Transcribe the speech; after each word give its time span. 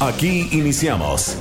Aquí 0.00 0.48
iniciamos. 0.52 1.36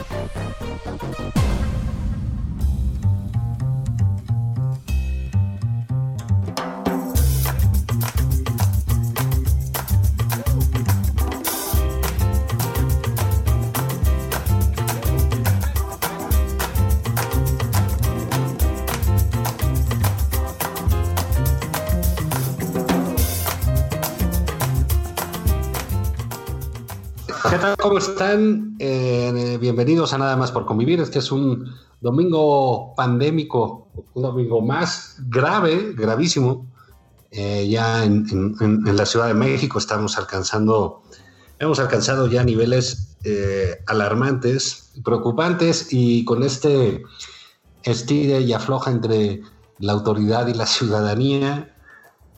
¿Qué 27.49 27.57
tal? 27.57 27.75
¿Cómo 27.77 27.97
están? 27.97 28.75
Eh, 28.77 29.57
bienvenidos 29.59 30.13
a 30.13 30.19
Nada 30.19 30.35
más 30.35 30.51
por 30.51 30.67
convivir. 30.67 30.99
Este 30.99 31.17
es 31.17 31.31
un 31.31 31.65
domingo 31.99 32.93
pandémico, 32.95 33.87
un 34.13 34.21
domingo 34.21 34.61
más 34.61 35.15
grave, 35.29 35.93
gravísimo. 35.97 36.67
Eh, 37.31 37.67
ya 37.67 38.03
en, 38.03 38.83
la 38.85 39.03
Ciudad 39.07 39.25
de 39.25 39.33
México 39.33 39.79
estamos 39.79 40.19
alcanzando, 40.19 41.01
hemos 41.57 41.79
alcanzado 41.79 42.27
ya 42.27 42.43
niveles 42.43 43.17
eh, 43.23 43.79
alarmantes, 43.87 44.91
preocupantes 45.03 45.87
y 45.91 46.25
con 46.25 46.43
este 46.43 47.01
estire 47.81 48.41
y 48.41 48.53
afloja 48.53 48.91
entre 48.91 49.41
la 49.79 49.93
autoridad 49.93 50.45
y 50.45 50.53
la 50.53 50.67
ciudadanía, 50.67 51.75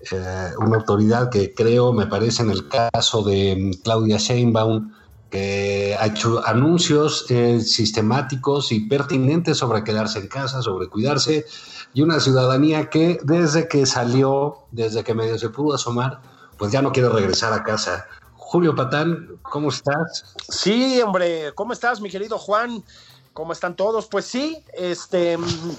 eh, 0.09 0.51
una 0.57 0.77
autoridad 0.77 1.29
que 1.29 1.53
creo, 1.53 1.91
me 1.91 2.07
parece, 2.07 2.43
en 2.43 2.51
el 2.51 2.69
caso 2.69 3.23
de 3.23 3.77
Claudia 3.83 4.15
Sheinbaum, 4.15 5.00
que 5.31 5.95
ha 5.97 6.07
hecho 6.07 6.45
anuncios 6.45 7.25
eh, 7.29 7.61
sistemáticos 7.61 8.73
y 8.73 8.81
pertinentes 8.81 9.57
sobre 9.57 9.83
quedarse 9.83 10.19
en 10.19 10.27
casa, 10.27 10.61
sobre 10.61 10.89
cuidarse, 10.89 11.45
y 11.93 12.01
una 12.01 12.19
ciudadanía 12.19 12.89
que 12.89 13.17
desde 13.23 13.67
que 13.69 13.85
salió, 13.85 14.57
desde 14.71 15.03
que 15.03 15.13
medio 15.13 15.39
se 15.39 15.49
pudo 15.49 15.75
asomar, 15.75 16.21
pues 16.57 16.71
ya 16.73 16.81
no 16.81 16.91
quiere 16.91 17.09
regresar 17.09 17.53
a 17.53 17.63
casa. 17.63 18.05
Julio 18.35 18.75
Patán, 18.75 19.39
¿cómo 19.41 19.69
estás? 19.69 20.35
Sí, 20.49 21.01
hombre, 21.01 21.53
¿cómo 21.55 21.71
estás, 21.71 22.01
mi 22.01 22.09
querido 22.09 22.37
Juan? 22.37 22.83
¿Cómo 23.31 23.53
están 23.53 23.77
todos? 23.77 24.07
Pues 24.07 24.25
sí, 24.25 24.61
este, 24.73 25.37
mm, 25.37 25.71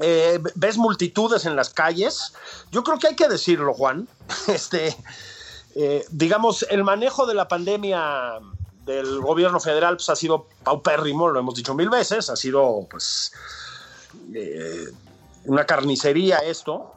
eh, 0.00 0.40
ves 0.54 0.78
multitudes 0.78 1.44
en 1.44 1.56
las 1.56 1.70
calles. 1.70 2.32
Yo 2.70 2.84
creo 2.84 3.00
que 3.00 3.08
hay 3.08 3.16
que 3.16 3.28
decirlo, 3.28 3.74
Juan. 3.74 4.06
Este, 4.46 4.96
eh, 5.74 6.06
digamos, 6.10 6.64
el 6.70 6.84
manejo 6.84 7.26
de 7.26 7.34
la 7.34 7.48
pandemia 7.48 8.38
del 8.86 9.20
gobierno 9.20 9.58
federal 9.60 9.96
pues, 9.96 10.08
ha 10.08 10.16
sido 10.16 10.46
paupérrimo, 10.62 11.28
lo 11.28 11.40
hemos 11.40 11.56
dicho 11.56 11.74
mil 11.74 11.90
veces, 11.90 12.30
ha 12.30 12.36
sido 12.36 12.86
pues 12.88 13.32
eh, 14.32 14.86
una 15.44 15.66
carnicería 15.66 16.38
esto, 16.38 16.92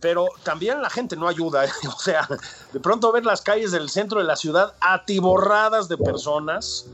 pero 0.00 0.26
también 0.42 0.82
la 0.82 0.90
gente 0.90 1.16
no 1.16 1.26
ayuda, 1.26 1.64
¿eh? 1.66 1.70
o 1.88 1.98
sea, 1.98 2.28
de 2.72 2.78
pronto 2.78 3.10
ver 3.10 3.24
las 3.24 3.40
calles 3.40 3.72
del 3.72 3.88
centro 3.88 4.20
de 4.20 4.26
la 4.26 4.36
ciudad 4.36 4.74
atiborradas 4.80 5.88
de 5.88 5.96
personas, 5.96 6.86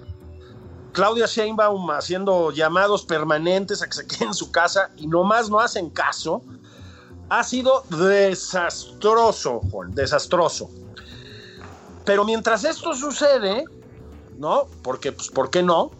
Claudia 0.92 1.26
Sheinbaum 1.26 1.90
haciendo 1.90 2.52
llamados 2.52 3.04
permanentes 3.04 3.82
a 3.82 3.86
que 3.86 3.94
se 3.94 4.06
queden 4.06 4.28
en 4.28 4.34
su 4.34 4.52
casa 4.52 4.90
y 4.96 5.08
nomás 5.08 5.50
no 5.50 5.58
hacen 5.58 5.90
caso, 5.90 6.40
ha 7.28 7.42
sido 7.42 7.82
desastroso, 7.90 9.60
Juan, 9.72 9.92
desastroso. 9.92 10.70
Pero 12.04 12.24
mientras 12.24 12.62
esto 12.62 12.94
sucede, 12.94 13.64
¿no? 14.38 14.66
Porque, 14.82 15.12
pues, 15.12 15.28
¿por 15.28 15.50
qué 15.50 15.62
no? 15.62 15.91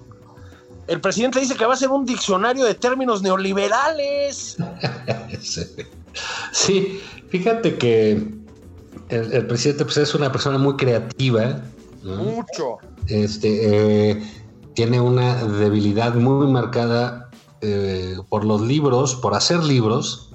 El 0.87 1.01
presidente 1.01 1.41
dice 1.41 1.57
que 1.57 1.65
va 1.67 1.75
a 1.75 1.77
ser 1.77 1.89
un 1.91 2.05
diccionario 2.05 2.65
de 2.65 2.75
términos 2.75 3.23
neoliberales. 3.23 4.57
Sí, 6.53 7.01
fíjate 7.29 7.77
que 7.77 8.13
el, 9.11 9.33
el 9.33 9.47
presidente 9.47 9.85
pues, 9.85 9.99
es 9.99 10.15
una 10.15 10.33
persona 10.33 10.57
muy 10.59 10.77
creativa, 10.77 11.61
¿no? 12.03 12.17
Mucho. 12.17 12.79
este, 13.09 14.11
eh, 14.13 14.33
tiene 14.75 14.99
una 15.01 15.45
debilidad 15.45 16.15
muy 16.15 16.47
marcada 16.51 17.29
eh, 17.61 18.17
por 18.31 18.45
los 18.47 18.63
libros, 18.63 19.15
por 19.17 19.35
hacer 19.35 19.63
libros. 19.63 20.31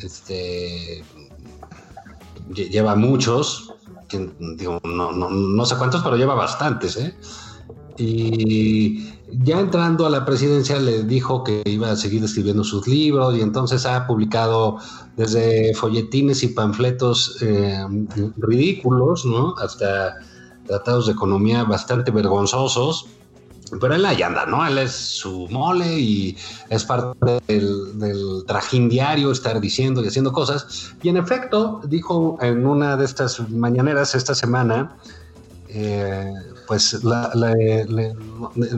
Este, 0.00 1.04
lle- 2.50 2.70
lleva 2.70 2.94
muchos, 2.96 3.73
digo, 4.56 4.80
no, 4.84 5.12
no- 5.12 5.30
no 5.30 5.66
sé 5.66 5.76
cuántos, 5.76 6.02
pero 6.02 6.16
lleva 6.16 6.34
bastantes. 6.34 6.96
¿eh? 6.96 7.14
Y 7.96 9.12
ya 9.30 9.60
entrando 9.60 10.04
a 10.06 10.10
la 10.10 10.24
presidencia 10.24 10.78
le 10.78 11.04
dijo 11.04 11.44
que 11.44 11.62
iba 11.66 11.90
a 11.90 11.96
seguir 11.96 12.24
escribiendo 12.24 12.64
sus 12.64 12.86
libros 12.88 13.36
y 13.36 13.40
entonces 13.40 13.86
ha 13.86 14.06
publicado 14.06 14.78
desde 15.16 15.74
folletines 15.74 16.42
y 16.42 16.48
panfletos 16.48 17.38
eh, 17.42 17.84
ridículos, 18.36 19.24
¿no? 19.24 19.54
Hasta 19.58 20.16
tratados 20.66 21.06
de 21.06 21.12
economía 21.12 21.64
bastante 21.64 22.10
vergonzosos, 22.10 23.06
pero 23.80 23.94
él 23.94 24.04
ahí 24.06 24.22
anda, 24.22 24.46
¿no? 24.46 24.66
Él 24.66 24.78
es 24.78 24.92
su 24.92 25.46
mole 25.50 25.98
y 25.98 26.36
es 26.70 26.84
parte 26.84 27.38
del, 27.48 27.98
del 27.98 28.44
trajín 28.46 28.88
diario 28.88 29.30
estar 29.30 29.60
diciendo 29.60 30.02
y 30.02 30.08
haciendo 30.08 30.32
cosas. 30.32 30.92
Y 31.02 31.08
en 31.08 31.16
efecto, 31.16 31.80
dijo 31.86 32.38
en 32.40 32.66
una 32.66 32.96
de 32.96 33.04
estas 33.04 33.40
mañaneras 33.50 34.14
esta 34.14 34.34
semana, 34.34 34.96
eh, 35.68 36.32
pues 36.66 37.02
le- 37.04 38.14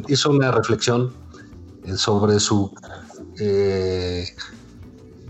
hizo 0.08 0.30
una 0.30 0.50
reflexión 0.50 1.12
sobre 1.96 2.40
su 2.40 2.72
eh, 3.38 4.26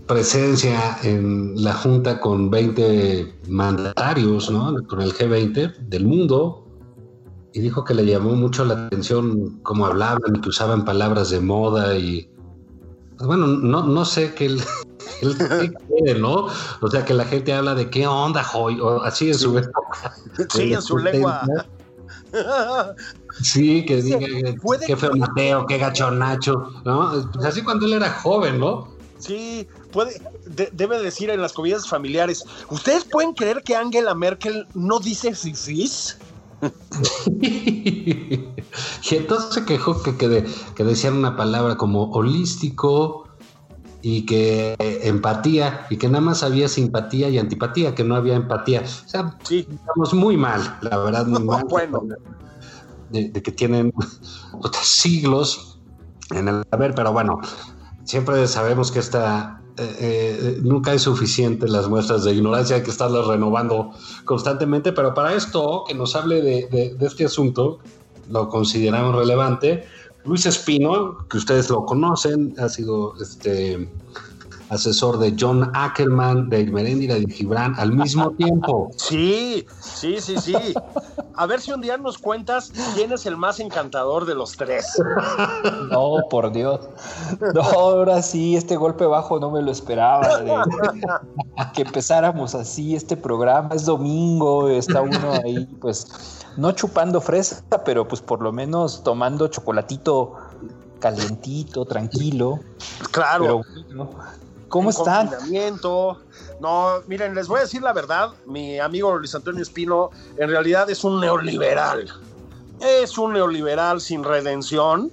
presencia 0.07 0.97
en 1.03 1.61
la 1.61 1.73
Junta 1.73 2.19
con 2.21 2.49
20 2.49 3.39
mandatarios, 3.49 4.49
¿no? 4.49 4.73
Con 4.87 5.01
el 5.01 5.13
G20 5.13 5.75
del 5.79 6.05
mundo. 6.05 6.66
Y 7.57 7.59
dijo 7.59 7.83
que 7.83 7.95
le 7.95 8.05
llamó 8.05 8.33
mucho 8.35 8.63
la 8.65 8.85
atención 8.85 9.59
cómo 9.63 9.87
hablaban 9.87 10.35
y 10.35 10.41
que 10.41 10.49
usaban 10.49 10.85
palabras 10.85 11.31
de 11.31 11.39
moda 11.39 11.97
y... 11.97 12.29
pues 13.17 13.25
bueno, 13.25 13.47
no, 13.47 13.81
no 13.81 14.05
sé 14.05 14.35
qué 14.35 14.45
él, 14.45 14.61
quiere, 15.87 16.19
¿no? 16.19 16.45
O 16.81 16.87
sea, 16.91 17.03
que 17.03 17.15
la 17.15 17.25
gente 17.25 17.53
habla 17.53 17.73
de 17.73 17.89
qué 17.89 18.05
onda, 18.05 18.43
joy, 18.43 18.79
o 18.79 19.01
así 19.01 19.29
en 19.29 19.39
su 19.39 19.57
época. 19.57 20.13
Sí, 20.53 20.71
en 20.71 20.83
su 20.83 20.99
lengua. 20.99 21.41
Sí, 23.41 23.83
que 23.87 24.03
diga 24.03 24.19
qué 24.85 24.95
feo 24.95 25.09
que- 25.13 25.19
Mateo, 25.19 25.65
qué 25.65 25.79
gacho 25.79 26.11
Nacho, 26.11 26.53
¿no? 26.85 27.11
Pues 27.33 27.43
así 27.43 27.63
cuando 27.63 27.87
él 27.87 27.93
era 27.93 28.11
joven, 28.11 28.59
¿no? 28.59 28.87
Sí, 29.17 29.67
puede, 29.91 30.21
de- 30.45 30.69
debe 30.73 31.01
decir 31.01 31.31
en 31.31 31.41
las 31.41 31.53
comidas 31.53 31.89
familiares. 31.89 32.43
¿Ustedes 32.69 33.03
pueden 33.05 33.33
creer 33.33 33.63
que 33.63 33.75
Angela 33.75 34.13
Merkel 34.13 34.67
no 34.75 34.99
dice 34.99 35.33
fifís? 35.33 36.19
y 37.41 39.15
entonces 39.15 39.53
se 39.53 39.65
quejó 39.65 40.01
que, 40.03 40.15
que, 40.17 40.27
de- 40.27 40.45
que 40.75 40.83
decían 40.83 41.15
una 41.15 41.35
palabra 41.35 41.77
como 41.77 42.11
holístico 42.11 43.27
y 44.01 44.25
que 44.25 44.75
eh, 44.79 44.99
empatía 45.03 45.85
y 45.89 45.97
que 45.97 46.07
nada 46.07 46.21
más 46.21 46.43
había 46.43 46.67
simpatía 46.67 47.29
y 47.29 47.37
antipatía, 47.39 47.95
que 47.95 48.03
no 48.03 48.15
había 48.15 48.35
empatía. 48.35 48.81
O 48.81 49.07
sea, 49.09 49.37
Sí. 49.43 49.67
estamos 49.69 50.13
muy 50.13 50.37
mal, 50.37 50.77
la 50.81 50.97
verdad, 50.97 51.25
muy 51.27 51.43
mal. 51.45 51.63
Bueno. 51.69 52.01
De, 53.09 53.29
de 53.29 53.41
que 53.41 53.51
tienen 53.53 53.93
siglos 54.81 55.79
en 56.31 56.49
el 56.49 56.61
haber, 56.71 56.93
pero 56.93 57.13
bueno, 57.13 57.39
siempre 58.03 58.45
sabemos 58.47 58.91
que 58.91 58.99
esta 58.99 59.61
eh, 59.77 59.95
eh, 59.99 60.59
nunca 60.61 60.93
es 60.93 61.03
suficiente 61.03 61.67
las 61.67 61.87
muestras 61.87 62.23
de 62.23 62.33
ignorancia, 62.33 62.77
hay 62.77 62.83
que 62.83 62.91
estarlas 62.91 63.27
renovando 63.27 63.91
constantemente, 64.25 64.91
pero 64.91 65.13
para 65.13 65.33
esto, 65.33 65.83
que 65.87 65.93
nos 65.93 66.15
hable 66.15 66.41
de, 66.41 66.95
de 66.97 67.05
este 67.05 67.25
asunto, 67.25 67.79
lo 68.29 68.49
consideramos 68.49 69.15
relevante. 69.15 69.85
Luis 70.25 70.45
Espino, 70.45 71.25
que 71.29 71.37
ustedes 71.37 71.69
lo 71.69 71.85
conocen, 71.85 72.53
ha 72.59 72.67
sido 72.67 73.13
este 73.21 73.87
asesor 74.69 75.17
de 75.19 75.35
John 75.39 75.71
Ackerman, 75.73 76.49
de 76.49 76.65
Merendira 76.65 77.15
de 77.15 77.25
Gibran, 77.27 77.73
al 77.77 77.93
mismo 77.93 78.31
tiempo. 78.37 78.89
Sí, 78.97 79.65
sí, 79.79 80.17
sí, 80.19 80.37
sí. 80.37 80.55
A 81.35 81.45
ver 81.45 81.61
si 81.61 81.71
un 81.71 81.81
día 81.81 81.97
nos 81.97 82.17
cuentas 82.17 82.71
quién 82.95 83.11
es 83.11 83.25
el 83.25 83.37
más 83.37 83.59
encantador 83.59 84.25
de 84.25 84.35
los 84.35 84.55
tres. 84.55 84.85
No, 85.91 86.17
por 86.29 86.51
Dios. 86.51 86.81
No, 87.53 87.61
ahora 87.61 88.21
sí, 88.21 88.55
este 88.55 88.75
golpe 88.75 89.05
bajo 89.05 89.39
no 89.39 89.51
me 89.51 89.61
lo 89.61 89.71
esperaba. 89.71 90.41
que 91.73 91.81
empezáramos 91.83 92.55
así 92.55 92.95
este 92.95 93.15
programa. 93.15 93.69
Es 93.73 93.85
domingo, 93.85 94.69
está 94.69 95.01
uno 95.01 95.33
ahí, 95.43 95.65
pues, 95.79 96.45
no 96.57 96.71
chupando 96.71 97.21
fresa, 97.21 97.63
pero 97.85 98.07
pues 98.07 98.21
por 98.21 98.41
lo 98.41 98.51
menos 98.51 99.03
tomando 99.03 99.47
chocolatito 99.47 100.35
calientito, 100.99 101.85
tranquilo. 101.85 102.59
Claro. 103.11 103.61
Pero, 103.87 104.09
¿Cómo 104.69 104.89
están? 104.89 105.31
No, 106.59 107.01
miren, 107.07 107.35
les 107.35 107.47
voy 107.47 107.59
a 107.59 107.61
decir 107.63 107.81
la 107.81 107.93
verdad. 107.93 108.31
Mi 108.45 108.79
amigo 108.79 109.15
Luis 109.17 109.33
Antonio 109.35 109.61
Espino 109.61 110.09
en 110.37 110.49
realidad 110.49 110.89
es 110.89 111.03
un 111.03 111.19
neoliberal. 111.19 112.11
Es 112.79 113.17
un 113.17 113.33
neoliberal 113.33 114.01
sin 114.01 114.23
redención. 114.23 115.11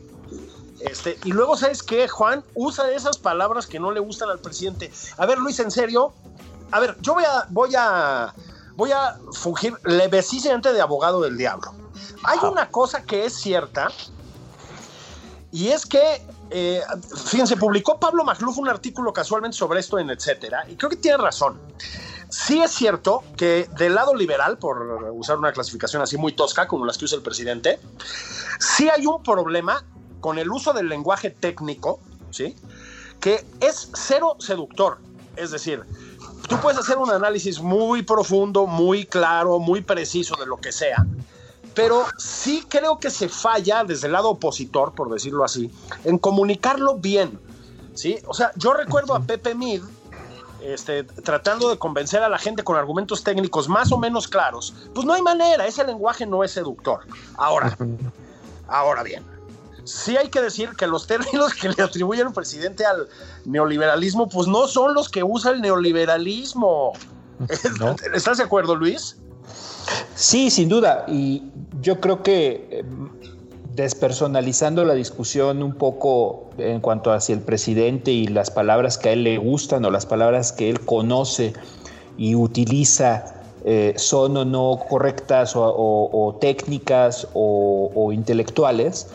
Este, 0.81 1.19
y 1.25 1.33
luego, 1.33 1.57
¿sabes 1.57 1.83
qué, 1.83 2.09
Juan? 2.09 2.45
Usa 2.55 2.91
esas 2.91 3.17
palabras 3.17 3.67
que 3.67 3.79
no 3.79 3.91
le 3.91 4.01
gustan 4.01 4.29
al 4.29 4.39
presidente. 4.39 4.93
A 5.17 5.27
ver, 5.27 5.39
Luis, 5.39 5.59
en 5.61 5.71
serio. 5.71 6.13
A 6.71 6.81
ver, 6.81 6.97
yo 7.01 7.15
voy 7.15 7.25
a, 7.25 7.47
voy 7.51 7.71
a, 7.77 8.35
voy 8.77 8.91
a 8.93 9.19
fungir 9.33 9.75
levesísimamente 9.85 10.73
de 10.73 10.81
abogado 10.81 11.21
del 11.21 11.37
diablo. 11.37 11.73
Hay 12.25 12.39
una 12.43 12.69
cosa 12.71 13.03
que 13.03 13.27
es 13.27 13.35
cierta, 13.35 13.89
y 15.53 15.69
es 15.69 15.87
que 15.87 16.21
eh, 16.57 16.81
fíjense, 17.27 17.57
publicó 17.57 17.99
Pablo 17.99 18.23
Magluf 18.23 18.59
un 18.59 18.69
artículo 18.69 19.13
casualmente 19.13 19.57
sobre 19.57 19.81
esto 19.81 19.99
en 19.99 20.11
etcétera, 20.11 20.65
y 20.69 20.77
creo 20.77 20.89
que 20.89 20.97
tiene 20.97 21.19
razón. 21.19 21.61
Sí 22.29 22.63
es 22.63 22.71
cierto 22.71 23.25
que 23.37 23.69
del 23.77 23.97
lado 23.97 24.15
liberal, 24.15 24.57
por 24.59 25.11
usar 25.13 25.37
una 25.37 25.53
clasificación 25.53 26.01
así 26.01 26.17
muy 26.17 26.33
tosca 26.33 26.69
como 26.69 26.87
las 26.87 26.97
que 26.97 27.07
usa 27.07 27.17
el 27.17 27.23
presidente, 27.23 27.81
sí 28.61 28.89
hay 28.89 29.05
un 29.05 29.21
problema 29.25 29.85
con 30.21 30.39
el 30.39 30.49
uso 30.49 30.73
del 30.73 30.89
lenguaje 30.89 31.31
técnico, 31.31 31.99
¿sí? 32.31 32.55
Que 33.19 33.45
es 33.61 33.91
cero 33.95 34.37
seductor. 34.39 34.99
Es 35.35 35.51
decir, 35.51 35.83
tú 36.49 36.57
puedes 36.61 36.79
hacer 36.79 36.99
un 36.99 37.11
análisis 37.11 37.61
muy 37.61 38.03
profundo, 38.03 38.69
muy 38.69 39.07
claro, 39.07 39.59
muy 39.59 39.81
preciso 39.81 40.37
de 40.37 40.47
lo 40.47 40.59
que 40.59 40.71
sea, 40.71 41.05
pero 41.75 42.05
sí 42.19 42.65
creo 42.69 42.99
que 42.99 43.11
se 43.11 43.29
falla 43.29 43.85
desde 43.85 44.07
el 44.07 44.13
lado 44.13 44.31
opositor, 44.31 44.95
por 44.95 45.11
decirlo 45.11 45.45
así, 45.45 45.71
en 46.05 46.19
comunicarlo 46.19 46.97
bien. 46.97 47.39
¿sí? 47.95 48.19
O 48.27 48.35
sea, 48.35 48.53
yo 48.57 48.75
recuerdo 48.75 49.15
a 49.15 49.21
Pepe 49.21 49.55
Mid 49.55 49.83
este, 50.63 51.05
tratando 51.05 51.69
de 51.69 51.79
convencer 51.79 52.23
a 52.23 52.29
la 52.29 52.39
gente 52.39 52.65
con 52.65 52.77
argumentos 52.77 53.23
técnicos 53.23 53.69
más 53.69 53.93
o 53.93 53.99
menos 53.99 54.29
claros. 54.29 54.75
Pues 54.95 55.07
no 55.07 55.13
hay 55.13 55.23
manera, 55.23 55.67
ese 55.67 55.85
lenguaje 55.85 56.27
no 56.27 56.43
es 56.43 56.53
seductor. 56.53 57.01
Ahora, 57.37 57.77
ahora 58.69 59.03
bien, 59.03 59.25
sí 59.85 60.17
hay 60.17 60.29
que 60.29 60.41
decir 60.41 60.71
que 60.71 60.87
los 60.87 61.07
términos 61.07 61.53
que 61.55 61.69
le 61.69 61.83
atribuye 61.83 62.23
el 62.23 62.33
presidente 62.33 62.87
al 62.87 63.09
neoliberalismo, 63.45 64.29
pues 64.29 64.49
no 64.49 64.67
son 64.67 64.95
los 64.95 65.09
que 65.09 65.23
usa 65.23 65.53
el 65.53 65.61
neoliberalismo. 65.61 66.93
¿Estás 68.15 68.39
de 68.39 68.45
acuerdo, 68.45 68.75
Luis? 68.75 69.19
Sí, 70.15 70.51
sin 70.51 70.69
duda. 70.69 71.05
Y 71.09 71.43
yo 71.81 72.01
creo 72.01 72.23
que 72.23 72.69
eh, 72.71 72.85
despersonalizando 73.75 74.85
la 74.85 74.95
discusión 74.95 75.63
un 75.63 75.75
poco 75.75 76.51
en 76.59 76.81
cuanto 76.81 77.13
hacia 77.13 77.35
el 77.35 77.41
presidente 77.41 78.13
y 78.13 78.27
las 78.29 78.51
palabras 78.51 78.99
que 78.99 79.09
a 79.11 79.13
él 79.13 79.25
le 79.25 79.39
gustan 79.39 79.85
o 79.85 79.91
las 79.91 80.07
palabras 80.07 80.53
que 80.53 80.71
él 80.71 80.81
conoce 80.81 81.53
y 82.17 82.35
utiliza 82.35 83.43
eh, 83.65 83.95
son 83.97 84.37
o 84.37 84.45
no 84.45 84.81
correctas 84.89 85.55
o, 85.57 86.39
técnicas 86.41 87.27
o 87.33 88.11
intelectuales, 88.13 89.09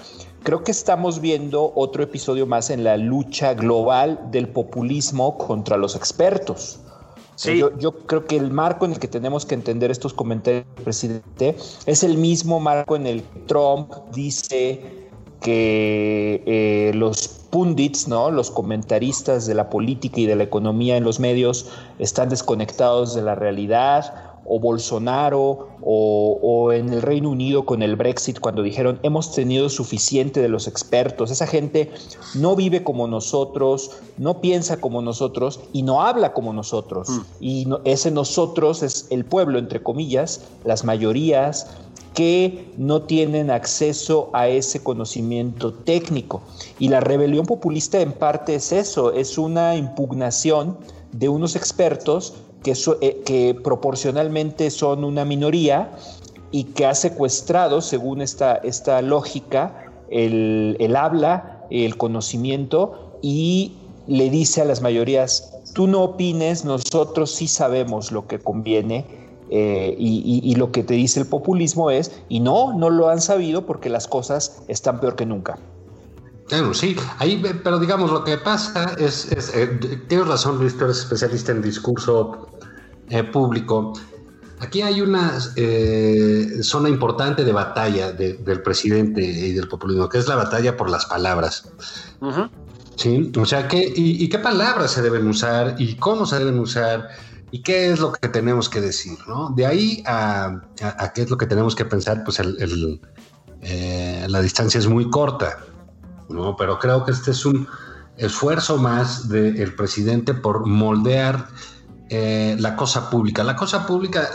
creo 0.44 0.64
que 0.64 0.72
estamos 0.72 1.22
viendo 1.22 1.72
otro 1.76 2.04
episodio 2.04 2.46
más 2.46 2.70
en 2.70 2.84
la 2.84 2.98
lucha 2.98 3.54
global 3.54 4.20
del 4.32 4.50
populismo 4.50 5.38
contra 5.38 5.78
los 5.78 5.96
expertos. 5.96 6.80
Yo, 7.44 7.94
creo 8.06 8.26
que 8.26 8.36
el 8.36 8.52
marco 8.52 8.86
en 8.86 8.94
el 8.94 9.00
que 9.00 9.08
tenemos 9.08 9.46
que 9.46 9.56
entender 9.56 9.92
estos 9.92 10.14
comentarios 10.14 10.66
del 10.76 10.84
presidente 10.84 11.56
es 11.86 12.04
el 12.04 12.18
mismo 12.18 12.60
marco 12.60 12.96
en 12.96 13.08
el 13.08 13.24
que 13.24 13.40
Trump 13.48 13.94
dice 14.14 15.10
que 15.42 16.44
eh, 16.46 16.92
los 16.96 17.28
pundits, 17.50 18.08
¿no? 18.08 18.30
los 18.30 18.52
comentaristas 18.52 19.48
de 19.48 19.56
la 19.56 19.70
política 19.70 20.20
y 20.20 20.26
de 20.26 20.36
la 20.36 20.44
economía 20.44 20.98
en 20.98 21.04
los 21.04 21.20
medios 21.20 21.70
están 21.98 22.30
desconectados 22.30 23.16
de 23.16 23.22
la 23.22 23.36
realidad 23.36 24.29
o 24.50 24.60
Bolsonaro 24.60 25.70
o, 25.82 26.72
en 26.74 26.92
el 26.92 27.02
Reino 27.02 27.30
Unido 27.30 27.66
con 27.66 27.82
el 27.82 27.96
Brexit 27.96 28.40
cuando 28.40 28.62
dijeron 28.62 29.00
hemos 29.04 29.32
tenido 29.32 29.70
suficiente 29.70 30.42
de 30.42 30.50
los 30.50 30.68
expertos. 30.68 31.32
Esa 31.32 31.48
gente 31.48 31.92
no 32.36 32.56
vive 32.56 32.84
como 32.84 33.08
nosotros, 33.08 33.92
no 34.18 34.42
piensa 34.42 34.82
como 34.82 35.02
nosotros 35.02 35.62
y 35.72 35.84
no 35.84 36.02
habla 36.02 36.34
como 36.34 36.52
nosotros. 36.52 37.10
Mm. 37.10 37.22
Y 37.40 37.68
ese 37.86 38.12
nosotros 38.12 38.84
es 38.84 39.08
el 39.12 39.24
pueblo, 39.24 39.60
entre 39.60 39.82
comillas, 39.82 40.42
las 40.66 40.84
mayorías 40.84 41.68
que 42.14 42.74
no 42.78 43.04
tienen 43.04 43.52
acceso 43.52 44.30
a 44.34 44.48
ese 44.48 44.82
conocimiento 44.84 45.74
técnico. 45.74 46.42
Y 46.80 46.90
la 46.90 47.00
rebelión 47.00 47.46
populista 47.46 48.02
en 48.02 48.12
parte 48.12 48.56
es 48.56 48.72
eso, 48.72 49.14
es 49.14 49.38
una 49.38 49.76
impugnación 49.76 50.78
de 51.12 51.30
unos 51.30 51.56
expertos 51.56 52.34
que, 52.64 52.74
eh, 53.02 53.22
que 53.26 53.56
proporcionalmente 53.64 54.70
son 54.72 55.04
una 55.04 55.26
minoría 55.26 55.92
y 56.52 56.66
que 56.66 56.86
ha 56.86 56.96
secuestrado, 56.96 57.82
según 57.82 58.22
esta, 58.22 58.56
esta 58.56 59.02
lógica, 59.02 59.86
el, 60.10 60.76
el 60.80 60.96
habla, 60.96 61.66
el 61.70 61.98
conocimiento 61.98 63.18
y 63.22 63.74
le 64.08 64.30
dice 64.30 64.62
a 64.62 64.66
las 64.66 64.82
mayorías, 64.82 65.54
tú 65.74 65.88
no 65.88 66.02
opines, 66.04 66.66
nosotros 66.66 67.32
sí 67.32 67.48
sabemos 67.48 68.12
lo 68.12 68.28
que 68.28 68.40
conviene 68.40 69.06
eh, 69.52 69.96
y, 69.98 70.42
y, 70.44 70.56
lo 70.56 70.72
que 70.72 70.84
te 70.84 70.94
dice 70.94 71.20
el 71.20 71.26
populismo 71.26 71.90
es, 71.90 72.12
y 72.30 72.40
no, 72.40 72.74
no 72.74 72.92
lo 72.92 73.10
han 73.10 73.20
sabido 73.20 73.66
porque 73.66 73.90
las 73.90 74.08
cosas 74.08 74.62
están 74.68 75.00
peor 75.00 75.16
que 75.16 75.26
nunca. 75.26 75.58
Claro, 76.50 76.74
sí, 76.74 76.96
ahí, 77.20 77.42
pero 77.64 77.78
digamos, 77.78 78.12
lo 78.12 78.24
que 78.24 78.38
pasa 78.38 78.96
es, 78.98 79.32
eh, 79.54 79.68
tienes 80.08 80.28
razón 80.28 80.58
Luis, 80.58 80.76
tú 80.76 80.86
eres 80.86 80.98
especialista 80.98 81.52
en 81.52 81.62
discurso 81.62 82.48
eh, 83.08 83.24
público. 83.24 83.94
Aquí 84.60 84.82
hay 84.82 85.00
una 85.00 85.38
eh, 85.56 86.58
zona 86.64 86.90
importante 86.90 87.46
de 87.46 87.52
batalla 87.52 88.12
del 88.14 88.64
presidente 88.64 89.22
y 89.22 89.54
del 89.54 89.68
populismo, 89.68 90.10
que 90.10 90.18
es 90.18 90.28
la 90.28 90.36
batalla 90.36 90.76
por 90.76 90.90
las 90.90 91.06
palabras. 91.06 91.72
Sí, 92.96 93.32
o 93.40 93.46
sea, 93.46 93.68
¿qué, 93.68 93.94
y, 93.96 94.28
qué 94.28 94.40
palabras 94.40 94.92
se 94.92 95.04
deben 95.04 95.28
usar 95.28 95.76
y 95.78 95.96
cómo 95.98 96.26
se 96.26 96.40
deben 96.40 96.58
usar 96.58 97.10
y 97.52 97.62
qué 97.62 97.92
es 97.92 98.00
lo 98.00 98.12
que 98.12 98.28
tenemos 98.28 98.70
que 98.70 98.82
decir, 98.82 99.20
¿no? 99.28 99.52
De 99.52 99.68
ahí 99.68 100.04
a, 100.06 100.64
qué 101.14 101.22
es 101.22 101.30
lo 101.30 101.38
que 101.38 101.46
tenemos 101.46 101.76
que 101.76 101.86
pensar, 101.86 102.24
pues 102.26 102.42
la 104.28 104.42
distancia 104.42 104.80
es 104.80 104.88
muy 104.88 105.12
corta. 105.12 105.60
¿No? 106.30 106.56
Pero 106.56 106.80
creo 106.80 107.04
que 107.04 107.12
este 107.12 107.32
es 107.32 107.46
un 107.46 107.68
esfuerzo 108.18 108.78
más 108.78 109.30
del 109.30 109.74
presidente 109.76 110.34
por 110.34 110.68
moldear 110.68 111.48
eh, 112.10 112.56
la 112.60 112.76
cosa 112.76 113.10
pública. 113.10 113.44
La 113.44 113.56
cosa 113.56 113.86
pública 113.86 114.32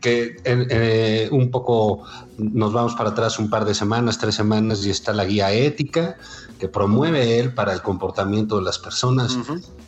que 0.00 0.36
eh, 0.44 1.28
un 1.30 1.50
poco 1.50 2.04
nos 2.38 2.72
vamos 2.72 2.94
para 2.94 3.10
atrás 3.10 3.38
un 3.38 3.50
par 3.50 3.66
de 3.66 3.74
semanas, 3.74 4.16
tres 4.18 4.34
semanas, 4.34 4.84
y 4.86 4.90
está 4.90 5.12
la 5.12 5.26
guía 5.26 5.52
ética 5.52 6.16
que 6.58 6.68
promueve 6.68 7.38
él 7.38 7.52
para 7.52 7.74
el 7.74 7.82
comportamiento 7.82 8.56
de 8.56 8.62
las 8.62 8.78
personas, 8.78 9.36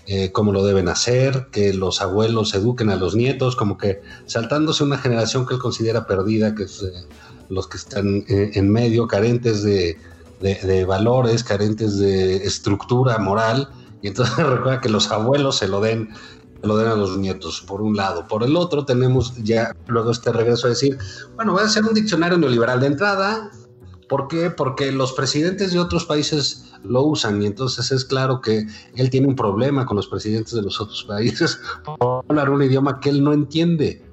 eh, 0.06 0.32
cómo 0.32 0.52
lo 0.52 0.64
deben 0.64 0.88
hacer, 0.88 1.48
que 1.50 1.72
los 1.72 2.02
abuelos 2.02 2.54
eduquen 2.54 2.90
a 2.90 2.96
los 2.96 3.14
nietos, 3.14 3.56
como 3.56 3.78
que 3.78 4.02
saltándose 4.26 4.84
una 4.84 4.98
generación 4.98 5.46
que 5.46 5.54
él 5.54 5.60
considera 5.60 6.06
perdida, 6.06 6.54
que 6.54 6.64
es 6.64 6.84
los 7.48 7.66
que 7.68 7.76
están 7.78 8.24
en 8.28 8.70
medio, 8.70 9.06
carentes 9.06 9.62
de, 9.62 9.98
de, 10.42 10.84
valores, 10.84 11.44
carentes 11.44 11.98
de 11.98 12.36
estructura 12.36 13.18
moral, 13.18 13.68
y 14.02 14.08
entonces 14.08 14.36
recuerda 14.36 14.80
que 14.80 14.88
los 14.88 15.10
abuelos 15.10 15.56
se 15.58 15.68
lo 15.68 15.80
den 15.80 16.10
lo 16.62 16.76
den 16.76 16.86
a 16.86 16.94
los 16.94 17.18
nietos, 17.18 17.60
por 17.66 17.82
un 17.82 17.96
lado. 17.96 18.28
Por 18.28 18.44
el 18.44 18.54
otro, 18.54 18.84
tenemos 18.84 19.34
ya 19.42 19.74
luego 19.88 20.12
este 20.12 20.30
regreso 20.30 20.68
a 20.68 20.70
decir, 20.70 20.96
bueno, 21.34 21.54
voy 21.54 21.62
a 21.62 21.64
hacer 21.64 21.82
un 21.82 21.92
diccionario 21.92 22.38
neoliberal 22.38 22.78
de 22.78 22.86
entrada, 22.86 23.50
¿Por 24.12 24.28
qué? 24.28 24.50
Porque 24.50 24.92
los 24.92 25.14
presidentes 25.14 25.72
de 25.72 25.78
otros 25.78 26.04
países 26.04 26.70
lo 26.84 27.02
usan 27.02 27.42
y 27.42 27.46
entonces 27.46 27.90
es 27.92 28.04
claro 28.04 28.42
que 28.42 28.66
él 28.94 29.08
tiene 29.08 29.26
un 29.26 29.34
problema 29.34 29.86
con 29.86 29.96
los 29.96 30.06
presidentes 30.06 30.52
de 30.52 30.60
los 30.60 30.78
otros 30.82 31.04
países 31.04 31.58
por 31.98 32.22
hablar 32.28 32.50
un 32.50 32.62
idioma 32.62 33.00
que 33.00 33.08
él 33.08 33.24
no 33.24 33.32
entiende. 33.32 34.04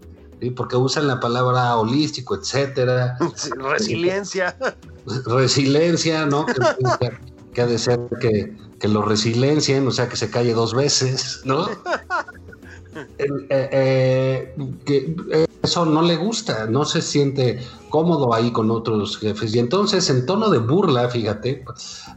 Porque 0.55 0.75
usan 0.75 1.07
la 1.07 1.19
palabra 1.19 1.75
holístico, 1.77 2.35
etcétera. 2.35 3.17
resiliencia. 3.57 4.57
Resiliencia, 5.25 6.25
¿no? 6.25 6.45
que, 7.53 7.61
ha 7.61 7.65
de 7.65 7.77
ser 7.77 7.99
que, 8.21 8.55
que 8.79 8.87
lo 8.87 9.01
resiliencien, 9.01 9.87
o 9.87 9.91
sea, 9.91 10.07
que 10.07 10.15
se 10.15 10.29
calle 10.29 10.53
dos 10.53 10.73
veces, 10.73 11.41
¿no? 11.43 11.67
Eh, 13.17 13.49
eh, 13.49 14.55
que 14.85 15.15
eso 15.61 15.85
no 15.85 16.01
le 16.01 16.15
gusta, 16.15 16.65
no 16.67 16.85
se 16.85 17.01
siente 17.01 17.59
cómodo 17.89 18.33
ahí 18.33 18.51
con 18.51 18.71
otros 18.71 19.17
jefes. 19.17 19.53
Y 19.53 19.59
entonces, 19.59 20.09
en 20.09 20.25
tono 20.25 20.49
de 20.49 20.57
burla, 20.57 21.09
fíjate, 21.09 21.63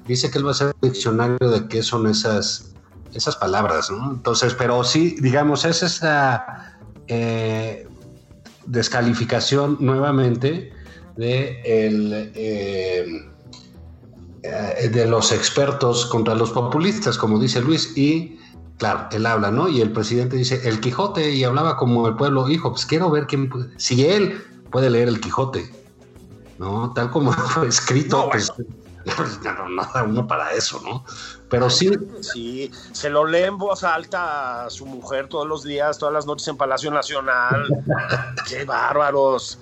dice 0.06 0.30
que 0.30 0.38
él 0.38 0.46
va 0.46 0.50
a 0.50 0.52
hacer 0.52 0.68
un 0.68 0.88
diccionario 0.88 1.50
de 1.50 1.68
qué 1.68 1.82
son 1.82 2.06
esas, 2.06 2.72
esas 3.12 3.36
palabras, 3.36 3.90
¿no? 3.90 4.12
Entonces, 4.12 4.54
pero 4.54 4.82
sí, 4.84 5.16
digamos, 5.20 5.64
es 5.64 5.82
esa 5.82 6.78
eh, 7.08 7.86
descalificación 8.66 9.76
nuevamente 9.80 10.72
de, 11.16 11.60
el, 11.64 12.32
de 14.42 15.06
los 15.06 15.32
expertos 15.32 16.06
contra 16.06 16.34
los 16.34 16.50
populistas, 16.50 17.18
como 17.18 17.38
dice 17.38 17.60
Luis, 17.60 17.96
y 17.96 18.38
Claro, 18.82 19.06
él 19.12 19.26
habla, 19.26 19.52
¿no? 19.52 19.68
Y 19.68 19.80
el 19.80 19.92
presidente 19.92 20.36
dice, 20.36 20.68
el 20.68 20.80
Quijote, 20.80 21.30
y 21.30 21.44
hablaba 21.44 21.76
como 21.76 22.08
el 22.08 22.16
pueblo, 22.16 22.48
hijo, 22.48 22.72
pues 22.72 22.84
quiero 22.84 23.10
ver 23.10 23.28
quién 23.28 23.48
si 23.76 24.04
él 24.04 24.42
puede 24.72 24.90
leer 24.90 25.06
el 25.06 25.20
Quijote, 25.20 25.70
¿no? 26.58 26.92
Tal 26.92 27.08
como 27.12 27.30
fue 27.32 27.68
escrito, 27.68 28.28
pues 28.28 28.52
no, 29.44 29.68
no, 29.68 29.82
da 29.94 30.02
uno 30.02 30.26
para 30.26 30.52
eso, 30.52 30.80
¿no? 30.84 31.04
Pero 31.48 31.68
sí. 31.70 31.90
Sí, 32.20 32.70
se 32.92 33.10
lo 33.10 33.26
lee 33.26 33.44
en 33.44 33.58
voz 33.58 33.84
alta 33.84 34.64
a 34.66 34.70
su 34.70 34.86
mujer 34.86 35.28
todos 35.28 35.46
los 35.46 35.62
días, 35.64 35.98
todas 35.98 36.14
las 36.14 36.26
noches 36.26 36.48
en 36.48 36.56
Palacio 36.56 36.90
Nacional. 36.90 37.66
¡Qué 38.48 38.64
bárbaros! 38.64 39.58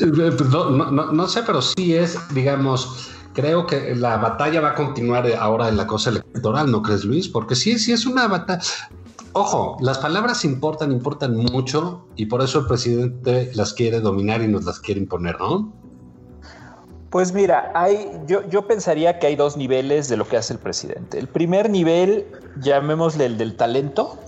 No, 0.00 0.90
no, 0.90 1.12
no 1.12 1.28
sé, 1.28 1.42
pero 1.42 1.60
sí 1.60 1.94
es, 1.96 2.16
digamos, 2.32 3.10
creo 3.32 3.66
que 3.66 3.94
la 3.96 4.16
batalla 4.16 4.60
va 4.60 4.70
a 4.70 4.74
continuar 4.74 5.26
ahora 5.38 5.68
en 5.68 5.76
la 5.76 5.86
cosa 5.86 6.10
electoral, 6.10 6.70
¿no 6.70 6.82
crees, 6.82 7.04
Luis? 7.04 7.28
Porque 7.28 7.54
sí, 7.54 7.78
sí 7.78 7.92
es 7.92 8.06
una 8.06 8.28
batalla. 8.28 8.62
Ojo, 9.34 9.78
las 9.80 9.98
palabras 9.98 10.44
importan, 10.44 10.92
importan 10.92 11.34
mucho 11.34 12.06
y 12.16 12.26
por 12.26 12.42
eso 12.42 12.60
el 12.60 12.66
presidente 12.66 13.50
las 13.54 13.72
quiere 13.72 14.00
dominar 14.00 14.42
y 14.42 14.48
nos 14.48 14.64
las 14.64 14.78
quiere 14.78 15.00
imponer, 15.00 15.38
¿no? 15.40 15.72
Pues 17.12 17.34
mira, 17.34 17.70
hay, 17.74 18.10
yo, 18.26 18.48
yo 18.48 18.66
pensaría 18.66 19.18
que 19.18 19.26
hay 19.26 19.36
dos 19.36 19.58
niveles 19.58 20.08
de 20.08 20.16
lo 20.16 20.26
que 20.26 20.38
hace 20.38 20.54
el 20.54 20.58
presidente. 20.58 21.18
El 21.18 21.28
primer 21.28 21.68
nivel, 21.68 22.24
llamémosle 22.58 23.26
el 23.26 23.36
del 23.36 23.54
talento, 23.54 24.18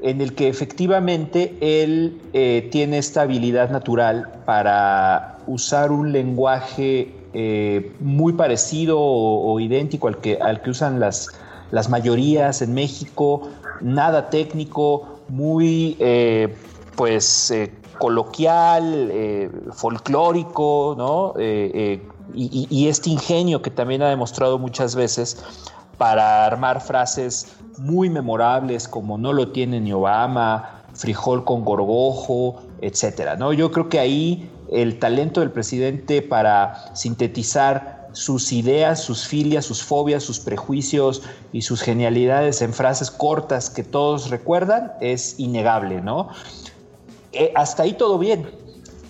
en 0.00 0.20
el 0.20 0.36
que 0.36 0.46
efectivamente 0.46 1.56
él 1.60 2.20
eh, 2.32 2.68
tiene 2.70 2.98
esta 2.98 3.22
habilidad 3.22 3.68
natural 3.70 4.30
para 4.44 5.38
usar 5.48 5.90
un 5.90 6.12
lenguaje 6.12 7.12
eh, 7.32 7.92
muy 7.98 8.34
parecido 8.34 9.00
o, 9.00 9.58
idéntico 9.58 10.06
al 10.06 10.18
que, 10.18 10.38
al 10.40 10.62
que 10.62 10.70
usan 10.70 11.00
las, 11.00 11.30
las 11.72 11.88
mayorías 11.88 12.62
en 12.62 12.74
México, 12.74 13.48
nada 13.80 14.30
técnico, 14.30 15.18
muy 15.28 15.96
eh, 15.98 16.54
pues 16.94 17.52
eh, 17.94 17.98
coloquial, 17.98 19.12
folclórico, 19.72 20.94
¿no? 20.96 21.34
Y, 22.34 22.66
y, 22.70 22.88
este 22.88 23.10
ingenio 23.10 23.62
que 23.62 23.70
también 23.70 24.02
ha 24.02 24.08
demostrado 24.08 24.58
muchas 24.58 24.94
veces 24.94 25.44
para 25.98 26.46
armar 26.46 26.80
frases 26.80 27.54
muy 27.78 28.10
memorables 28.10 28.88
como 28.88 29.18
no 29.18 29.32
lo 29.32 29.52
tiene 29.52 29.80
ni 29.80 29.92
Obama, 29.92 30.82
frijol 30.94 31.44
con 31.44 31.64
gorgojo, 31.64 32.62
etcétera, 32.80 33.36
¿no? 33.36 33.52
Yo 33.52 33.70
creo 33.70 33.88
que 33.88 33.98
ahí 33.98 34.50
el 34.70 34.98
talento 34.98 35.40
del 35.40 35.50
presidente 35.50 36.22
para 36.22 36.94
sintetizar 36.94 38.08
sus 38.12 38.52
ideas, 38.52 39.02
sus 39.02 39.26
filias, 39.26 39.64
sus 39.64 39.82
fobias, 39.82 40.22
sus 40.22 40.38
prejuicios 40.38 41.22
y 41.52 41.62
sus 41.62 41.82
genialidades 41.82 42.62
en 42.62 42.72
frases 42.72 43.10
cortas 43.10 43.70
que 43.70 43.82
todos 43.82 44.30
recuerdan 44.30 44.92
es 45.00 45.38
innegable, 45.38 46.00
¿no? 46.00 46.28
Eh, 47.34 47.52
hasta 47.54 47.82
ahí 47.82 47.94
todo 47.94 48.18
bien. 48.18 48.46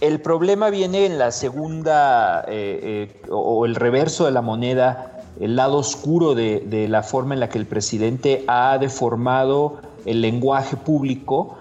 El 0.01 0.21
problema 0.21 0.71
viene 0.71 1.07
en 1.07 1.19
la 1.19 1.31
segunda 1.31 2.45
eh, 2.49 3.11
eh, 3.23 3.31
o 3.31 3.65
el 3.65 3.75
reverso 3.75 4.25
de 4.25 4.33
la 4.33 4.43
moneda, 4.43 5.23
el 5.41 5.57
lado 5.57 5.79
oscuro 5.79 6.35
de, 6.35 6.87
la 6.89 7.03
forma 7.03 7.35
en 7.35 7.41
la 7.41 7.49
que 7.49 7.59
el 7.59 7.67
presidente 7.67 8.45
ha 8.47 8.79
deformado 8.79 9.79
el 10.05 10.21
lenguaje 10.21 10.77
público 10.77 11.57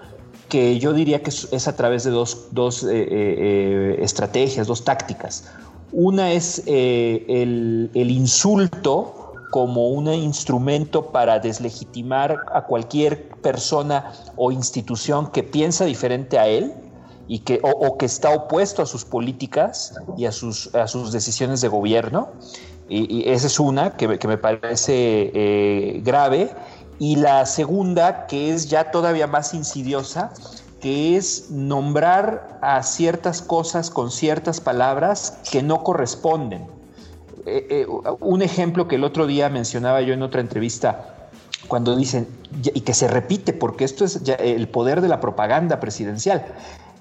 que 0.48 0.78
yo 0.78 0.92
diría 0.92 1.22
que 1.22 1.30
es, 1.30 1.68
a 1.68 1.74
través 1.74 2.04
de 2.04 2.10
dos, 2.10 2.48
estrategias, 2.84 4.66
dos 4.66 4.84
tácticas. 4.84 5.50
Una 5.92 6.32
es 6.32 6.62
el, 6.66 7.90
insulto 7.94 9.23
como 9.50 9.88
un 9.88 10.08
instrumento 10.08 11.12
para 11.12 11.38
deslegitimar 11.38 12.36
a 12.52 12.62
cualquier 12.64 13.28
persona 13.40 14.12
o 14.36 14.52
institución 14.52 15.30
que 15.30 15.42
piensa 15.42 15.84
diferente 15.84 16.38
a 16.38 16.46
él 16.46 16.72
y 17.26 17.40
que, 17.40 17.60
o, 17.62 17.96
que 17.96 18.06
está 18.06 18.30
opuesto 18.30 18.82
a 18.82 18.86
sus 18.86 19.04
políticas 19.04 19.94
y 20.16 20.26
a 20.26 20.32
sus, 20.32 20.74
a 20.74 20.86
sus 20.86 21.12
decisiones 21.12 21.60
de 21.60 21.68
gobierno. 21.68 22.28
Y, 22.88 23.28
esa 23.28 23.46
es 23.46 23.58
una 23.58 23.96
que, 23.96 24.18
que 24.18 24.28
me 24.28 24.36
parece 24.36 26.00
grave. 26.04 26.50
Y 26.98 27.16
la 27.16 27.46
segunda, 27.46 28.26
que 28.26 28.52
es 28.52 28.68
ya 28.68 28.90
todavía 28.90 29.26
más 29.26 29.54
insidiosa, 29.54 30.32
que 30.84 31.16
es 31.16 31.50
nombrar 31.50 32.58
a 32.60 32.82
ciertas 32.82 33.40
cosas 33.40 33.88
con 33.88 34.10
ciertas 34.10 34.60
palabras 34.60 35.38
que 35.50 35.62
no 35.62 35.82
corresponden. 35.82 36.66
Eh, 37.46 37.66
eh, 37.68 37.86
un 38.20 38.42
ejemplo 38.42 38.88
que 38.88 38.96
el 38.96 39.04
otro 39.04 39.26
día 39.26 39.48
mencionaba 39.48 40.00
yo 40.00 40.14
en 40.14 40.22
otra 40.22 40.40
entrevista, 40.40 41.28
cuando 41.68 41.94
dicen, 41.96 42.26
y 42.62 42.80
que 42.80 42.94
se 42.94 43.08
repite, 43.08 43.52
porque 43.52 43.84
esto 43.84 44.04
es 44.04 44.20
el 44.38 44.68
poder 44.68 45.00
de 45.00 45.08
la 45.08 45.20
propaganda 45.20 45.80
presidencial, 45.80 46.44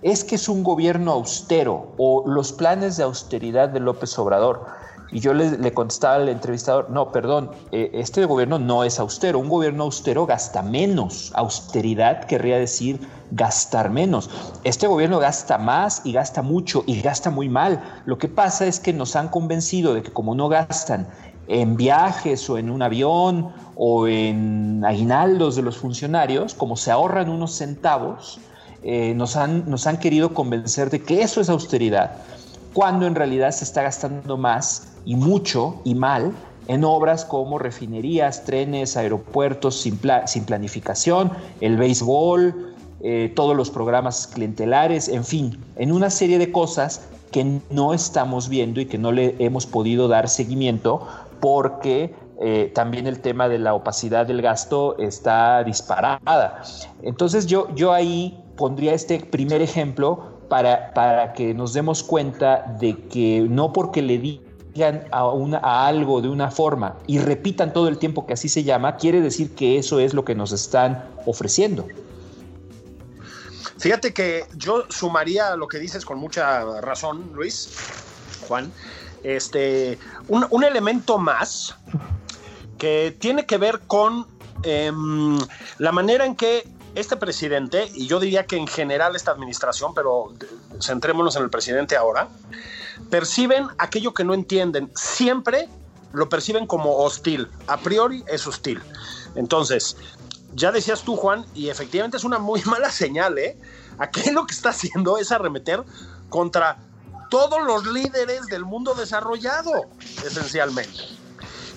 es 0.01 0.23
que 0.23 0.35
es 0.35 0.49
un 0.49 0.63
gobierno 0.63 1.11
austero 1.11 1.93
o 1.97 2.23
los 2.27 2.51
planes 2.51 2.97
de 2.97 3.03
austeridad 3.03 3.69
de 3.69 3.79
López 3.79 4.17
Obrador. 4.19 4.65
Y 5.13 5.19
yo 5.19 5.33
le, 5.33 5.71
contestaba 5.73 6.15
al 6.15 6.27
entrevistador, 6.27 6.89
no, 6.89 7.11
perdón, 7.11 7.51
eh, 7.71 7.91
este 7.93 8.25
gobierno 8.25 8.57
no 8.57 8.83
es 8.83 8.99
austero, 8.99 9.37
un 9.37 9.47
gobierno 9.47 9.83
austero 9.83 10.25
gasta 10.25 10.63
menos. 10.63 11.31
Austeridad 11.35 12.23
querría 12.25 12.57
decir 12.57 12.99
gastar 13.29 13.91
menos. 13.91 14.29
Este 14.63 14.87
gobierno 14.87 15.19
gasta 15.19 15.59
más 15.59 16.01
y 16.03 16.13
gasta 16.13 16.41
mucho 16.41 16.83
y 16.87 16.99
gasta 17.01 17.29
muy 17.29 17.47
mal. 17.47 17.83
Lo 18.05 18.17
que 18.17 18.27
pasa 18.27 18.65
es 18.65 18.79
que 18.79 18.91
nos 18.91 19.15
han 19.15 19.29
convencido 19.29 19.93
de 19.93 20.01
que 20.01 20.11
como 20.11 20.33
no 20.33 20.49
gastan 20.49 21.07
en 21.47 21.75
viajes 21.75 22.49
o 22.49 22.57
en 22.57 22.71
un 22.71 22.81
avión 22.81 23.51
o 23.75 24.07
en 24.07 24.83
aguinaldos 24.83 25.55
de 25.55 25.61
los 25.61 25.77
funcionarios, 25.77 26.55
como 26.55 26.75
se 26.75 26.89
ahorran 26.89 27.29
unos 27.29 27.53
centavos, 27.53 28.39
eh, 28.81 29.13
nos, 29.15 29.35
han, 29.35 29.69
nos 29.69 29.87
han 29.87 29.97
querido 29.97 30.33
convencer 30.33 30.89
de 30.89 31.01
que 31.01 31.21
eso 31.21 31.39
es 31.39 31.49
austeridad, 31.49 32.17
cuando 32.73 33.07
en 33.07 33.15
realidad 33.15 33.51
se 33.51 33.63
está 33.63 33.83
gastando 33.83 34.37
más 34.37 34.93
y 35.05 35.15
mucho 35.15 35.81
y 35.83 35.95
mal 35.95 36.33
en 36.67 36.83
obras 36.83 37.25
como 37.25 37.59
refinerías, 37.59 38.45
trenes, 38.45 38.95
aeropuertos 38.95 39.81
sin, 39.81 39.97
planificación, 39.97 41.31
el 41.61 41.77
béisbol, 41.77 42.73
eh, 43.01 43.31
todos 43.35 43.55
los 43.55 43.69
programas 43.69 44.27
clientelares, 44.27 45.09
en 45.09 45.25
fin, 45.25 45.59
en 45.75 45.91
una 45.91 46.09
serie 46.09 46.39
de 46.39 46.51
cosas 46.51 47.07
que 47.31 47.59
no 47.69 47.93
estamos 47.93 48.47
viendo 48.47 48.79
y 48.79 48.85
que 48.85 48.97
no 48.97 49.11
le 49.11 49.35
hemos 49.39 49.65
podido 49.65 50.07
dar 50.07 50.29
seguimiento 50.29 51.05
porque 51.41 52.15
eh, 52.39 52.71
también 52.73 53.07
el 53.07 53.19
tema 53.19 53.49
de 53.49 53.59
la 53.59 53.73
opacidad 53.73 54.25
del 54.25 54.41
gasto 54.41 54.97
está 54.99 55.63
disparada. 55.63 56.63
Entonces 57.01 57.45
yo, 57.45 57.67
yo 57.75 57.91
ahí 57.91 58.39
pondría 58.55 58.93
este 58.93 59.19
primer 59.19 59.61
ejemplo 59.61 60.32
para, 60.53 60.93
para 60.93 61.33
que 61.33 61.51
nos 61.55 61.73
demos 61.73 62.03
cuenta 62.03 62.63
de 62.79 62.95
que 63.07 63.43
no 63.49 63.73
porque 63.73 64.03
le 64.03 64.19
digan 64.19 65.03
a, 65.09 65.27
una, 65.27 65.57
a 65.57 65.87
algo 65.87 66.21
de 66.21 66.29
una 66.29 66.51
forma 66.51 66.95
y 67.07 67.17
repitan 67.17 67.73
todo 67.73 67.87
el 67.87 67.97
tiempo 67.97 68.27
que 68.27 68.33
así 68.33 68.47
se 68.47 68.63
llama, 68.63 68.97
quiere 68.97 69.19
decir 69.19 69.55
que 69.55 69.79
eso 69.79 69.99
es 69.99 70.13
lo 70.13 70.23
que 70.23 70.35
nos 70.35 70.51
están 70.51 71.09
ofreciendo. 71.25 71.87
Fíjate 73.79 74.13
que 74.13 74.45
yo 74.55 74.83
sumaría 74.89 75.55
lo 75.55 75.67
que 75.67 75.79
dices 75.79 76.05
con 76.05 76.19
mucha 76.19 76.63
razón, 76.81 77.31
Luis, 77.33 77.75
Juan, 78.47 78.71
este, 79.23 79.97
un, 80.27 80.63
elemento 80.63 81.17
más 81.17 81.75
que 82.77 83.17
tiene 83.19 83.47
que 83.47 83.57
ver 83.57 83.79
con 83.87 84.27
em, 84.61 85.39
la 85.79 85.91
manera 85.91 86.27
en 86.27 86.35
que 86.35 86.67
este 86.95 87.17
presidente, 87.17 87.89
y 87.93 88.07
yo 88.07 88.19
diría 88.19 88.45
que 88.45 88.57
en 88.57 88.67
general 88.67 89.15
esta 89.15 89.31
administración, 89.31 89.93
pero 89.93 90.33
centrémonos 90.81 91.35
en 91.35 91.43
el 91.43 91.49
presidente 91.49 91.95
ahora, 91.95 92.29
perciben 93.09 93.67
aquello 93.77 94.13
que 94.13 94.23
no 94.23 94.33
entienden. 94.33 94.91
Siempre 94.95 95.69
lo 96.13 96.29
perciben 96.29 96.67
como 96.67 96.97
hostil. 96.97 97.49
A 97.67 97.77
priori 97.77 98.23
es 98.27 98.45
hostil. 98.45 98.81
Entonces, 99.35 99.97
ya 100.53 100.71
decías 100.71 101.01
tú, 101.01 101.15
Juan, 101.15 101.45
y 101.55 101.69
efectivamente 101.69 102.17
es 102.17 102.23
una 102.23 102.39
muy 102.39 102.61
mala 102.65 102.91
señal, 102.91 103.37
¿eh? 103.37 103.57
Aquí 103.97 104.31
lo 104.31 104.45
que 104.45 104.53
está 104.53 104.69
haciendo 104.69 105.17
es 105.17 105.31
arremeter 105.31 105.83
contra 106.29 106.77
todos 107.29 107.63
los 107.63 107.85
líderes 107.87 108.45
del 108.47 108.63
mundo 108.63 108.93
desarrollado, 108.93 109.71
esencialmente. 110.25 110.99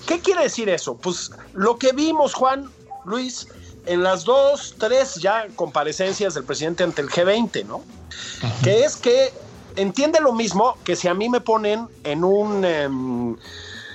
¿Qué 0.05 0.19
quiere 0.19 0.43
decir 0.43 0.69
eso? 0.69 0.95
Pues 0.97 1.31
lo 1.53 1.77
que 1.77 1.91
vimos, 1.91 2.33
Juan, 2.33 2.69
Luis, 3.05 3.47
en 3.87 4.03
las 4.03 4.23
dos, 4.25 4.75
tres 4.77 5.15
ya 5.15 5.47
comparecencias 5.55 6.33
del 6.33 6.43
presidente 6.43 6.83
ante 6.83 7.01
el 7.01 7.09
G20, 7.09 7.65
¿no? 7.65 7.83
Que 8.63 8.83
es 8.83 8.95
que 8.95 9.31
entiende 9.75 10.19
lo 10.19 10.33
mismo 10.33 10.77
que 10.83 10.95
si 10.95 11.07
a 11.07 11.13
mí 11.13 11.29
me 11.29 11.39
ponen 11.41 11.87
en 12.03 12.23
un, 12.23 12.65
em, 12.65 13.35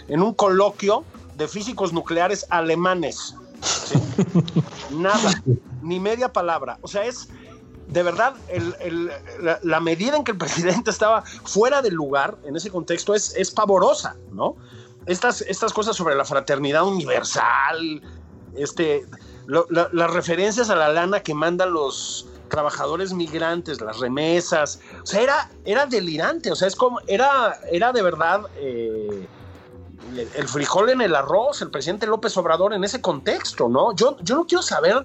en 0.09 0.23
un 0.23 0.35
coloquio 0.35 1.05
de 1.37 1.49
físicos 1.49 1.93
nucleares 1.93 2.47
alemanes. 2.51 3.35
¿sí? 3.63 3.95
Nada, 4.91 5.43
ni 5.83 5.99
media 6.01 6.33
palabra. 6.33 6.79
O 6.83 6.89
sea, 6.89 7.05
es 7.05 7.29
de 7.89 8.03
verdad 8.03 8.35
el- 8.49 8.75
el- 8.81 9.11
la, 9.41 9.59
la 9.63 9.81
medida 9.81 10.17
en 10.17 10.25
que 10.25 10.33
el 10.33 10.39
presidente 10.47 10.91
estaba 10.91 11.23
fuera 11.45 11.83
del 11.83 11.95
lugar 11.95 12.37
en 12.45 12.57
ese 12.57 12.71
contexto 12.71 13.15
es, 13.15 13.35
es 13.37 13.51
pavorosa, 13.51 14.17
¿no? 14.33 14.57
Estas, 15.07 15.41
estas 15.43 15.73
cosas 15.73 15.97
sobre 15.97 16.15
la 16.15 16.25
fraternidad 16.25 16.85
universal, 16.85 18.01
este, 18.57 19.05
las 19.47 20.11
referencias 20.13 20.71
a 20.71 20.77
la 20.77 20.89
lana 20.89 21.21
que 21.21 21.35
mandan 21.35 21.73
los 21.73 22.27
trabajadores 22.49 23.13
migrantes, 23.15 23.81
las 23.81 23.99
remesas, 23.99 24.79
o 25.03 25.07
sea, 25.07 25.23
era, 25.23 25.51
era 25.65 25.87
delirante, 25.87 26.53
o 26.53 26.55
sea, 26.57 26.69
es 26.69 26.77
como, 26.77 27.01
era, 27.07 27.59
era 27.71 27.93
de 27.93 28.03
verdad 28.03 28.43
eh, 28.57 29.27
el- 30.35 30.49
frijol 30.49 30.91
en 30.91 31.01
el 31.01 31.15
arroz, 31.15 31.63
el 31.63 31.71
presidente 31.71 32.07
López 32.07 32.37
Obrador 32.37 32.75
en 32.75 32.85
ese 32.85 33.01
contexto, 33.01 33.69
¿no? 33.71 33.95
Yo, 33.97 34.19
yo 34.21 34.35
no 34.35 34.47
quiero 34.47 34.63
saber 34.63 35.05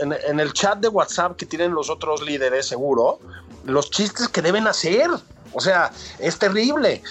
en, 0.00 0.12
en 0.26 0.40
el 0.40 0.52
chat 0.52 0.78
de 0.78 0.88
WhatsApp 0.88 1.36
que 1.36 1.46
tienen 1.46 1.72
los 1.74 1.88
otros 1.88 2.22
líderes, 2.22 2.66
seguro, 2.66 3.20
los 3.64 3.90
chistes 3.90 4.26
que 4.28 4.42
deben 4.42 4.66
hacer, 4.66 5.08
o 5.52 5.60
sea, 5.60 5.92
es 6.18 6.38
terrible. 6.38 7.02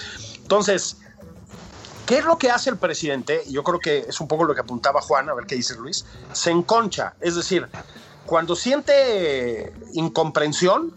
Entonces, 0.42 0.98
¿Qué 2.06 2.18
es 2.18 2.24
lo 2.24 2.36
que 2.36 2.50
hace 2.50 2.70
el 2.70 2.76
presidente? 2.76 3.44
Yo 3.48 3.62
creo 3.62 3.78
que 3.78 4.00
es 4.00 4.20
un 4.20 4.28
poco 4.28 4.44
lo 4.44 4.54
que 4.54 4.60
apuntaba 4.60 5.00
Juan, 5.00 5.28
a 5.28 5.34
ver 5.34 5.46
qué 5.46 5.54
dice 5.54 5.76
Luis. 5.76 6.04
Se 6.32 6.50
enconcha, 6.50 7.14
es 7.20 7.36
decir, 7.36 7.68
cuando 8.26 8.56
siente 8.56 9.72
incomprensión, 9.94 10.94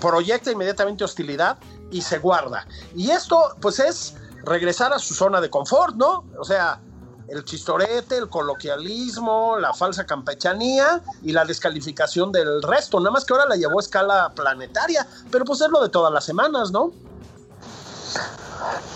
proyecta 0.00 0.50
inmediatamente 0.50 1.04
hostilidad 1.04 1.58
y 1.90 2.02
se 2.02 2.18
guarda. 2.18 2.66
Y 2.94 3.10
esto, 3.10 3.56
pues, 3.60 3.78
es 3.78 4.14
regresar 4.44 4.92
a 4.92 4.98
su 4.98 5.14
zona 5.14 5.40
de 5.40 5.50
confort, 5.50 5.96
¿no? 5.96 6.24
O 6.38 6.44
sea, 6.44 6.80
el 7.28 7.44
chistorete, 7.44 8.16
el 8.16 8.28
coloquialismo, 8.28 9.58
la 9.58 9.74
falsa 9.74 10.06
campechanía 10.06 11.02
y 11.22 11.32
la 11.32 11.44
descalificación 11.44 12.32
del 12.32 12.62
resto. 12.62 12.98
Nada 13.00 13.10
más 13.10 13.24
que 13.24 13.34
ahora 13.34 13.46
la 13.46 13.56
llevó 13.56 13.78
a 13.78 13.82
escala 13.82 14.32
planetaria, 14.34 15.06
pero 15.30 15.44
pues 15.44 15.60
es 15.60 15.68
lo 15.68 15.82
de 15.82 15.90
todas 15.90 16.12
las 16.12 16.24
semanas, 16.24 16.70
¿no? 16.70 16.92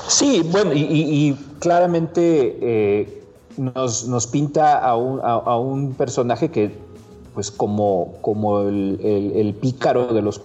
Sí, 0.09 0.43
bueno, 0.51 0.73
y, 0.75 1.37
claramente 1.59 2.59
eh, 2.61 3.23
nos, 3.57 4.07
nos 4.09 4.27
pinta 4.27 4.79
a 4.79 4.97
un, 4.97 5.21
a- 5.23 5.57
un 5.59 5.95
personaje 5.95 6.51
que, 6.51 6.73
pues 7.35 7.51
como, 7.51 8.15
como 8.21 8.61
el, 8.63 8.99
el- 9.03 9.33
el 9.37 9.55
pícaro 9.55 10.13
de 10.13 10.23
los 10.23 10.41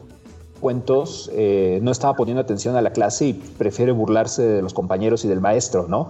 cuentos, 0.62 1.30
eh, 1.34 1.80
no 1.84 1.92
estaba 1.92 2.16
poniendo 2.16 2.42
atención 2.42 2.76
a 2.76 2.82
la 2.82 2.92
clase 2.92 3.28
y 3.28 3.34
prefiere 3.34 3.92
burlarse 3.92 4.42
de 4.42 4.62
los 4.64 4.74
compañeros 4.74 5.24
y 5.24 5.28
del 5.28 5.40
maestro, 5.40 5.86
¿no? 5.88 6.10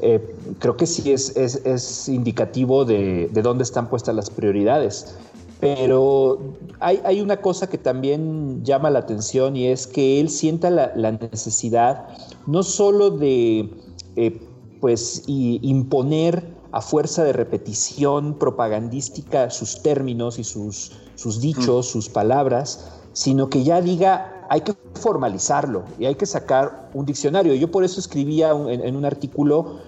Eh, 0.00 0.34
creo 0.58 0.76
que 0.76 0.86
sí 0.86 1.10
es, 1.12 1.34
es- 1.36 1.62
es 1.64 2.08
indicativo 2.08 2.84
de, 2.84 3.28
de 3.32 3.42
dónde 3.42 3.64
están 3.64 3.88
puestas 3.88 4.14
las 4.14 4.28
prioridades. 4.30 5.16
Pero 5.60 6.54
hay, 6.80 7.00
hay 7.04 7.20
una 7.20 7.38
cosa 7.40 7.68
que 7.68 7.78
también 7.78 8.62
llama 8.64 8.90
la 8.90 8.98
atención 9.00 9.56
y 9.56 9.66
es 9.68 9.86
que 9.86 10.20
él 10.20 10.28
sienta 10.28 10.68
la, 10.70 10.92
la 10.94 11.12
necesidad 11.12 12.08
no 12.46 12.62
solo 12.62 13.10
de 13.10 13.70
eh, 14.16 14.38
pues, 14.80 15.22
y- 15.26 15.58
imponer 15.62 16.54
a 16.72 16.82
fuerza 16.82 17.24
de 17.24 17.32
repetición 17.32 18.38
propagandística 18.38 19.48
sus 19.50 19.82
términos 19.82 20.38
y 20.38 20.44
sus, 20.44 20.92
sus 21.14 21.40
dichos, 21.40 21.86
sus 21.86 22.10
palabras, 22.10 22.90
sino 23.14 23.48
que 23.48 23.64
ya 23.64 23.80
diga, 23.80 24.46
hay 24.50 24.60
que 24.60 24.74
formalizarlo 24.94 25.84
y 25.98 26.04
hay 26.04 26.16
que 26.16 26.26
sacar 26.26 26.90
un 26.92 27.06
diccionario. 27.06 27.54
Yo 27.54 27.70
por 27.70 27.82
eso 27.82 27.98
escribía 27.98 28.52
un- 28.54 28.68
en, 28.70 28.82
en 28.82 28.94
un 28.94 29.06
artículo 29.06 29.78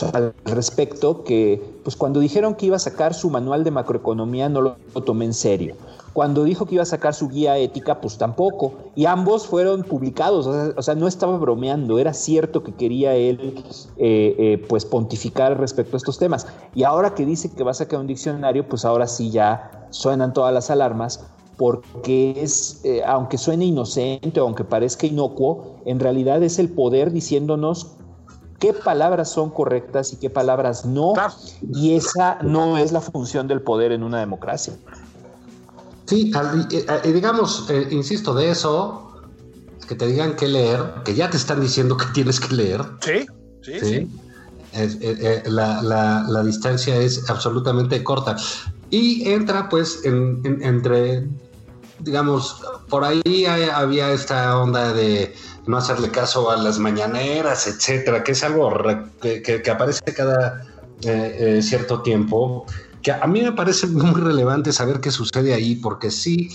al 0.00 0.34
respecto 0.44 1.24
que 1.24 1.62
pues 1.84 1.96
cuando 1.96 2.20
dijeron 2.20 2.54
que 2.54 2.66
iba 2.66 2.76
a 2.76 2.78
sacar 2.78 3.14
su 3.14 3.28
manual 3.28 3.64
de 3.64 3.70
macroeconomía 3.70 4.48
no 4.48 4.60
lo, 4.62 4.76
tomé 5.04 5.26
en 5.26 5.34
serio. 5.34 5.74
Cuando 6.12 6.44
dijo 6.44 6.66
que 6.66 6.74
iba 6.74 6.82
a 6.82 6.86
sacar 6.86 7.14
su 7.14 7.28
guía 7.28 7.56
ética, 7.56 8.00
pues 8.00 8.18
tampoco. 8.18 8.74
Y 8.94 9.06
ambos 9.06 9.46
fueron 9.46 9.82
publicados. 9.82 10.46
O 10.46 10.82
sea, 10.82 10.94
no 10.94 11.08
estaba 11.08 11.38
bromeando. 11.38 11.98
Era 11.98 12.12
cierto 12.12 12.62
que 12.62 12.72
quería 12.72 13.14
él 13.14 13.64
eh, 13.96 14.34
eh, 14.38 14.66
pues 14.68 14.84
pontificar 14.84 15.58
respecto 15.58 15.96
a 15.96 15.98
estos 15.98 16.18
temas. 16.18 16.46
Y 16.74 16.82
ahora 16.82 17.14
que 17.14 17.24
dice 17.24 17.50
que 17.50 17.64
va 17.64 17.70
a 17.70 17.74
sacar 17.74 17.98
un 17.98 18.06
diccionario, 18.06 18.68
pues 18.68 18.84
ahora 18.84 19.06
sí 19.06 19.30
ya 19.30 19.88
suenan 19.90 20.34
todas 20.34 20.52
las 20.52 20.70
alarmas 20.70 21.24
porque 21.56 22.34
es, 22.38 22.80
eh, 22.84 23.02
aunque 23.06 23.38
suene 23.38 23.66
inocente 23.66 24.40
aunque 24.40 24.64
parezca 24.64 25.06
inocuo, 25.06 25.76
en 25.84 26.00
realidad 26.00 26.42
es 26.42 26.58
el 26.58 26.68
poder 26.68 27.12
diciéndonos 27.12 27.92
qué 28.62 28.72
palabras 28.72 29.28
son 29.28 29.50
correctas 29.50 30.12
y 30.12 30.16
qué 30.18 30.30
palabras 30.30 30.86
no. 30.86 31.14
Y 31.74 31.96
esa 31.96 32.38
no 32.42 32.78
es 32.78 32.92
la 32.92 33.00
función 33.00 33.48
del 33.48 33.60
poder 33.60 33.90
en 33.90 34.04
una 34.04 34.20
democracia. 34.20 34.74
Sí, 36.06 36.30
eh, 36.70 37.00
y 37.04 37.12
digamos, 37.12 37.66
eh, 37.70 37.88
insisto, 37.90 38.32
de 38.34 38.50
eso, 38.50 39.10
que 39.88 39.96
te 39.96 40.06
digan 40.06 40.36
qué 40.36 40.46
leer, 40.46 40.80
que 41.04 41.14
ya 41.14 41.28
te 41.28 41.36
están 41.36 41.60
diciendo 41.60 41.96
que 41.96 42.06
tienes 42.14 42.38
que 42.38 42.54
leer, 42.54 42.82
Sí, 43.00 43.26
sí, 43.62 43.80
¿sí? 43.80 44.08
eh, 44.74 44.96
eh, 45.00 45.42
la, 45.46 45.82
la- 45.82 46.24
la 46.28 46.42
distancia 46.44 46.96
es 46.96 47.28
absolutamente 47.28 48.04
corta. 48.04 48.36
Y 48.90 49.28
entra 49.28 49.68
pues 49.68 50.04
en- 50.04 50.40
en- 50.44 50.62
entre, 50.62 51.26
digamos, 51.98 52.62
por 52.88 53.02
ahí 53.04 53.22
hay- 53.26 53.70
había 53.72 54.12
esta 54.12 54.56
onda 54.58 54.92
de 54.92 55.34
no 55.66 55.76
hacerle 55.76 56.10
caso 56.10 56.50
a 56.50 56.56
las 56.56 56.78
mañaneras, 56.78 57.66
etcétera, 57.66 58.24
que 58.24 58.32
es 58.32 58.42
algo 58.42 58.72
que 59.20 59.70
aparece 59.70 60.02
cada 60.14 60.64
eh, 61.02 61.56
eh, 61.58 61.62
cierto 61.62 62.02
tiempo, 62.02 62.66
que 63.02 63.12
a 63.12 63.26
mí 63.26 63.42
me 63.42 63.52
parece 63.52 63.86
muy 63.86 64.20
relevante 64.20 64.72
saber 64.72 65.00
qué 65.00 65.10
sucede 65.10 65.54
ahí, 65.54 65.76
porque 65.76 66.10
sí 66.10 66.48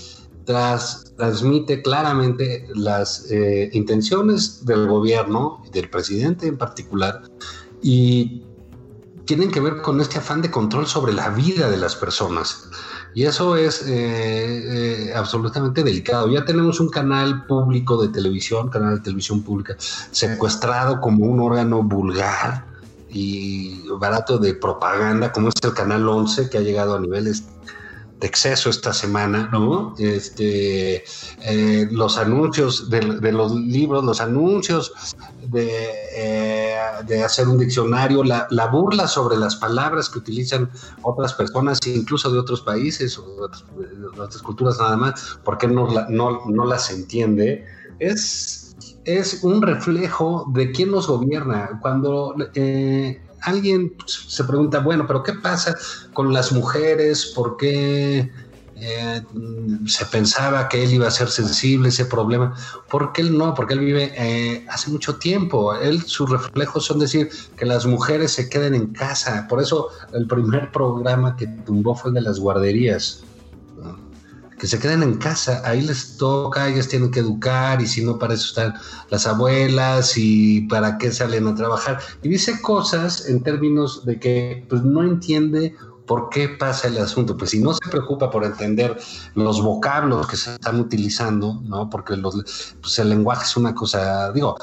tras- 0.45 1.13
transmite 1.17 1.81
claramente 1.81 2.67
las 2.73 3.29
eh, 3.29 3.69
intenciones 3.73 4.65
del 4.65 4.87
gobierno, 4.87 5.61
del 5.71 5.89
presidente 5.89 6.47
en 6.47 6.57
particular, 6.57 7.21
y 7.81 8.43
tienen 9.25 9.51
que 9.51 9.59
ver 9.59 9.81
con 9.81 9.99
este 9.99 10.19
afán 10.19 10.41
de 10.41 10.49
control 10.49 10.87
sobre 10.87 11.11
la 11.11 11.29
vida 11.29 11.69
de 11.69 11.77
las 11.77 11.95
personas. 11.95 12.69
Y 13.13 13.23
eso 13.23 13.55
es 13.55 13.81
eh, 13.87 15.09
eh, 15.09 15.13
absolutamente 15.15 15.83
delicado. 15.83 16.29
Ya 16.29 16.45
tenemos 16.45 16.79
un 16.79 16.89
canal 16.89 17.45
público 17.45 18.01
de 18.01 18.09
televisión, 18.09 18.69
canal 18.69 18.95
de 18.97 19.01
televisión 19.01 19.41
pública, 19.41 19.75
secuestrado 20.11 21.01
como 21.01 21.25
un 21.25 21.39
órgano 21.39 21.81
vulgar 21.83 22.65
y 23.09 23.87
barato 23.99 24.37
de 24.37 24.53
propaganda, 24.53 25.31
como 25.31 25.49
es 25.49 25.55
el 25.63 25.73
canal 25.73 26.07
11, 26.07 26.49
que 26.49 26.57
ha 26.57 26.61
llegado 26.61 26.95
a 26.95 26.99
niveles 26.99 27.45
de 28.19 28.27
exceso 28.27 28.69
esta 28.69 28.93
semana, 28.93 29.49
¿no? 29.51 29.93
Este, 29.99 31.03
eh, 31.43 31.87
los 31.91 32.17
anuncios 32.17 32.89
de, 32.89 33.31
los 33.31 33.53
libros, 33.53 34.03
los 34.03 34.21
anuncios 34.21 34.91
de, 35.47 35.69
eh, 36.15 37.23
hacer 37.23 37.47
un 37.47 37.59
diccionario, 37.59 38.23
la, 38.23 38.47
la 38.49 38.67
burla 38.67 39.07
sobre 39.07 39.37
las 39.37 39.55
palabras 39.55 40.09
que 40.09 40.17
utilizan 40.17 40.69
otras 41.03 41.33
personas, 41.33 41.79
incluso 41.85 42.31
de 42.31 42.39
otros 42.39 42.61
países 42.61 43.17
o 43.19 43.35
de 43.35 43.43
otras, 43.43 44.41
culturas 44.41 44.79
nada 44.79 44.97
más, 44.97 45.39
porque 45.43 45.67
no, 45.67 45.87
no, 46.09 46.45
no 46.47 46.65
las 46.65 46.89
entiende, 46.89 47.65
es, 47.99 48.75
es 49.05 49.43
un 49.43 49.61
reflejo 49.61 50.45
de 50.53 50.71
quién 50.71 50.89
nos 50.89 51.07
gobierna. 51.07 51.79
Cuando 51.81 52.35
eh, 52.55 53.21
alguien 53.41 53.93
se 54.05 54.43
pregunta, 54.43 54.79
bueno, 54.79 55.05
pero 55.07 55.23
¿qué 55.23 55.33
pasa 55.33 55.75
con 56.13 56.33
las 56.33 56.51
mujeres? 56.51 57.31
¿Por 57.35 57.57
qué 57.57 58.31
eh, 58.75 59.21
se 59.87 60.05
pensaba 60.05 60.69
que 60.69 60.83
él 60.83 60.93
iba 60.93 61.07
a 61.07 61.11
ser 61.11 61.29
sensible 61.29 61.89
ese 61.89 62.05
problema? 62.05 62.55
Porque 62.89 63.21
él 63.21 63.37
no, 63.37 63.53
porque 63.53 63.73
él 63.73 63.79
vive 63.79 64.13
eh, 64.15 64.65
hace 64.69 64.89
mucho 64.89 65.15
tiempo. 65.15 65.75
Él, 65.75 66.03
sus 66.03 66.29
reflejos 66.29 66.85
son 66.85 66.99
decir 66.99 67.29
que 67.57 67.65
las 67.65 67.85
mujeres 67.85 68.31
se 68.31 68.49
queden 68.49 68.75
en 68.75 68.87
casa. 68.87 69.47
Por 69.47 69.61
eso 69.61 69.89
el 70.13 70.27
primer 70.27 70.71
programa 70.71 71.35
que 71.35 71.47
tumbó 71.47 71.95
fue 71.95 72.09
el 72.09 72.15
de 72.15 72.21
las 72.21 72.39
guarderías. 72.39 73.23
Que 74.57 74.67
se 74.67 74.79
queden 74.79 75.03
en 75.03 75.17
casa, 75.17 75.61
ahí 75.65 75.81
les 75.81 76.17
toca, 76.17 76.67
ellas 76.67 76.87
tienen 76.87 77.11
que 77.11 77.19
educar 77.19 77.81
y 77.81 77.87
si 77.87 78.03
no 78.03 78.17
para 78.17 78.33
eso 78.33 78.47
están 78.47 78.73
las 79.09 79.27
abuelas 79.27 80.13
y 80.17 80.61
para 80.61 80.97
qué 80.97 81.11
salen 81.11 81.47
a 81.47 81.55
trabajar. 81.55 81.99
Y 82.23 82.29
dice 82.29 82.61
cosas 82.61 83.27
en 83.27 83.43
términos 83.43 84.05
de 84.05 84.19
que 84.19 84.65
pues 84.69 84.83
no 84.83 85.03
entiende 85.03 85.75
¿Por 86.07 86.29
qué 86.29 86.47
pasa 86.47 86.87
el 86.87 86.97
asunto? 86.99 87.35
Pues 87.35 87.51
si 87.51 87.59
no 87.59 87.73
se 87.73 87.89
preocupa 87.91 88.31
por 88.31 88.45
entender 88.45 88.97
los 89.35 89.61
vocablos 89.61 90.25
que 90.25 90.37
se 90.37 90.53
están 90.53 90.79
utilizando, 90.79 91.59
¿no? 91.65 91.89
Porque 91.89 92.15
los, 92.15 92.75
pues 92.79 92.97
el 92.99 93.09
lenguaje 93.09 93.43
es 93.43 93.57
una 93.57 93.75
cosa, 93.75 94.31
digo, 94.31 94.55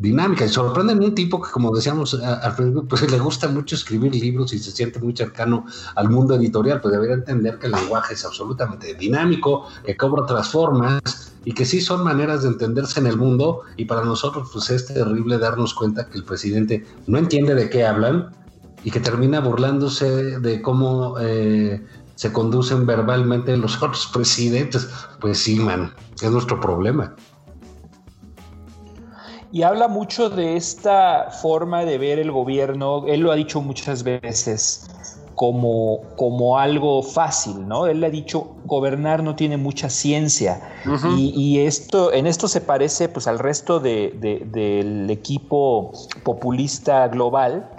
dinámica. 0.00 0.44
Y 0.44 0.48
sorprende 0.48 0.94
un 0.94 1.14
tipo 1.14 1.40
que, 1.40 1.50
como 1.50 1.74
decíamos 1.74 2.14
al 2.14 2.54
principio, 2.56 2.84
pues 2.88 3.10
le 3.10 3.18
gusta 3.18 3.48
mucho 3.48 3.76
escribir 3.76 4.14
libros 4.14 4.52
y 4.52 4.58
se 4.58 4.70
siente 4.70 4.98
muy 4.98 5.14
cercano 5.14 5.66
al 5.94 6.08
mundo 6.08 6.34
editorial, 6.34 6.80
pues 6.80 6.92
debería 6.92 7.16
entender 7.16 7.58
que 7.58 7.66
el 7.66 7.72
lenguaje 7.72 8.14
es 8.14 8.24
absolutamente 8.24 8.94
dinámico, 8.94 9.66
que 9.84 9.96
cobra 9.96 10.22
otras 10.22 10.48
formas 10.48 11.32
y 11.44 11.52
que 11.52 11.64
sí 11.64 11.80
son 11.80 12.02
maneras 12.02 12.42
de 12.42 12.48
entenderse 12.48 12.98
en 13.00 13.06
el 13.06 13.16
mundo. 13.16 13.62
Y 13.76 13.84
para 13.84 14.02
nosotros, 14.02 14.48
pues 14.52 14.70
es 14.70 14.86
terrible 14.86 15.38
darnos 15.38 15.74
cuenta 15.74 16.06
que 16.06 16.18
el 16.18 16.24
presidente 16.24 16.84
no 17.06 17.18
entiende 17.18 17.54
de 17.54 17.68
qué 17.68 17.84
hablan 17.84 18.30
y 18.82 18.90
que 18.90 19.00
termina 19.00 19.40
burlándose 19.40 20.40
de 20.40 20.62
cómo 20.62 21.16
eh, 21.20 21.84
se 22.14 22.32
conducen 22.32 22.86
verbalmente 22.86 23.56
los 23.56 23.76
otros 23.82 24.08
presidentes, 24.12 24.88
pues 25.20 25.38
sí, 25.38 25.60
man, 25.60 25.92
es 26.20 26.30
nuestro 26.30 26.58
problema. 26.58 27.14
Y 29.52 29.62
habla 29.62 29.88
mucho 29.88 30.30
de 30.30 30.56
esta 30.56 31.30
forma 31.30 31.84
de 31.84 31.98
ver 31.98 32.18
el 32.18 32.30
gobierno, 32.30 33.06
él 33.06 33.20
lo 33.20 33.32
ha 33.32 33.34
dicho 33.34 33.60
muchas 33.60 34.04
veces, 34.04 34.88
como, 35.34 36.02
como 36.16 36.58
algo 36.58 37.02
fácil, 37.02 37.66
¿no? 37.66 37.86
Él 37.86 38.00
le 38.00 38.06
ha 38.06 38.10
dicho, 38.10 38.56
gobernar 38.64 39.22
no 39.22 39.34
tiene 39.34 39.56
mucha 39.56 39.90
ciencia. 39.90 40.60
y, 41.16 41.58
esto, 41.60 42.12
en 42.12 42.26
esto 42.26 42.46
se 42.46 42.60
parece 42.60 43.08
pues, 43.08 43.26
al 43.26 43.38
resto 43.38 43.80
del 43.80 45.08
equipo 45.10 45.92
populista 46.22 47.08
global, 47.08 47.70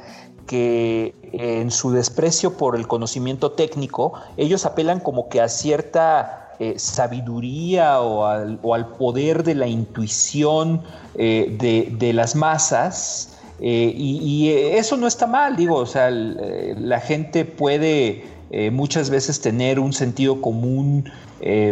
que 0.48 1.16
en 1.32 1.72
su 1.72 1.92
desprecio 1.92 2.58
por 2.58 2.76
el 2.76 2.88
conocimiento 2.88 3.52
técnico, 3.52 4.14
ellos 4.36 4.66
apelan 4.66 5.00
como 5.00 5.30
que 5.30 5.40
a 5.40 5.48
cierta 5.48 6.41
eh, 6.64 6.78
sabiduría 6.78 8.02
o 8.02 8.24
al, 8.24 8.88
poder 8.90 9.44
de 9.44 9.56
la 9.56 9.66
intuición 9.66 10.84
eh, 11.16 11.58
de, 11.98 12.14
las 12.14 12.36
masas. 12.36 13.40
Eh, 13.60 13.92
y, 13.98 14.50
eso 14.50 14.96
no 14.96 15.08
está 15.08 15.26
mal, 15.26 15.56
digo, 15.56 15.78
o 15.78 15.88
sea, 15.88 16.12
la 16.12 17.00
gente 17.00 17.46
puede 17.46 18.26
muchas 18.72 19.10
veces 19.10 19.42
tener 19.42 19.80
un 19.80 19.92
sentido 19.92 20.40
común 20.40 21.10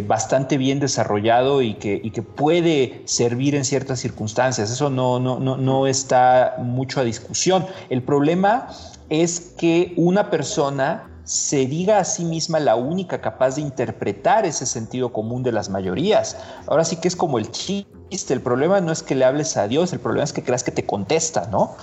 bastante 0.07 0.57
bien 0.57 0.79
desarrollado 0.79 1.61
y 1.61 1.75
que, 1.75 2.01
que, 2.11 2.23
puede 2.23 3.03
servir 3.05 3.53
en 3.53 3.65
ciertas 3.65 3.99
circunstancias. 3.99 4.71
Eso 4.71 4.89
no, 4.89 5.19
no, 5.19 5.39
no, 5.39 5.55
no 5.55 5.85
está 5.85 6.55
mucho 6.57 6.99
a 6.99 7.03
discusión. 7.03 7.67
El 7.91 8.01
problema 8.01 8.69
es 9.09 9.53
que 9.55 9.93
una 9.97 10.31
persona 10.31 11.03
se 11.29 11.67
diga 11.67 11.99
a 11.99 12.05
sí 12.05 12.25
misma 12.25 12.59
la 12.59 12.75
única 12.75 13.21
capaz 13.21 13.53
de 13.53 13.61
interpretar 13.61 14.47
ese 14.47 14.65
sentido 14.65 15.13
común 15.13 15.43
de 15.43 15.51
las 15.51 15.69
mayorías. 15.69 16.35
Ahora 16.65 16.83
sí 16.83 16.95
que 16.95 17.07
es 17.07 17.15
como 17.15 17.37
el 17.37 17.51
chiste. 17.51 18.33
El 18.33 18.41
problema 18.41 18.81
no 18.81 18.91
es 18.91 19.03
que 19.03 19.13
le 19.13 19.25
hables 19.25 19.55
a 19.55 19.67
Dios, 19.67 19.93
el 19.93 19.99
problema 19.99 20.23
es 20.23 20.33
que 20.33 20.41
creas 20.41 20.63
que 20.63 20.71
te 20.71 20.87
contesta, 20.87 21.47
¿no? 21.51 21.75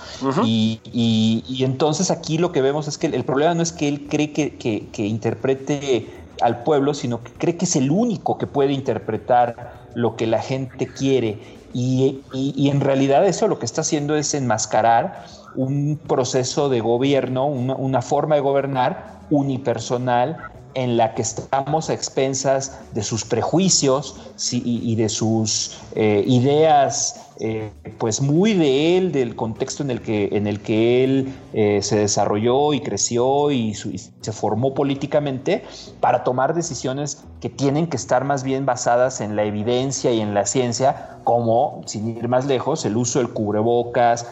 y, 0.43 0.81
y, 0.83 1.63
entonces 1.63 2.11
aquí 2.11 2.37
lo 2.37 2.51
que 2.51 2.61
vemos 2.61 2.89
es 2.89 2.97
que 2.97 3.07
el 3.07 3.23
problema 3.23 3.53
no 3.53 3.63
es 3.63 3.71
que 3.71 3.87
él 3.87 4.07
cree 4.09 4.33
que, 4.33 4.57
que, 4.57 4.89
que 4.89 5.05
interprete 5.05 6.09
al 6.41 6.63
pueblo, 6.63 6.93
sino 6.93 7.23
que 7.23 7.31
cree 7.31 7.55
que 7.55 7.63
es 7.63 7.77
el 7.77 7.89
único 7.89 8.37
que 8.37 8.47
puede 8.47 8.73
interpretar 8.73 9.85
lo 9.95 10.17
que 10.17 10.27
la 10.27 10.41
gente 10.41 10.87
quiere. 10.87 11.39
Y, 11.73 12.19
en 12.33 12.81
realidad 12.81 13.25
eso 13.25 13.47
lo 13.47 13.59
que 13.59 13.65
está 13.65 13.79
haciendo 13.79 14.17
es 14.17 14.33
enmascarar 14.33 15.25
un 15.55 15.97
proceso 16.05 16.67
de 16.67 16.81
gobierno, 16.81 17.45
una, 17.45 17.75
una 17.75 18.01
forma 18.01 18.35
de 18.35 18.41
gobernar 18.41 19.16
unipersonal 19.29 20.51
en 20.77 20.95
la 20.95 21.15
que 21.15 21.23
estamos 21.23 21.89
a 21.89 21.93
expensas 21.93 22.79
de 22.93 23.01
sus 23.01 23.25
prejuicios 23.25 24.15
y, 24.51 24.95
de 24.95 25.09
sus 25.09 25.75
eh, 25.95 26.23
ideas, 26.27 27.31
eh, 27.39 27.71
pues 27.97 28.21
muy 28.21 28.53
de 28.53 28.95
él, 28.95 29.11
del 29.11 29.35
contexto 29.35 29.81
en 29.81 29.89
el 29.89 30.01
que, 30.01 30.29
en 30.33 30.45
el 30.45 30.59
que 30.59 31.03
él 31.03 31.33
eh, 31.53 31.79
se 31.81 31.97
desarrolló 31.97 32.73
y 32.73 32.81
creció 32.81 33.49
y, 33.49 33.73
se 33.73 34.31
formó 34.31 34.75
políticamente, 34.75 35.63
para 35.99 36.23
tomar 36.23 36.53
decisiones 36.53 37.23
que 37.41 37.49
tienen 37.49 37.87
que 37.87 37.97
estar 37.97 38.23
más 38.23 38.43
bien 38.43 38.67
basadas 38.67 39.19
en 39.19 39.35
la 39.35 39.45
evidencia 39.45 40.11
y 40.11 40.21
en 40.21 40.35
la 40.35 40.45
ciencia, 40.45 41.17
como, 41.23 41.81
sin 41.87 42.15
ir 42.15 42.27
más 42.27 42.45
lejos, 42.45 42.85
el 42.85 42.97
uso 42.97 43.17
del 43.17 43.29
cubrebocas 43.29 44.27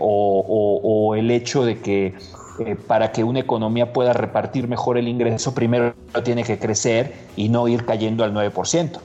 o 0.00 1.14
el 1.16 1.30
hecho 1.30 1.64
de 1.64 1.78
que 1.78 2.14
eh, 2.60 2.76
para 2.76 3.12
que 3.12 3.24
una 3.24 3.40
economía 3.40 3.92
pueda 3.92 4.12
repartir 4.12 4.68
mejor 4.68 4.98
el 4.98 5.08
ingreso, 5.08 5.54
primero 5.54 5.94
tiene 6.24 6.44
que 6.44 6.58
crecer 6.58 7.14
y 7.36 7.48
no 7.48 7.66
ir 7.68 7.86
cayendo 7.86 8.22
al 8.22 8.34
9%. 8.34 9.00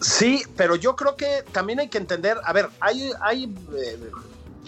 Sí, 0.00 0.42
pero 0.56 0.76
yo 0.76 0.94
creo 0.94 1.16
que 1.16 1.44
también 1.50 1.80
hay 1.80 1.88
que 1.88 1.98
entender, 1.98 2.38
a 2.44 2.52
ver, 2.52 2.68
hay, 2.80 3.10
hay 3.20 3.52
eh, 3.76 3.98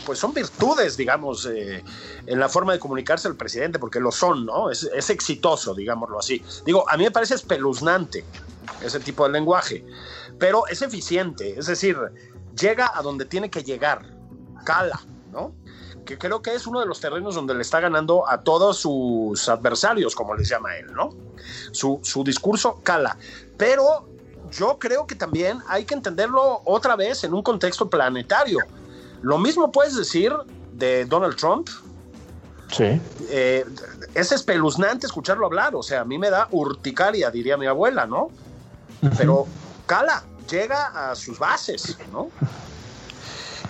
pues 0.04 0.18
son 0.18 0.34
virtudes, 0.34 0.96
digamos, 0.96 1.46
eh, 1.46 1.84
en 2.26 2.40
la 2.40 2.48
forma 2.48 2.72
de 2.72 2.80
comunicarse 2.80 3.28
el 3.28 3.36
presidente, 3.36 3.78
porque 3.78 4.00
lo 4.00 4.10
son, 4.10 4.44
¿no? 4.44 4.70
Es, 4.70 4.82
es, 4.82 5.08
exitoso, 5.10 5.74
digámoslo 5.74 6.18
así. 6.18 6.42
Digo, 6.64 6.84
a 6.90 6.96
mí 6.96 7.04
me 7.04 7.10
parece 7.10 7.34
espeluznante 7.34 8.24
ese 8.82 8.98
tipo 8.98 9.24
de 9.24 9.32
lenguaje, 9.32 9.84
pero 10.38 10.66
es 10.66 10.82
eficiente, 10.82 11.58
es 11.58 11.66
decir, 11.66 11.96
llega 12.58 12.90
a 12.92 13.02
donde 13.02 13.24
tiene 13.24 13.50
que 13.50 13.62
llegar, 13.62 14.04
cala, 14.64 15.00
¿no? 15.30 15.54
Que 16.04 16.18
creo 16.18 16.42
que 16.42 16.54
es 16.54 16.66
uno 16.66 16.80
de 16.80 16.86
los 16.86 17.00
terrenos 17.00 17.34
donde 17.34 17.54
le 17.54 17.62
está 17.62 17.80
ganando 17.80 18.28
a 18.28 18.40
todos 18.42 18.78
sus 18.78 19.48
adversarios, 19.48 20.14
como 20.14 20.34
les 20.34 20.48
llama 20.48 20.76
él, 20.76 20.92
¿no? 20.92 21.10
Su, 21.72 22.22
discurso 22.24 22.80
cala. 22.82 23.16
Pero 23.56 24.08
yo 24.50 24.78
creo 24.78 25.06
que 25.06 25.14
también 25.14 25.58
hay 25.68 25.84
que 25.84 25.94
entenderlo 25.94 26.62
otra 26.64 26.96
vez 26.96 27.24
en 27.24 27.34
un 27.34 27.42
contexto 27.42 27.88
planetario. 27.88 28.58
Lo 29.22 29.38
mismo 29.38 29.70
puedes 29.70 29.96
decir 29.96 30.32
de 30.72 31.04
Donald 31.04 31.36
Trump. 31.36 31.68
Sí. 32.72 33.00
Eh, 33.28 33.64
es 34.14 34.32
espeluznante 34.32 35.06
escucharlo 35.06 35.46
hablar, 35.46 35.74
o 35.74 35.82
sea, 35.82 36.02
a 36.02 36.04
mí 36.04 36.18
me 36.18 36.30
da 36.30 36.48
urticaria, 36.50 37.30
diría 37.30 37.56
mi 37.56 37.66
abuela, 37.66 38.06
¿no? 38.06 38.30
Pero 39.16 39.46
cala, 39.86 40.24
llega 40.48 41.10
a 41.10 41.14
sus 41.14 41.38
bases, 41.38 41.96
¿no? 42.12 42.30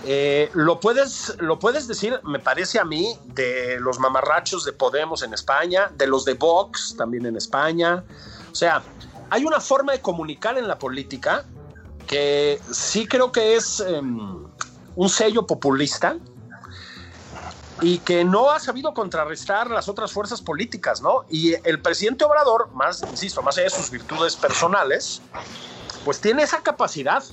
Eh, 0.03 0.49
lo, 0.53 0.79
puedes, 0.79 1.35
lo 1.39 1.59
puedes 1.59 1.87
decir, 1.87 2.19
me 2.23 2.39
parece 2.39 2.79
a 2.79 2.85
mí, 2.85 3.17
de 3.25 3.79
los 3.79 3.99
mamarrachos 3.99 4.65
de 4.65 4.73
Podemos 4.73 5.21
en 5.21 5.33
España, 5.33 5.91
de 5.95 6.07
los 6.07 6.25
de 6.25 6.33
Vox 6.33 6.95
también 6.97 7.25
en 7.25 7.35
España. 7.35 8.03
O 8.51 8.55
sea, 8.55 8.81
hay 9.29 9.45
una 9.45 9.59
forma 9.59 9.93
de 9.93 10.01
comunicar 10.01 10.57
en 10.57 10.67
la 10.67 10.77
política 10.79 11.45
que 12.07 12.59
sí 12.71 13.07
creo 13.07 13.31
que 13.31 13.55
es 13.55 13.79
em, 13.79 14.45
un 14.95 15.09
sello 15.09 15.45
populista 15.45 16.17
y 17.81 17.99
que 17.99 18.23
no 18.23 18.51
ha 18.51 18.59
sabido 18.59 18.93
contrarrestar 18.93 19.69
las 19.69 19.87
otras 19.87 20.11
fuerzas 20.11 20.41
políticas, 20.41 21.01
¿no? 21.01 21.25
Y 21.29 21.53
el 21.67 21.81
presidente 21.81 22.23
Obrador, 22.25 22.69
más, 22.73 23.01
insisto, 23.03 23.41
más 23.41 23.57
allá 23.57 23.65
de 23.65 23.69
sus 23.71 23.89
virtudes 23.89 24.35
personales, 24.35 25.21
pues 26.05 26.19
tiene 26.19 26.43
esa 26.43 26.61
capacidad, 26.61 27.23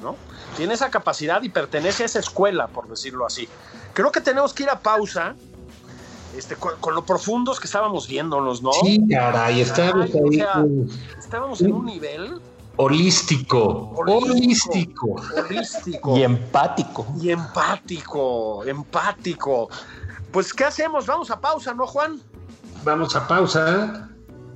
¿no? 0.00 0.16
tiene 0.56 0.74
esa 0.74 0.90
capacidad 0.90 1.42
y 1.42 1.48
pertenece 1.48 2.02
a 2.02 2.06
esa 2.06 2.18
escuela, 2.18 2.68
por 2.68 2.88
decirlo 2.88 3.26
así. 3.26 3.48
Creo 3.94 4.12
que 4.12 4.20
tenemos 4.20 4.52
que 4.52 4.64
ir 4.64 4.70
a 4.70 4.78
pausa. 4.78 5.34
Este, 6.36 6.54
con, 6.54 6.94
lo 6.94 7.04
profundos 7.04 7.58
que 7.58 7.66
estábamos 7.66 8.06
viéndonos, 8.06 8.62
¿no? 8.62 8.72
Sí, 8.72 9.00
caray, 9.10 9.62
estábamos 9.62 10.10
ahí. 10.14 10.44
estábamos 11.18 11.60
en 11.60 11.72
un 11.72 11.86
nivel 11.86 12.40
holístico, 12.76 13.92
holístico, 13.96 15.16
holístico, 15.36 16.16
y 16.16 16.22
empático. 16.22 17.06
Y 17.20 17.30
empático, 17.30 18.64
empático. 18.64 19.68
Pues, 20.30 20.54
¿qué 20.54 20.64
hacemos? 20.64 21.06
Vamos 21.06 21.32
a 21.32 21.40
pausa, 21.40 21.74
¿no, 21.74 21.86
Juan? 21.86 22.20
Vamos 22.84 23.16
a 23.16 23.26
pausa. 23.26 24.09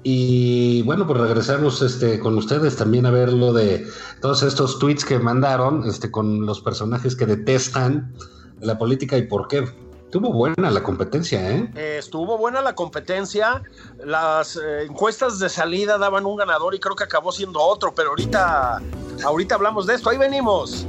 Y 0.07 0.83
bueno, 0.83 1.07
pues 1.07 1.19
regresamos 1.19 1.81
este, 1.81 2.21
con 2.21 2.37
ustedes 2.37 2.77
también 2.77 3.07
a 3.07 3.11
ver 3.11 3.33
lo 3.33 3.55
de 3.55 3.87
todos 4.21 4.43
estos 4.43 4.79
tweets 4.79 5.03
que 5.03 5.19
mandaron 5.19 5.88
este, 5.88 6.11
con 6.11 6.45
los 6.45 6.61
personajes 6.61 7.17
que 7.17 7.25
detestan 7.25 8.14
la 8.61 8.79
política 8.79 9.17
y 9.17 9.23
por 9.23 9.49
qué. 9.49 9.64
Estuvo 10.05 10.31
buena 10.33 10.71
la 10.71 10.83
competencia, 10.83 11.51
¿eh? 11.51 11.99
estuvo 11.99 12.38
buena 12.38 12.61
la 12.61 12.75
competencia. 12.75 13.62
Las 14.05 14.57
eh, 14.57 14.85
encuestas 14.85 15.40
de 15.40 15.49
salida 15.49 15.99
daban 15.99 16.27
un 16.27 16.37
ganador 16.37 16.75
y 16.75 16.79
creo 16.79 16.95
que 16.95 17.03
acabó 17.03 17.33
siendo 17.33 17.61
otro, 17.61 17.95
pero 17.95 18.11
ahorita, 18.11 18.81
ahorita 19.25 19.55
hablamos 19.57 19.87
de 19.87 19.95
esto. 19.95 20.11
Ahí 20.11 20.19
venimos. 20.19 20.87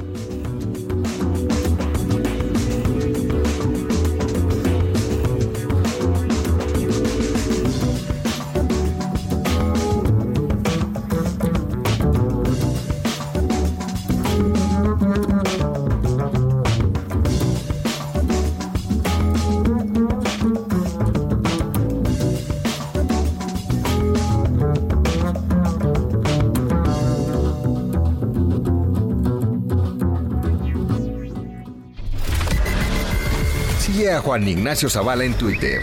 Juan 34.26 34.48
Ignacio 34.48 34.90
Zavala 34.90 35.22
en 35.22 35.34
Twitter. 35.34 35.80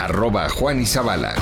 Arroba 0.00 0.48
Juan 0.48 0.80
y 0.80 0.86
Zavala. 0.86 1.34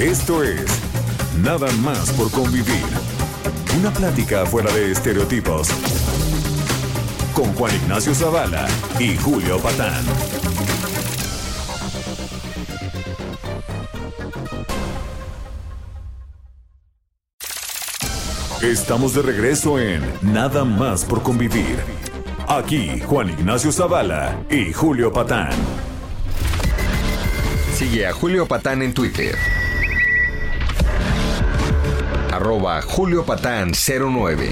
Esto 0.00 0.42
es 0.42 0.66
Nada 1.40 1.70
más 1.84 2.10
por 2.14 2.28
convivir. 2.32 2.82
Una 3.78 3.92
plática 3.92 4.44
fuera 4.44 4.72
de 4.74 4.90
estereotipos. 4.90 5.68
Con 7.32 7.54
Juan 7.54 7.76
Ignacio 7.76 8.12
Zavala 8.12 8.66
y 8.98 9.16
Julio 9.18 9.60
Patán. 9.60 10.04
Estamos 18.64 19.12
de 19.12 19.20
regreso 19.20 19.78
en 19.78 20.02
Nada 20.22 20.64
más 20.64 21.04
por 21.04 21.22
convivir. 21.22 21.76
Aquí 22.48 22.98
Juan 23.00 23.28
Ignacio 23.28 23.70
Zavala 23.70 24.42
y 24.48 24.72
Julio 24.72 25.12
Patán. 25.12 25.52
Sigue 27.74 28.06
a 28.06 28.14
Julio 28.14 28.46
Patán 28.46 28.80
en 28.80 28.94
Twitter. 28.94 29.36
Arroba 32.32 32.80
Julio 32.80 33.26
Patán 33.26 33.72
09. 33.74 34.50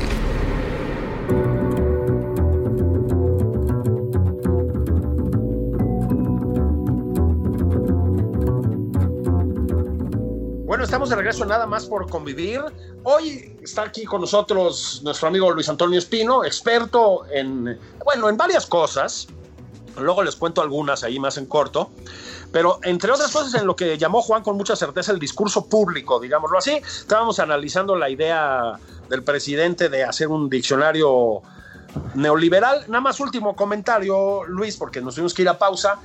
Bueno, 10.66 10.84
estamos 10.84 11.08
de 11.08 11.16
regreso 11.16 11.46
nada 11.46 11.66
más 11.66 11.86
por 11.86 12.10
convivir. 12.10 12.60
Hoy 13.04 13.51
está 13.62 13.82
aquí 13.82 14.04
con 14.04 14.20
nosotros 14.20 15.00
nuestro 15.04 15.28
amigo 15.28 15.50
Luis 15.50 15.68
Antonio 15.68 15.98
Espino, 15.98 16.44
experto 16.44 17.24
en, 17.30 17.78
bueno, 18.04 18.28
en 18.28 18.36
varias 18.36 18.66
cosas. 18.66 19.28
Luego 19.98 20.22
les 20.22 20.36
cuento 20.36 20.62
algunas 20.62 21.04
ahí 21.04 21.18
más 21.18 21.36
en 21.36 21.46
corto. 21.46 21.90
Pero 22.50 22.80
entre 22.82 23.10
otras 23.10 23.30
cosas, 23.30 23.54
en 23.54 23.66
lo 23.66 23.76
que 23.76 23.96
llamó 23.96 24.20
Juan 24.20 24.42
con 24.42 24.56
mucha 24.56 24.76
certeza 24.76 25.12
el 25.12 25.18
discurso 25.18 25.66
público, 25.66 26.20
digámoslo 26.20 26.58
así, 26.58 26.72
estábamos 26.72 27.38
analizando 27.38 27.96
la 27.96 28.10
idea 28.10 28.78
del 29.08 29.22
presidente 29.22 29.88
de 29.88 30.04
hacer 30.04 30.28
un 30.28 30.50
diccionario 30.50 31.42
neoliberal. 32.14 32.84
Nada 32.88 33.00
más 33.00 33.20
último 33.20 33.54
comentario, 33.54 34.44
Luis, 34.44 34.76
porque 34.76 35.00
nos 35.00 35.14
tuvimos 35.14 35.34
que 35.34 35.42
ir 35.42 35.48
a 35.48 35.58
pausa. 35.58 35.98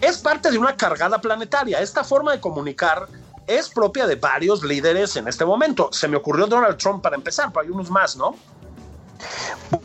Es 0.00 0.18
parte 0.18 0.50
de 0.50 0.58
una 0.58 0.76
cargada 0.76 1.20
planetaria. 1.20 1.80
Esta 1.80 2.04
forma 2.04 2.32
de 2.32 2.40
comunicar 2.40 3.06
es 3.46 3.68
propia 3.68 4.06
de 4.06 4.16
varios 4.16 4.62
líderes 4.62 5.16
en 5.16 5.28
este 5.28 5.44
momento. 5.44 5.88
Se 5.92 6.08
me 6.08 6.16
ocurrió 6.16 6.46
Donald 6.46 6.76
Trump 6.76 7.02
para 7.02 7.16
empezar, 7.16 7.50
pero 7.52 7.64
hay 7.64 7.70
unos 7.70 7.90
más, 7.90 8.16
¿no? 8.16 8.34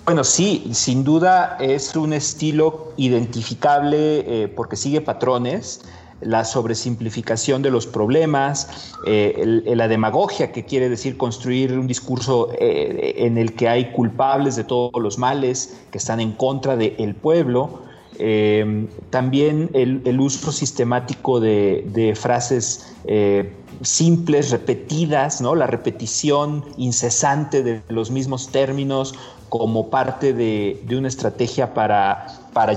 Bueno, 0.06 0.24
sí, 0.24 0.70
sin 0.74 1.04
duda 1.04 1.58
es 1.60 1.96
un 1.96 2.14
estilo 2.14 2.94
identificable 2.98 4.44
eh, 4.44 4.48
porque 4.48 4.76
sigue 4.76 5.02
patrones, 5.02 5.82
la 6.22 6.46
sobresimplificación 6.46 7.62
de 7.62 7.72
los 7.72 7.88
problemas, 7.88 8.94
eh, 9.08 9.64
la 9.66 9.88
demagogia 9.88 10.52
que 10.52 10.66
quiere 10.66 10.88
decir 10.88 11.18
construir 11.18 11.78
un 11.78 11.88
discurso 11.88 12.50
eh, 12.60 13.16
en 13.18 13.38
el 13.38 13.56
que 13.56 13.68
hay 13.68 13.92
culpables 13.92 14.56
de 14.56 14.64
todos 14.64 15.02
los 15.02 15.18
males 15.18 15.78
que 15.92 15.98
están 15.98 16.20
en 16.20 16.34
contra 16.34 16.76
del 16.76 17.16
pueblo. 17.16 17.82
Eh, 18.24 18.88
también 19.10 19.72
el, 19.74 20.20
uso 20.20 20.52
sistemático 20.52 21.40
de, 21.40 22.14
frases 22.16 22.94
eh, 23.06 23.52
simples, 23.82 24.52
repetidas, 24.52 25.42
¿no? 25.42 25.56
la 25.56 25.66
repetición 25.66 26.64
incesante 26.78 27.64
de 27.64 27.82
los 27.90 28.12
mismos 28.12 28.50
términos 28.50 29.16
como 29.50 29.90
parte 29.90 30.34
de, 30.34 30.86
una 30.96 31.08
estrategia 31.08 31.74
para, 31.74 32.28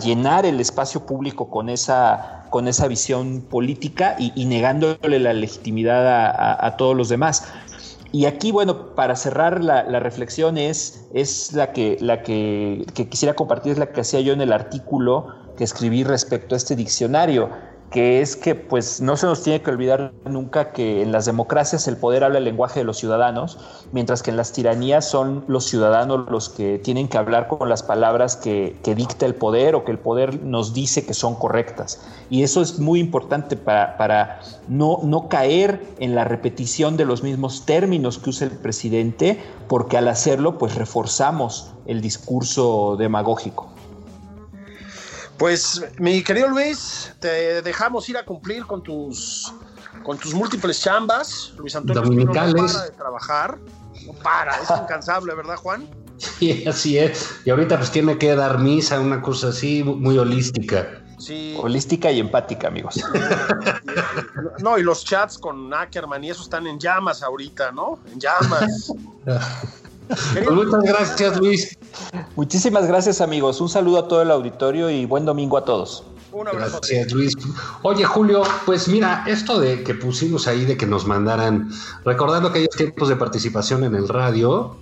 llenar 0.03 0.47
el 0.47 0.61
espacio 0.61 1.05
público 1.05 1.51
con 1.51 1.69
esa, 1.69 2.47
con 2.49 2.67
esa 2.67 2.89
visión 2.89 3.43
política 3.43 4.17
y, 4.19 4.47
negándole 4.47 5.19
la 5.19 5.35
legitimidad 5.35 6.65
a 6.65 6.77
todos 6.79 6.97
los 6.97 7.11
demás. 7.11 7.53
Y 8.15 8.27
aquí, 8.27 8.53
bueno, 8.53 8.95
para 8.95 9.17
cerrar 9.17 9.65
la, 9.65 9.83
reflexión 9.99 10.57
es, 10.57 11.05
es 11.15 11.53
la, 11.53 11.73
que, 11.73 11.97
la 12.01 12.23
que, 12.23 12.87
quisiera 13.11 13.35
compartir, 13.35 13.73
es 13.73 13.79
la 13.79 13.91
que 13.91 14.03
hacía 14.03 14.21
yo 14.21 14.33
en 14.33 14.41
el 14.41 14.53
artículo 14.53 15.35
que 15.57 15.65
escribí 15.65 16.05
respecto 16.05 16.55
a 16.55 16.59
este 16.59 16.77
diccionario, 16.77 17.51
que 17.95 18.21
es 18.21 18.35
que 18.35 18.57
pues 18.57 19.01
no 19.01 19.17
se 19.17 19.25
nos 19.25 19.45
tiene 19.45 19.63
que 19.63 19.71
olvidar 19.71 20.13
nunca 20.25 20.73
que 20.73 21.01
en 21.01 21.13
las 21.13 21.27
democracias 21.27 21.87
el 21.87 21.97
poder 21.97 22.25
habla 22.25 22.39
el 22.39 22.45
lenguaje 22.45 22.81
de 22.81 22.85
los 22.85 22.99
ciudadanos, 22.99 23.57
mientras 23.93 24.21
que 24.21 24.33
en 24.33 24.37
las 24.37 24.51
tiranías 24.51 25.09
son 25.09 25.45
los 25.47 25.67
ciudadanos 25.67 26.29
los 26.29 26.49
que 26.49 26.81
tienen 26.81 27.07
que 27.07 27.19
hablar 27.19 27.47
con 27.47 27.69
las 27.69 27.85
palabras 27.85 28.35
que, 28.35 28.77
que 28.83 28.97
dicta 28.97 29.27
el 29.27 29.37
poder 29.37 29.77
o 29.77 29.85
que 29.85 29.93
el 29.93 30.01
poder 30.01 30.43
nos 30.43 30.75
dice 30.75 31.07
que 31.07 31.15
son 31.15 31.37
correctas. 31.37 32.05
Y 32.31 32.43
eso 32.43 32.63
es 32.63 32.81
muy 32.81 32.99
importante 32.99 33.57
para, 33.57 33.97
para 33.97 34.41
no, 34.67 34.99
no 35.05 35.29
caer 35.29 35.81
en 36.01 36.17
la 36.17 36.25
repetición 36.25 36.97
de 36.97 37.05
los 37.05 37.23
mismos 37.23 37.65
términos 37.65 38.19
que 38.19 38.31
usa 38.31 38.49
el 38.49 38.59
presidente, 38.59 39.41
porque 39.69 39.99
al 39.99 40.09
hacerlo 40.09 40.59
pues 40.59 40.75
reforzamos 40.75 41.73
el 41.87 42.01
discurso 42.01 42.97
demagógico. 42.99 43.74
Pues, 45.39 45.85
mi 45.99 46.23
querido 46.23 46.49
Luis, 46.49 47.13
te 47.21 47.63
dejamos 47.63 48.09
ir 48.09 48.17
a 48.17 48.25
cumplir 48.25 48.65
con 48.67 48.83
tus 48.83 49.53
con 50.03 50.19
tus 50.19 50.35
múltiples 50.35 50.81
chambas. 50.81 51.53
Luis 51.57 51.75
Antonio 51.75 52.25
no 52.25 52.33
para 52.33 52.83
de 52.83 52.91
trabajar. 52.91 53.59
No 54.07 54.13
para, 54.13 54.57
es 54.61 54.71
incansable, 54.71 55.35
¿verdad, 55.35 55.57
Juan? 55.57 55.89
Sí, 56.19 56.65
así 56.67 56.99
es. 56.99 57.41
Y 57.45 57.51
ahorita 57.51 57.79
pues 57.79 57.91
tiene 57.91 58.19
que 58.19 58.35
dar 58.37 58.59
misa, 58.59 59.01
una 59.01 59.21
cosa 59.21 59.49
así, 59.49 59.83
muy 59.83 60.19
holística. 60.19 61.01
Sí. 61.19 61.57
Holística 61.59 62.11
y 62.11 62.21
empática, 62.21 62.69
amigos. 62.69 63.03
No, 64.59 64.79
y 64.79 64.83
los 64.83 65.05
chats 65.05 65.39
con 65.39 65.73
Ackerman 65.73 66.23
y 66.23 66.31
eso 66.31 66.43
están 66.43 66.67
en 66.67 66.79
llamas 66.79 67.23
ahorita, 67.23 67.73
¿no? 67.73 67.99
En 68.13 68.21
llamas. 68.21 68.93
Pues 70.09 70.51
muchas 70.51 70.83
gracias, 70.83 71.39
Luis. 71.39 71.79
Muchísimas 72.37 72.87
gracias, 72.87 73.21
amigos. 73.21 73.61
Un 73.61 73.69
saludo 73.69 74.01
a 74.01 74.09
todo 74.09 74.23
el 74.23 74.31
auditorio 74.31 74.91
y 74.91 75.07
buen 75.07 75.25
domingo 75.25 75.57
a 75.57 75.65
todos. 75.65 76.05
Un 76.33 76.49
abrazo. 76.49 76.79
Gracias, 76.79 77.13
Luis. 77.13 77.35
Oye, 77.83 78.05
Julio, 78.05 78.43
pues 78.67 78.89
mira, 78.89 79.25
esto 79.27 79.61
de 79.61 79.85
que 79.85 79.95
pusimos 79.95 80.49
ahí 80.49 80.65
de 80.65 80.77
que 80.77 80.87
nos 80.87 81.07
mandaran, 81.07 81.71
recordando 82.05 82.49
aquellos 82.49 82.75
tiempos 82.77 83.09
de 83.09 83.17
participación 83.17 83.85
en 83.85 83.95
el 83.95 84.09
radio, 84.09 84.77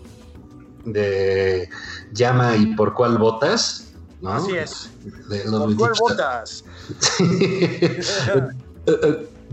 de 0.84 1.68
llama 2.12 2.56
y 2.56 2.74
por 2.74 2.94
cuál 2.94 3.18
votas, 3.18 3.92
¿no? 4.22 4.32
Así 4.32 4.56
es. 4.56 4.90
De 5.28 5.44
los 5.44 5.74
¿Por 5.74 5.76
cuál 5.76 5.92
votas? 6.00 6.64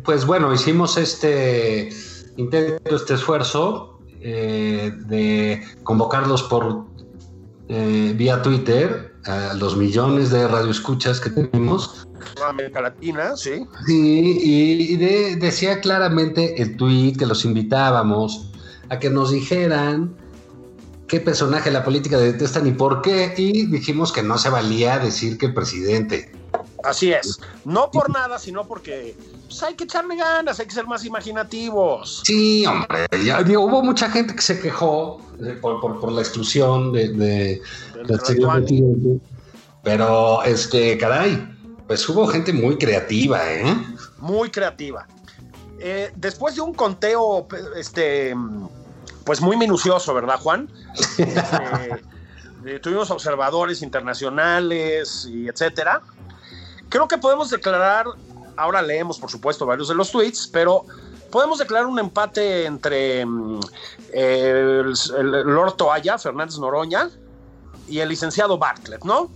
pues 0.06 0.26
bueno, 0.26 0.54
hicimos 0.54 0.98
este 0.98 1.90
intento, 2.38 2.96
este 2.96 3.16
esfuerzo 3.16 3.99
eh, 4.22 4.92
de 5.06 5.64
convocarlos 5.84 6.44
por 6.44 6.86
eh, 7.68 8.14
vía 8.16 8.42
Twitter 8.42 9.14
a 9.26 9.54
los 9.54 9.78
millones 9.78 10.32
de 10.32 10.48
radioescuchas 10.48 11.20
que 11.20 11.30
tenemos. 11.30 12.08
América 12.48 12.82
Latina, 12.82 13.36
sí. 13.36 13.66
Sí, 13.86 14.40
y 14.42 14.98
de, 14.98 15.36
decía 15.36 15.80
claramente 15.80 16.62
el 16.62 16.78
tweet 16.78 17.14
que 17.18 17.26
los 17.26 17.46
invitábamos 17.46 18.52
a 18.90 19.00
que 19.00 19.10
nos 19.10 19.32
dijeran 19.32 20.16
qué 21.08 21.20
personaje 21.20 21.70
de 21.70 21.74
la 21.74 21.84
política 21.84 22.18
detestan 22.18 22.68
y 22.68 22.72
por 22.72 23.02
qué, 23.02 23.34
y 23.38 23.66
dijimos 23.66 24.12
que 24.12 24.24
no 24.24 24.38
se 24.38 24.50
valía 24.50 25.00
decir 25.00 25.38
que 25.38 25.48
el 25.48 25.54
presidente. 25.54 26.32
Así 26.84 27.12
es, 27.12 27.40
no 27.66 27.92
por 27.92 28.10
nada, 28.10 28.40
sino 28.40 28.66
porque 28.66 29.16
pues, 29.48 29.62
hay 29.64 29.76
que 29.76 29.84
echarle 29.84 30.16
ganas, 30.16 30.60
hay 30.60 30.66
que 30.66 30.74
ser 30.74 30.88
más 30.88 31.06
imaginativos. 31.06 32.22
Sí, 32.26 32.66
hombre, 32.66 33.08
ya, 33.24 33.44
digo, 33.44 33.64
hubo 33.64 33.84
mucha 33.84 34.10
gente 34.10 34.36
que 34.36 34.42
se 34.42 34.60
quejó 34.60 35.22
de, 35.38 35.54
por, 35.54 35.82
por, 35.82 36.00
por, 36.00 36.12
la 36.12 36.22
exclusión 36.22 36.94
de, 36.94 37.10
de, 37.10 37.62
presidente, 38.08 39.20
pero 39.84 40.44
este, 40.44 40.98
caray, 40.98 41.56
pues 41.88 42.08
hubo 42.08 42.28
gente 42.28 42.54
muy 42.54 42.78
creativa, 42.78 43.52
¿eh? 43.52 43.76
Muy 44.20 44.50
creativa. 44.50 45.08
Eh, 45.80 46.12
después 46.16 46.56
de 46.56 46.62
un 46.62 46.74
conteo, 46.74 47.48
este, 47.76 48.36
pues 49.24 49.42
muy 49.42 49.58
minucioso, 49.58 50.14
¿verdad, 50.14 50.40
Juan? 50.40 50.70
Este, 52.60 52.80
tuvimos 52.82 53.10
observadores 53.10 53.82
internacionales 53.82 55.26
y 55.32 55.48
etcétera. 55.48 56.02
Creo 56.90 57.08
que 57.08 57.18
podemos 57.18 57.50
declarar, 57.50 58.06
ahora 58.58 58.82
leemos 58.82 59.20
por 59.20 59.30
supuesto 59.30 59.66
varios 59.66 59.88
de 59.88 59.96
los 59.96 60.12
tweets, 60.12 60.50
pero 60.52 60.86
podemos 61.32 61.60
declarar 61.60 61.88
un 61.88 62.00
empate 62.00 62.66
entre 62.66 63.22
eh, 63.22 64.82
el, 64.84 64.94
el, 65.18 65.32
Lord 65.46 65.74
Toalla, 65.74 66.18
Fernández 66.18 66.58
Noroña, 66.58 67.10
y 67.90 68.00
el 68.00 68.10
licenciado 68.10 68.58
Bartlett, 68.58 69.04
¿no? 69.04 69.30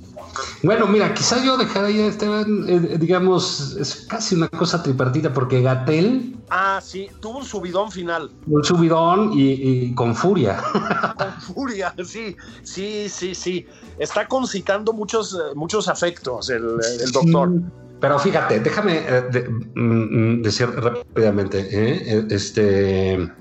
Bueno, 0.63 0.88
mira, 0.88 1.13
quizás 1.13 1.44
yo 1.44 1.58
dejaría, 1.58 2.08
Esteban, 2.08 2.66
eh, 2.68 2.98
digamos, 3.00 3.76
es 3.80 4.06
casi 4.08 4.36
una 4.36 4.48
cosa 4.48 4.82
tripartita, 4.82 5.34
porque 5.34 5.62
Gatel. 5.62 6.36
Ah, 6.50 6.80
sí, 6.84 7.10
tuvo 7.20 7.39
un 7.39 7.46
subidón 7.46 7.92
final. 7.92 8.32
Un 8.48 8.63
subidón 8.63 9.32
y, 9.34 9.52
y 9.52 9.96
con 9.96 10.16
furia. 10.16 10.62
Con 11.18 11.56
furia, 11.56 11.94
sí, 12.04 12.36
sí, 12.63 13.08
sí, 13.10 13.36
sí. 13.36 13.66
Está 14.00 14.28
concitando 14.28 14.94
muchos, 14.94 15.34
eh, 15.34 15.54
muchos 15.56 15.88
afectos 15.88 16.50
el, 16.50 16.80
el 17.02 17.12
doctor. 17.12 17.50
Sí, 17.54 17.60
pero 18.00 18.20
fíjate, 18.20 18.60
déjame 18.60 18.98
eh, 19.08 19.22
de- 19.32 19.50
mm, 19.76 20.36
mm, 20.39 20.42
decir 20.42 20.70
rápidamente, 20.70 21.60
¿eh? 21.60 22.04
Eh, 22.06 22.28
este, 22.32 23.13
eh, 23.13 23.34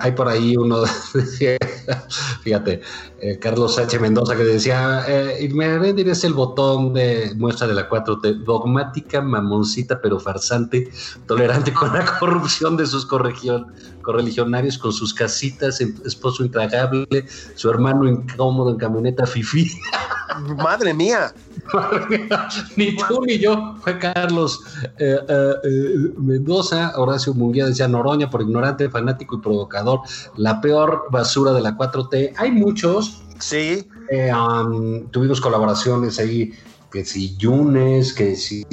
hay 0.00 0.12
por 0.12 0.28
ahí 0.28 0.56
uno, 0.56 0.82
fíjate, 2.42 2.80
eh, 3.20 3.38
Carlos 3.38 3.74
Sánchez 3.74 4.00
Mendoza 4.00 4.36
que 4.36 4.44
decía, 4.44 5.04
eh, 5.08 5.48
es 6.06 6.24
el 6.24 6.32
botón 6.32 6.94
de 6.94 7.32
muestra 7.36 7.66
de 7.66 7.74
la 7.74 7.88
4T, 7.88 8.44
dogmática, 8.44 9.20
mamoncita, 9.20 10.00
pero 10.00 10.18
farsante, 10.18 10.90
tolerante 11.26 11.72
con 11.72 11.92
la 11.92 12.04
corrupción 12.18 12.76
de 12.76 12.86
sus 12.86 13.06
correligionarios, 13.06 14.78
con 14.78 14.92
sus 14.92 15.12
casitas, 15.12 15.80
em- 15.80 15.94
esposo 16.04 16.44
intragable, 16.44 17.06
su 17.54 17.70
hermano 17.70 18.08
incómodo 18.08 18.70
en 18.70 18.76
camioneta 18.76 19.26
fifí. 19.26 19.70
Madre 20.56 20.94
mía. 20.94 21.32
Ni 22.76 22.96
tú 22.96 23.24
ni 23.26 23.38
yo, 23.38 23.74
fue 23.80 23.98
Carlos 23.98 24.60
eh, 24.98 25.18
eh, 25.28 25.52
eh, 25.64 26.12
Mendoza, 26.16 26.92
Horacio 26.96 27.34
Munguía 27.34 27.66
decía 27.66 27.88
Noroña 27.88 28.30
por 28.30 28.42
ignorante, 28.42 28.88
fanático 28.88 29.36
y 29.36 29.40
provocador, 29.40 30.00
la 30.36 30.60
peor 30.60 31.04
basura 31.10 31.52
de 31.52 31.60
la 31.60 31.76
4T. 31.76 32.34
Hay 32.36 32.50
muchos, 32.50 33.22
Sí, 33.38 33.86
eh, 34.10 34.32
um, 34.32 35.06
tuvimos 35.10 35.40
colaboraciones 35.40 36.18
ahí, 36.18 36.52
que 36.90 37.04
si 37.04 37.36
Yunes, 37.36 38.12
que 38.12 38.36
si, 38.36 38.66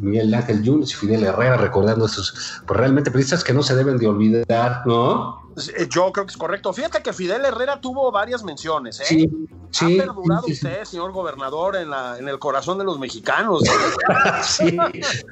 Miguel 0.00 0.34
Ángel 0.34 0.62
Yunes 0.62 0.90
y 0.92 0.94
Fidel 0.94 1.24
Herrera, 1.24 1.56
recordando 1.56 2.06
esos, 2.06 2.60
pues 2.66 2.78
realmente 2.78 3.10
periodistas 3.10 3.42
que 3.42 3.52
no 3.52 3.62
se 3.62 3.74
deben 3.74 3.98
de 3.98 4.06
olvidar, 4.06 4.82
¿no? 4.86 5.46
yo 5.88 6.12
creo 6.12 6.26
que 6.26 6.32
es 6.32 6.36
correcto. 6.36 6.72
Fíjate 6.72 7.02
que 7.02 7.12
Fidel 7.12 7.44
Herrera 7.44 7.80
tuvo 7.80 8.12
varias 8.12 8.44
menciones, 8.44 9.00
¿eh? 9.00 9.04
Sí, 9.06 9.30
sí. 9.70 9.98
ha 9.98 10.04
perdurado 10.04 10.42
sí. 10.46 10.52
usted, 10.52 10.84
señor 10.84 11.12
gobernador, 11.12 11.76
en, 11.76 11.90
la, 11.90 12.18
en 12.18 12.28
el 12.28 12.38
corazón 12.38 12.76
de 12.78 12.84
los 12.84 12.98
mexicanos. 12.98 13.62
sí, 14.42 14.76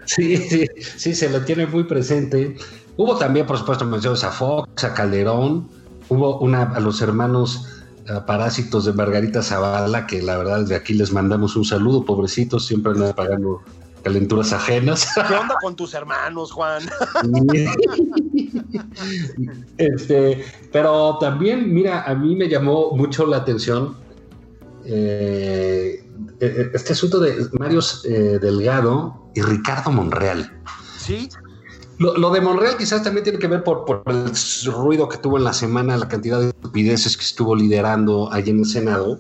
sí, 0.07 0.37
sí, 0.39 0.67
sí, 0.97 1.15
se 1.15 1.29
lo 1.29 1.43
tiene 1.43 1.67
muy 1.67 1.85
presente. 1.85 2.57
Hubo 2.97 3.17
también, 3.17 3.45
por 3.45 3.59
supuesto, 3.59 3.85
menciones 3.85 4.25
a 4.25 4.31
Fox, 4.31 4.85
a 4.85 4.95
Calderón, 4.95 5.69
hubo 6.09 6.39
una 6.39 6.63
a 6.63 6.81
los 6.81 7.03
hermanos 7.03 7.74
parásitos 8.27 8.85
de 8.85 8.93
Margarita 8.93 9.43
Zavala, 9.43 10.07
que 10.07 10.23
la 10.23 10.37
verdad 10.37 10.61
desde 10.61 10.77
aquí 10.77 10.95
les 10.95 11.13
mandamos 11.13 11.57
un 11.57 11.65
saludo, 11.65 12.05
pobrecitos, 12.05 12.67
siempre 12.67 12.93
andan 12.93 13.15
pagando 13.15 13.63
calenturas 14.03 14.53
ajenas. 14.53 15.09
¿Qué 15.15 15.35
onda 15.35 15.57
con 15.61 15.75
tus 15.75 15.95
hermanos, 15.95 16.53
Juan? 16.53 16.83
este, 19.79 20.45
pero 20.71 21.17
también, 21.19 21.73
mira, 21.73 22.03
a 22.03 22.15
mí 22.15 22.37
me 22.37 22.49
llamó 22.49 22.93
mucho 22.93 23.27
la 23.27 23.39
atención 23.39 23.97
eh, 24.85 26.05
eh, 26.41 26.71
este 26.75 26.93
asunto 26.93 27.19
de 27.19 27.49
Mario 27.59 27.81
eh, 28.05 28.39
Delgado 28.41 29.31
y 29.35 29.41
Ricardo 29.41 29.91
Monreal. 29.91 30.53
Sí, 30.99 31.31
Lo, 31.99 32.17
lo 32.17 32.31
de 32.31 32.41
Monreal 32.41 32.77
quizás 32.77 33.03
también 33.03 33.23
tiene 33.25 33.39
que 33.39 33.47
ver 33.47 33.63
por, 33.63 33.85
por 33.85 34.03
el 34.07 34.31
ruido 34.73 35.09
que 35.09 35.19
tuvo 35.19 35.39
en 35.39 35.45
la 35.45 35.53
semana, 35.53 35.97
la 35.97 36.09
cantidad 36.09 36.41
de 36.41 36.49
estupideces 36.49 37.17
que 37.17 37.23
estuvo 37.25 37.55
liderando 37.55 38.33
allí 38.33 38.51
en 38.51 38.59
el 38.61 38.67
Senado, 38.67 39.19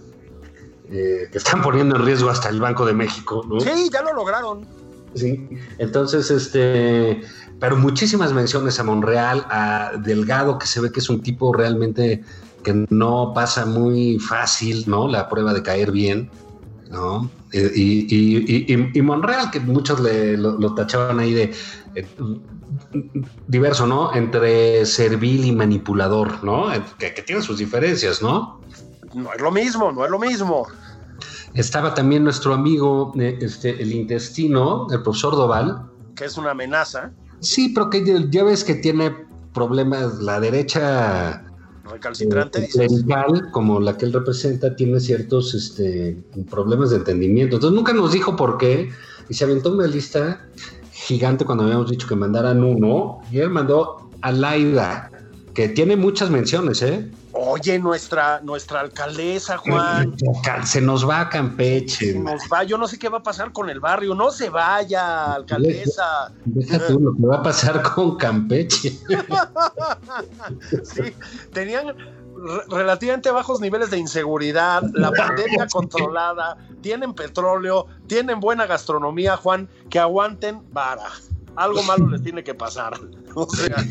eh, 0.90 1.28
que 1.30 1.38
están 1.38 1.62
poniendo 1.62 1.96
en 1.96 2.04
riesgo 2.04 2.30
hasta 2.30 2.48
el 2.48 2.60
Banco 2.60 2.84
de 2.84 2.92
México, 2.94 3.44
¿no? 3.48 3.60
sí, 3.60 3.88
ya 3.92 4.02
lo 4.02 4.12
lograron. 4.14 4.66
Sí. 5.14 5.48
Entonces, 5.78 6.30
este, 6.32 7.22
pero 7.60 7.76
muchísimas 7.76 8.32
menciones 8.32 8.80
a 8.80 8.84
Monreal, 8.84 9.46
a 9.48 9.92
Delgado, 10.02 10.58
que 10.58 10.66
se 10.66 10.80
ve 10.80 10.90
que 10.90 10.98
es 10.98 11.08
un 11.08 11.22
tipo 11.22 11.52
realmente 11.52 12.24
que 12.64 12.87
no 12.90 13.32
pasa 13.34 13.66
muy 13.66 14.18
fácil, 14.18 14.84
¿no? 14.88 15.06
La 15.06 15.28
prueba 15.28 15.54
de 15.54 15.62
caer 15.62 15.92
bien, 15.92 16.28
¿no? 16.90 17.30
Eh, 17.52 17.70
Y, 17.74 17.82
y- 18.12 18.38
y- 18.38 18.74
y- 18.74 18.98
y 18.98 19.02
Monreal, 19.02 19.50
que 19.52 19.60
muchos 19.60 20.00
le, 20.00 20.37
lo, 20.37 20.58
lo 20.58 20.74
tachaban 20.74 21.20
ahí 21.20 21.32
de 21.34 21.52
eh, 21.94 22.06
diverso, 23.48 23.87
¿no? 23.87 24.14
Entre 24.14 24.85
servil 24.87 25.44
y 25.44 25.53
manipulador, 25.53 26.42
¿no? 26.44 26.68
Que, 26.98 27.14
que 27.14 27.22
tiene 27.22 27.42
sus 27.42 27.59
diferencias, 27.59 28.22
¿no? 28.22 28.61
No 29.14 29.33
es 29.33 29.40
lo 29.40 29.50
mismo, 29.50 29.92
no 29.92 30.05
es 30.05 30.11
lo 30.11 30.18
mismo. 30.18 30.66
Estaba 31.55 31.94
también 31.94 32.24
nuestro 32.24 32.53
amigo, 32.53 33.12
eh, 33.18 33.38
este, 33.40 33.81
el 33.81 33.92
intestino, 33.92 34.88
el 34.90 35.03
profesor 35.03 35.37
Doval, 35.37 35.88
Que 36.16 36.24
es 36.24 36.37
una 36.37 36.50
amenaza 36.50 37.12
Sí, 37.40 37.70
pero 37.74 37.90
que 37.90 38.03
ya, 38.31 38.42
ves 38.42 38.64
que 38.64 38.74
tiene 38.74 39.14
problemas, 39.53 40.14
la 40.20 40.40
derecha 40.40 41.44
recalcitrante. 41.85 42.64
eh, 42.64 42.68
clerical, 42.72 43.50
como 43.53 43.79
la 43.81 43.96
que 43.98 44.07
él 44.07 44.12
representa, 44.14 44.74
tiene 44.74 44.98
ciertos 44.98 45.55
este, 45.55 46.16
problemas 46.50 46.90
de 46.90 46.96
entendimiento. 46.96 47.57
Entonces 47.57 47.77
nunca 47.77 47.92
nos 47.92 48.12
dijo 48.12 48.35
por 48.35 48.57
qué 48.57 48.88
y 49.29 49.35
se 49.35 49.44
aventó 49.44 49.72
una 49.72 49.87
lista 49.87 50.46
gigante 51.05 51.45
cuando 51.45 51.64
habíamos 51.64 51.90
dicho 51.90 52.09
que 52.09 52.17
mandaran 52.17 52.64
uno 52.64 53.21
y 53.31 53.38
él 53.38 53.51
mandó 53.51 54.09
a 54.23 54.33
Laida, 54.33 55.11
que 55.55 55.69
tiene 55.69 55.97
muchas 55.97 56.31
menciones, 56.31 56.81
¿eh? 56.83 57.11
Oye, 57.37 57.81
nuestra, 57.81 58.40
nuestra 58.43 58.81
alcaldesa, 58.81 59.59
Juan. 59.59 60.14
Se 60.64 60.81
nos 60.81 61.07
va 61.07 61.23
a 61.23 61.29
Campeche. 61.29 62.12
se 62.12 62.19
Nos 62.19 62.43
va, 62.51 62.62
yo 62.62 62.79
no 62.79 62.87
sé 62.87 62.97
qué 62.97 63.09
va 63.09 63.19
a 63.19 63.23
pasar 63.25 63.53
con 63.53 63.69
el 63.69 63.81
barrio. 63.81 64.14
No 64.14 64.31
se 64.31 64.51
vaya, 64.51 65.33
alcaldesa. 65.35 66.33
Deja 66.45 66.87
tú 66.87 67.01
lo 67.01 67.12
que 67.14 67.27
va 67.27 67.37
a 67.38 67.43
pasar 67.43 67.83
con 67.83 68.17
Campeche. 68.17 68.97
Sí, 70.85 71.03
tenían 71.53 71.95
relativamente 72.68 73.30
bajos 73.30 73.61
niveles 73.61 73.90
de 73.90 73.98
inseguridad, 73.98 74.83
la 74.94 75.11
pandemia 75.12 75.66
controlada, 75.72 76.57
tienen 76.80 77.14
petróleo, 77.14 77.87
tienen 78.07 78.40
buena 78.40 78.66
gastronomía, 78.66 79.37
Juan, 79.37 79.68
que 79.90 79.98
aguanten 79.98 80.62
vara. 80.72 81.11
Algo 81.57 81.83
malo 81.85 82.09
les 82.09 82.22
tiene 82.22 82.42
que 82.44 82.54
pasar. 82.54 82.98
O 83.37 83.48
sea, 83.50 83.85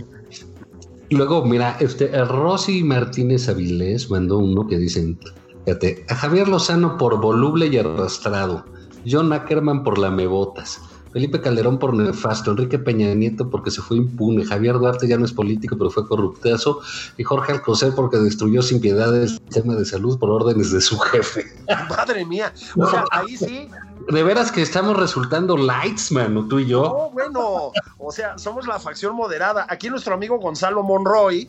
Luego, 1.09 1.43
mira, 1.45 1.75
este 1.79 2.07
Rosy 2.25 2.83
Martínez 2.83 3.49
Avilés 3.49 4.09
mandó 4.09 4.39
uno 4.39 4.65
que 4.65 4.77
dicen, 4.77 5.19
fíjate, 5.65 6.05
a 6.09 6.15
Javier 6.15 6.47
Lozano 6.47 6.97
por 6.97 7.19
voluble 7.19 7.67
y 7.67 7.77
arrastrado, 7.77 8.65
John 9.05 9.33
Ackerman 9.33 9.83
por 9.83 9.97
lamebotas, 9.97 10.81
Felipe 11.13 11.39
Calderón 11.41 11.78
por 11.80 11.93
nefasto, 11.93 12.52
Enrique 12.52 12.80
Peña 12.80 13.13
Nieto 13.13 13.49
porque 13.49 13.71
se 13.71 13.82
fue 13.82 13.97
impune, 13.97 14.43
Javier 14.45 14.80
Duarte 14.80 15.08
ya 15.08 15.17
no 15.17 15.26
es 15.26 15.32
político 15.32 15.78
pero 15.78 15.89
fue 15.91 16.08
corruptazo, 16.08 16.82
y 17.17 17.23
Jorge 17.23 17.54
Alcocer 17.54 17.93
porque 17.95 18.17
destruyó 18.17 18.62
sin 18.62 18.82
piedad 18.82 19.15
el 19.15 19.30
sistema 19.30 19.76
de 19.76 19.86
salud 19.86 20.17
por 20.19 20.32
órdenes 20.32 20.71
de 20.71 20.82
su 20.82 20.97
jefe. 20.99 21.45
madre 21.89 22.26
mía. 22.26 22.52
O 22.76 22.88
sea, 22.88 23.06
ahí 23.12 23.38
sí, 23.38 23.69
De 24.12 24.23
veras 24.23 24.52
que 24.52 24.62
estamos 24.62 24.97
resultando 24.97 25.56
lights, 25.56 26.12
mano, 26.12 26.47
tú 26.47 26.60
y 26.60 26.65
yo. 26.65 26.82
no, 26.84 27.10
bueno, 27.12 27.71
o 27.99 28.12
sea, 28.12 28.38
somos 28.38 28.67
la 28.67 28.80
facción 28.80 29.15
moderada. 29.15 29.65
Aquí 29.69 29.89
nuestro 29.89 30.13
amigo 30.15 30.39
Gonzalo 30.39 30.84
Monroy 30.84 31.47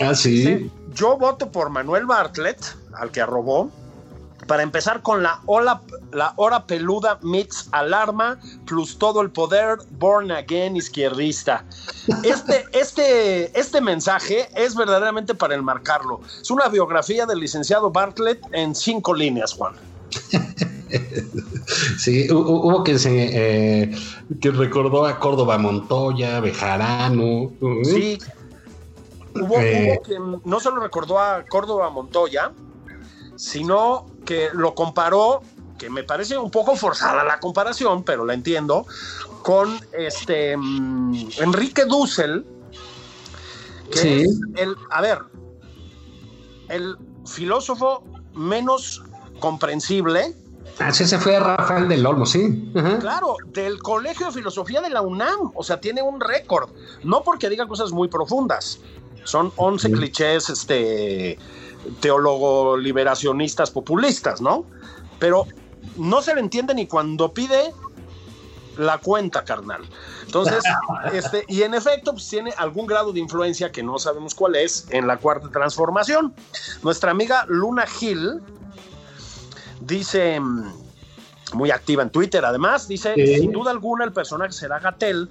Ah, 0.00 0.14
sí. 0.14 0.30
dice, 0.30 0.70
yo 0.94 1.18
voto 1.18 1.50
por 1.50 1.70
Manuel 1.70 2.06
Bartlett, 2.06 2.58
al 2.94 3.10
que 3.10 3.20
arrobó, 3.20 3.70
para 4.46 4.62
empezar 4.62 5.02
con 5.02 5.22
la, 5.22 5.40
ola, 5.46 5.82
la 6.12 6.32
hora 6.36 6.66
peluda 6.66 7.18
meets 7.22 7.68
alarma 7.72 8.38
plus 8.66 8.98
todo 8.98 9.20
el 9.20 9.30
poder 9.30 9.78
born 9.98 10.30
again 10.30 10.76
izquierdista. 10.76 11.64
Este, 12.22 12.64
este, 12.72 13.58
este 13.58 13.80
mensaje 13.80 14.48
es 14.54 14.74
verdaderamente 14.74 15.34
para 15.34 15.54
enmarcarlo. 15.54 16.20
Es 16.40 16.50
una 16.50 16.68
biografía 16.68 17.26
del 17.26 17.40
licenciado 17.40 17.90
Bartlett 17.90 18.40
en 18.52 18.74
cinco 18.74 19.14
líneas, 19.14 19.52
Juan. 19.54 19.74
Sí, 21.98 22.26
hu- 22.28 22.32
hu- 22.44 22.60
hubo 22.64 22.82
que 22.82 22.98
se 22.98 23.10
eh, 23.82 23.94
que 24.40 24.50
recordó 24.50 25.04
a 25.04 25.18
Córdoba 25.18 25.58
Montoya, 25.58 26.40
Bejarano. 26.40 27.50
Sí. 27.84 28.18
Hubo, 29.34 29.58
Eh. 29.58 29.92
hubo 29.92 30.02
quien 30.02 30.40
no 30.46 30.60
solo 30.60 30.80
recordó 30.80 31.18
a 31.18 31.44
Córdoba 31.46 31.90
Montoya, 31.90 32.52
sino 33.36 34.06
que 34.28 34.50
lo 34.52 34.74
comparó, 34.74 35.40
que 35.78 35.88
me 35.88 36.02
parece 36.04 36.36
un 36.36 36.50
poco 36.50 36.76
forzada 36.76 37.24
la 37.24 37.40
comparación, 37.40 38.02
pero 38.04 38.26
la 38.26 38.34
entiendo, 38.34 38.84
con 39.42 39.80
este 39.92 40.54
mm, 40.54 41.28
Enrique 41.38 41.86
Dussel, 41.86 42.44
que 43.90 43.98
Sí. 43.98 44.20
es 44.20 44.38
el, 44.56 44.76
a 44.90 45.00
ver, 45.00 45.20
el 46.68 46.98
filósofo 47.24 48.04
menos 48.34 49.02
comprensible, 49.40 50.34
Así 50.80 51.06
se 51.06 51.18
fue 51.18 51.40
Rafael 51.40 51.88
del 51.88 52.06
Olmo, 52.06 52.24
sí. 52.24 52.70
Ajá. 52.76 52.98
Claro, 53.00 53.34
del 53.46 53.82
Colegio 53.82 54.26
de 54.26 54.32
Filosofía 54.32 54.80
de 54.80 54.90
la 54.90 55.02
UNAM. 55.02 55.50
O 55.56 55.64
sea, 55.64 55.80
tiene 55.80 56.02
un 56.02 56.20
récord. 56.20 56.70
No 57.02 57.24
porque 57.24 57.48
diga 57.48 57.66
cosas 57.66 57.90
muy 57.90 58.06
profundas. 58.06 58.78
Son 59.24 59.50
11 59.56 59.88
Sí. 59.88 59.92
clichés 59.94 60.48
este, 60.50 61.36
teólogo 62.00 62.76
liberacionistas 62.76 63.70
populistas, 63.70 64.40
¿no? 64.40 64.64
Pero 65.18 65.46
no 65.96 66.22
se 66.22 66.34
le 66.34 66.40
entiende 66.40 66.74
ni 66.74 66.86
cuando 66.86 67.32
pide 67.32 67.72
la 68.76 68.98
cuenta, 68.98 69.44
carnal. 69.44 69.82
Entonces, 70.24 70.62
este, 71.12 71.44
y 71.48 71.62
en 71.62 71.74
efecto, 71.74 72.12
pues 72.12 72.28
tiene 72.28 72.52
algún 72.56 72.86
grado 72.86 73.12
de 73.12 73.20
influencia 73.20 73.72
que 73.72 73.82
no 73.82 73.98
sabemos 73.98 74.34
cuál 74.34 74.54
es 74.54 74.86
en 74.90 75.06
la 75.06 75.16
cuarta 75.16 75.48
transformación. 75.50 76.34
Nuestra 76.82 77.10
amiga 77.10 77.44
Luna 77.48 77.84
Hill 78.00 78.40
dice, 79.80 80.38
mm, 80.38 80.72
muy 81.54 81.70
activa 81.70 82.02
en 82.02 82.10
Twitter 82.10 82.44
además, 82.44 82.88
dice, 82.88 83.14
Sí. 83.16 83.38
sin 83.40 83.52
duda 83.52 83.70
alguna 83.70 84.04
el 84.04 84.12
personaje 84.12 84.52
será 84.52 84.78
Gatel. 84.78 85.28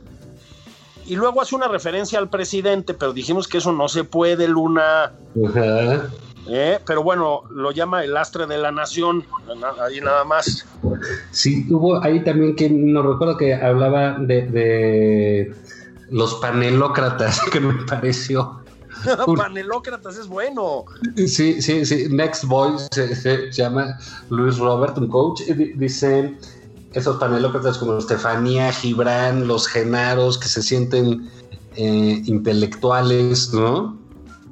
Y 1.06 1.16
luego 1.16 1.42
hace 1.42 1.56
una 1.56 1.70
referencia 1.70 2.20
al 2.20 2.30
presidente, 2.30 2.94
pero 2.94 3.14
dijimos 3.14 3.48
que 3.48 3.60
eso 3.60 3.72
no 3.72 3.88
se 3.88 4.04
puede, 4.04 4.46
Luna. 4.50 5.14
Ajá. 5.48 6.10
¿Eh? 6.50 6.80
Pero 6.86 7.04
bueno, 7.04 7.44
lo 7.52 7.72
llama 7.72 8.04
el 8.04 8.16
astre 8.18 8.46
de 8.48 8.58
la 8.58 8.72
nación, 8.72 9.26
na- 9.60 9.84
ahí 9.86 10.00
nada 10.02 10.24
más. 10.24 10.66
Sí, 11.32 11.66
hubo 11.70 12.02
ahí 12.04 12.24
también 12.24 12.56
que 12.56 12.70
no 12.70 13.02
recuerdo 13.02 13.38
que 13.38 13.54
hablaba 13.54 14.18
de, 14.20 14.44
de 14.48 15.56
los 16.10 16.36
panelócratas, 16.36 17.40
que 17.52 17.60
me 17.60 17.74
pareció. 17.86 18.62
Panelócratas 19.38 20.18
es 20.18 20.28
bueno. 20.28 20.86
Sí, 21.16 21.62
sí, 21.62 21.86
sí. 21.86 22.08
Next 22.10 22.46
Boy 22.46 22.74
se, 22.92 23.16
se 23.16 23.52
llama 23.52 23.98
Luis 24.30 24.58
Robert, 24.58 24.98
un 24.98 25.08
coach, 25.08 25.42
dice 25.76 26.36
esos 26.94 27.18
panelócratas 27.18 27.78
como 27.78 27.98
Estefanía, 27.98 28.72
Gibran, 28.72 29.48
los 29.48 29.68
genaros 29.68 30.40
que 30.40 30.48
se 30.48 30.64
sienten 30.64 31.30
eh, 31.76 32.22
intelectuales, 32.26 33.54
¿no? 33.54 33.96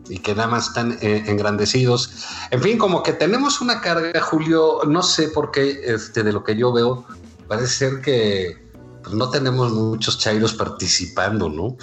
Y 0.07 0.19
que 0.19 0.35
nada 0.35 0.47
más 0.47 0.67
están 0.67 0.97
eh, 1.01 1.23
engrandecidos. 1.27 2.11
En 2.51 2.61
fin, 2.61 2.77
como 2.77 3.01
que 3.01 3.13
tenemos 3.13 3.59
una 3.61 3.81
carga, 3.81 4.19
Julio, 4.21 4.81
no 4.87 5.01
sé 5.01 5.29
por 5.29 5.51
qué, 5.51 5.81
este, 5.83 6.23
de 6.23 6.31
lo 6.31 6.43
que 6.43 6.55
yo 6.55 6.71
veo, 6.71 7.05
parece 7.47 7.67
ser 7.67 8.01
que 8.01 8.65
pues, 9.03 9.15
no 9.15 9.29
tenemos 9.29 9.71
muchos 9.71 10.17
chairos 10.19 10.53
participando, 10.53 11.49
¿no? 11.49 11.75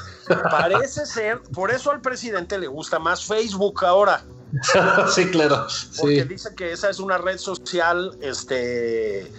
Parece 0.51 1.07
ser, 1.07 1.41
por 1.55 1.71
eso 1.71 1.91
al 1.91 2.01
presidente 2.01 2.59
le 2.59 2.69
gusta 2.69 2.99
más 2.99 3.25
Facebook 3.25 3.85
ahora, 3.85 4.25
sí, 5.15 5.31
claro. 5.31 5.67
porque 5.99 6.23
Sí. 6.23 6.29
dice 6.29 6.55
que 6.55 6.73
esa 6.73 6.91
es 6.91 6.99
una 7.01 7.19
red 7.19 7.39
social 7.39 8.17
este, 8.21 9.31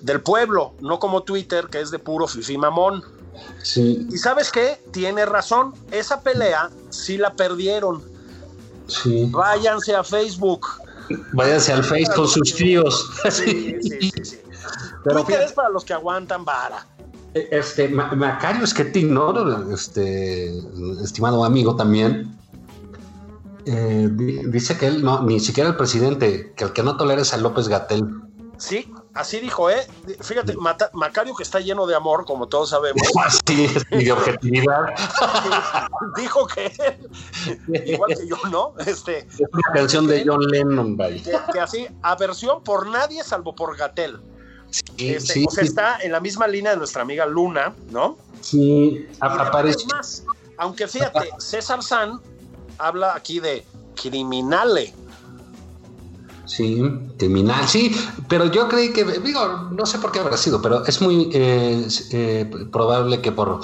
del 0.00 0.20
pueblo, 0.20 0.74
no 0.80 0.98
como 0.98 1.22
Twitter, 1.22 1.66
que 1.70 1.80
es 1.80 1.90
de 1.90 1.98
puro 1.98 2.26
fifi 2.26 2.56
mamón. 2.56 3.02
Sí, 3.62 4.06
Y 4.10 4.18
sabes 4.18 4.50
qué, 4.50 4.82
tiene 4.92 5.24
razón, 5.24 5.74
esa 5.90 6.20
pelea 6.20 6.70
sí 6.90 7.16
la 7.16 7.34
perdieron. 7.34 8.02
Sí. 8.90 9.26
Váyanse 9.30 9.94
a 9.94 10.02
Facebook. 10.04 10.66
Váyanse 11.32 11.72
al 11.72 11.82
Face 11.84 12.06
con 12.14 12.28
sus 12.28 12.54
tíos. 12.54 13.10
Sí, 13.30 13.76
sí, 13.82 13.98
sí, 14.00 14.24
sí. 14.24 14.38
Pero 15.04 15.24
Twitter 15.24 15.42
es 15.42 15.52
para 15.52 15.68
los 15.70 15.84
que 15.84 15.92
aguantan 15.94 16.44
vara. 16.44 16.86
este, 17.34 17.88
Ma- 17.88 18.12
Macario 18.14 18.66
Schettino, 18.66 19.32
¿no? 19.32 19.72
este, 19.74 20.52
estimado 21.02 21.44
amigo 21.44 21.74
también, 21.76 22.36
eh, 23.66 24.08
di- 24.12 24.46
dice 24.46 24.76
que 24.76 24.86
él 24.86 25.02
no, 25.04 25.22
ni 25.22 25.40
siquiera 25.40 25.70
el 25.70 25.76
presidente, 25.76 26.52
que 26.56 26.64
el 26.64 26.72
que 26.72 26.82
no 26.82 26.96
tolera 26.96 27.22
es 27.22 27.32
a 27.32 27.36
López 27.38 27.68
Gatel. 27.68 28.02
Sí, 28.58 28.92
así 29.14 29.40
dijo, 29.40 29.68
¿eh? 29.70 29.86
Fíjate, 30.20 30.56
Mata- 30.56 30.90
Macario, 30.94 31.34
que 31.34 31.42
está 31.42 31.60
lleno 31.60 31.86
de 31.86 31.94
amor, 31.94 32.24
como 32.24 32.46
todos 32.48 32.70
sabemos, 32.70 33.02
Así 33.24 33.64
es, 33.64 33.84
y 33.90 34.04
de 34.04 34.12
objetividad. 34.12 34.86
dijo 36.16 36.46
que 36.46 36.66
él, 36.66 37.84
igual 37.86 38.14
que 38.16 38.26
yo, 38.28 38.36
¿no? 38.50 38.74
Este, 38.86 39.18
Es 39.18 39.40
una 39.52 39.72
canción 39.74 40.06
de 40.06 40.24
John 40.26 40.42
Lennon, 40.46 40.96
bye. 40.96 41.22
que, 41.22 41.32
que 41.52 41.60
así, 41.60 41.86
aversión 42.02 42.62
por 42.62 42.88
nadie 42.88 43.22
salvo 43.24 43.54
por 43.54 43.76
Gatel. 43.76 44.20
Sí, 44.70 45.14
Este, 45.14 45.32
sí, 45.34 45.44
o 45.48 45.50
sea, 45.50 45.62
sí, 45.64 45.68
está 45.68 45.98
en 46.00 46.12
la 46.12 46.20
misma 46.20 46.46
línea 46.46 46.70
de 46.72 46.78
nuestra 46.78 47.02
amiga 47.02 47.26
Luna, 47.26 47.74
¿no? 47.90 48.16
sí, 48.40 49.06
aparece. 49.20 49.84
más, 49.86 50.24
aunque 50.56 50.86
fíjate, 50.86 51.30
César 51.38 51.82
San 51.82 52.20
habla 52.78 53.14
aquí 53.14 53.40
de 53.40 53.64
criminale. 54.00 54.94
Sí, 56.50 56.82
criminal, 57.16 57.68
sí, 57.68 57.94
pero 58.28 58.46
yo 58.46 58.66
creí 58.66 58.92
que, 58.92 59.04
digo, 59.04 59.68
no 59.70 59.86
sé 59.86 60.00
por 60.00 60.10
qué 60.10 60.18
habrá 60.18 60.36
sido, 60.36 60.60
pero 60.60 60.84
es 60.84 61.00
muy 61.00 61.30
eh, 61.32 61.86
eh, 62.10 62.50
probable 62.72 63.20
que 63.22 63.30
por 63.30 63.60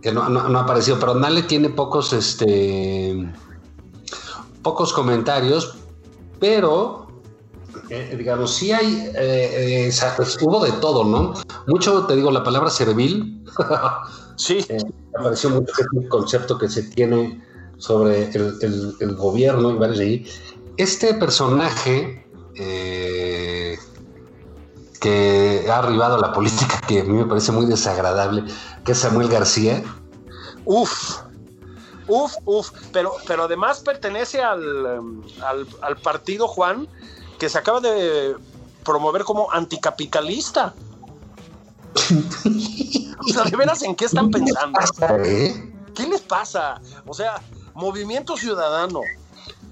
que 0.00 0.12
no, 0.12 0.28
no- 0.28 0.48
no 0.48 0.58
ha 0.60 0.62
aparecido, 0.62 0.96
pero 1.00 1.14
Nale 1.16 1.42
tiene 1.42 1.70
pocos, 1.70 2.12
este, 2.12 3.34
pocos 4.62 4.92
comentarios, 4.92 5.74
pero 6.38 7.08
eh, 7.88 8.14
digamos, 8.16 8.52
sí 8.54 8.70
hay, 8.70 9.10
pues, 10.16 10.38
hubo 10.40 10.64
de 10.64 10.70
todo, 10.72 11.02
¿no? 11.04 11.34
Mucho, 11.66 12.06
te 12.06 12.14
digo, 12.14 12.30
la 12.30 12.44
palabra 12.44 12.70
servil, 12.70 13.44
Sí, 14.36 14.64
apareció 15.18 15.50
mucho 15.50 15.72
que 15.76 15.82
es 15.82 15.88
un 15.92 16.08
concepto 16.08 16.56
que 16.56 16.68
se 16.68 16.84
tiene 16.84 17.42
sobre 17.76 18.30
el, 18.30 18.54
el- 18.62 18.94
el 19.00 19.16
gobierno 19.16 19.72
y 19.72 19.78
varios 19.78 19.98
ahí. 19.98 20.26
Este 20.80 21.12
personaje 21.12 22.26
eh, 22.56 23.78
que 24.98 25.66
ha 25.70 25.78
arribado 25.78 26.14
a 26.14 26.18
la 26.18 26.32
política, 26.32 26.80
que 26.88 27.00
a 27.00 27.04
mí 27.04 27.12
me 27.12 27.26
parece 27.26 27.52
muy 27.52 27.66
desagradable, 27.66 28.44
que 28.82 28.92
es 28.92 28.98
Samuel 28.98 29.28
García. 29.28 29.82
uf, 30.64 31.18
uf, 32.06 32.32
uf, 32.46 32.70
pero, 32.92 33.12
pero 33.26 33.44
además 33.44 33.80
pertenece 33.80 34.42
al, 34.42 34.86
al, 35.42 35.66
al 35.82 35.96
partido 35.98 36.48
Juan 36.48 36.88
que 37.38 37.50
se 37.50 37.58
acaba 37.58 37.80
de 37.80 38.36
promover 38.82 39.24
como 39.24 39.50
anticapitalista. 39.52 40.74
O 41.94 43.28
sea, 43.32 43.44
de 43.44 43.54
veras, 43.54 43.82
¿en 43.82 43.94
qué 43.94 44.06
están 44.06 44.30
pensando? 44.30 44.78
¿Eh? 45.24 45.74
¿Qué 45.94 46.06
les 46.06 46.22
pasa? 46.22 46.80
O 47.06 47.12
sea, 47.12 47.42
movimiento 47.74 48.34
ciudadano, 48.34 49.02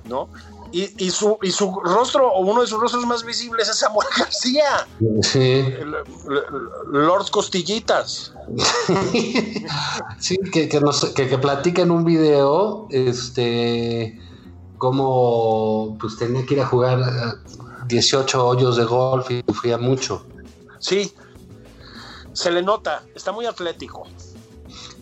¿no? 0.05 0.29
Y, 0.71 1.05
y 1.05 1.11
su, 1.11 1.39
y 1.43 1.51
su 1.51 1.81
rostro, 1.83 2.31
o 2.31 2.41
uno 2.41 2.61
de 2.61 2.67
sus 2.67 2.81
rostros 2.81 3.07
más 3.07 3.25
visibles 3.25 3.69
es 3.69 3.77
Samuel 3.79 4.09
García, 4.19 4.87
Sí. 5.23 5.65
Lord 6.91 7.31
Costillitas. 7.31 8.33
sí, 10.19 10.39
que, 10.53 10.69
que, 10.69 10.81
nos, 10.81 11.05
que, 11.07 11.29
que 11.29 11.39
platica 11.39 11.83
en 11.83 11.91
un 11.91 12.05
video 12.05 12.87
este, 12.91 14.19
cómo 14.79 15.97
pues, 16.01 16.17
tenía 16.17 16.45
que 16.47 16.55
ir 16.55 16.61
a 16.61 16.67
jugar 16.67 17.01
eh, 17.01 17.53
18 17.87 18.47
hoyos 18.47 18.77
de 18.77 18.85
golf 18.85 19.31
y 19.31 19.43
sufría 19.47 19.79
mucho. 19.79 20.25
Sí, 20.79 21.13
se 22.33 22.51
le 22.51 22.63
nota, 22.63 23.03
está 23.15 23.33
muy 23.33 23.47
atlético. 23.47 24.07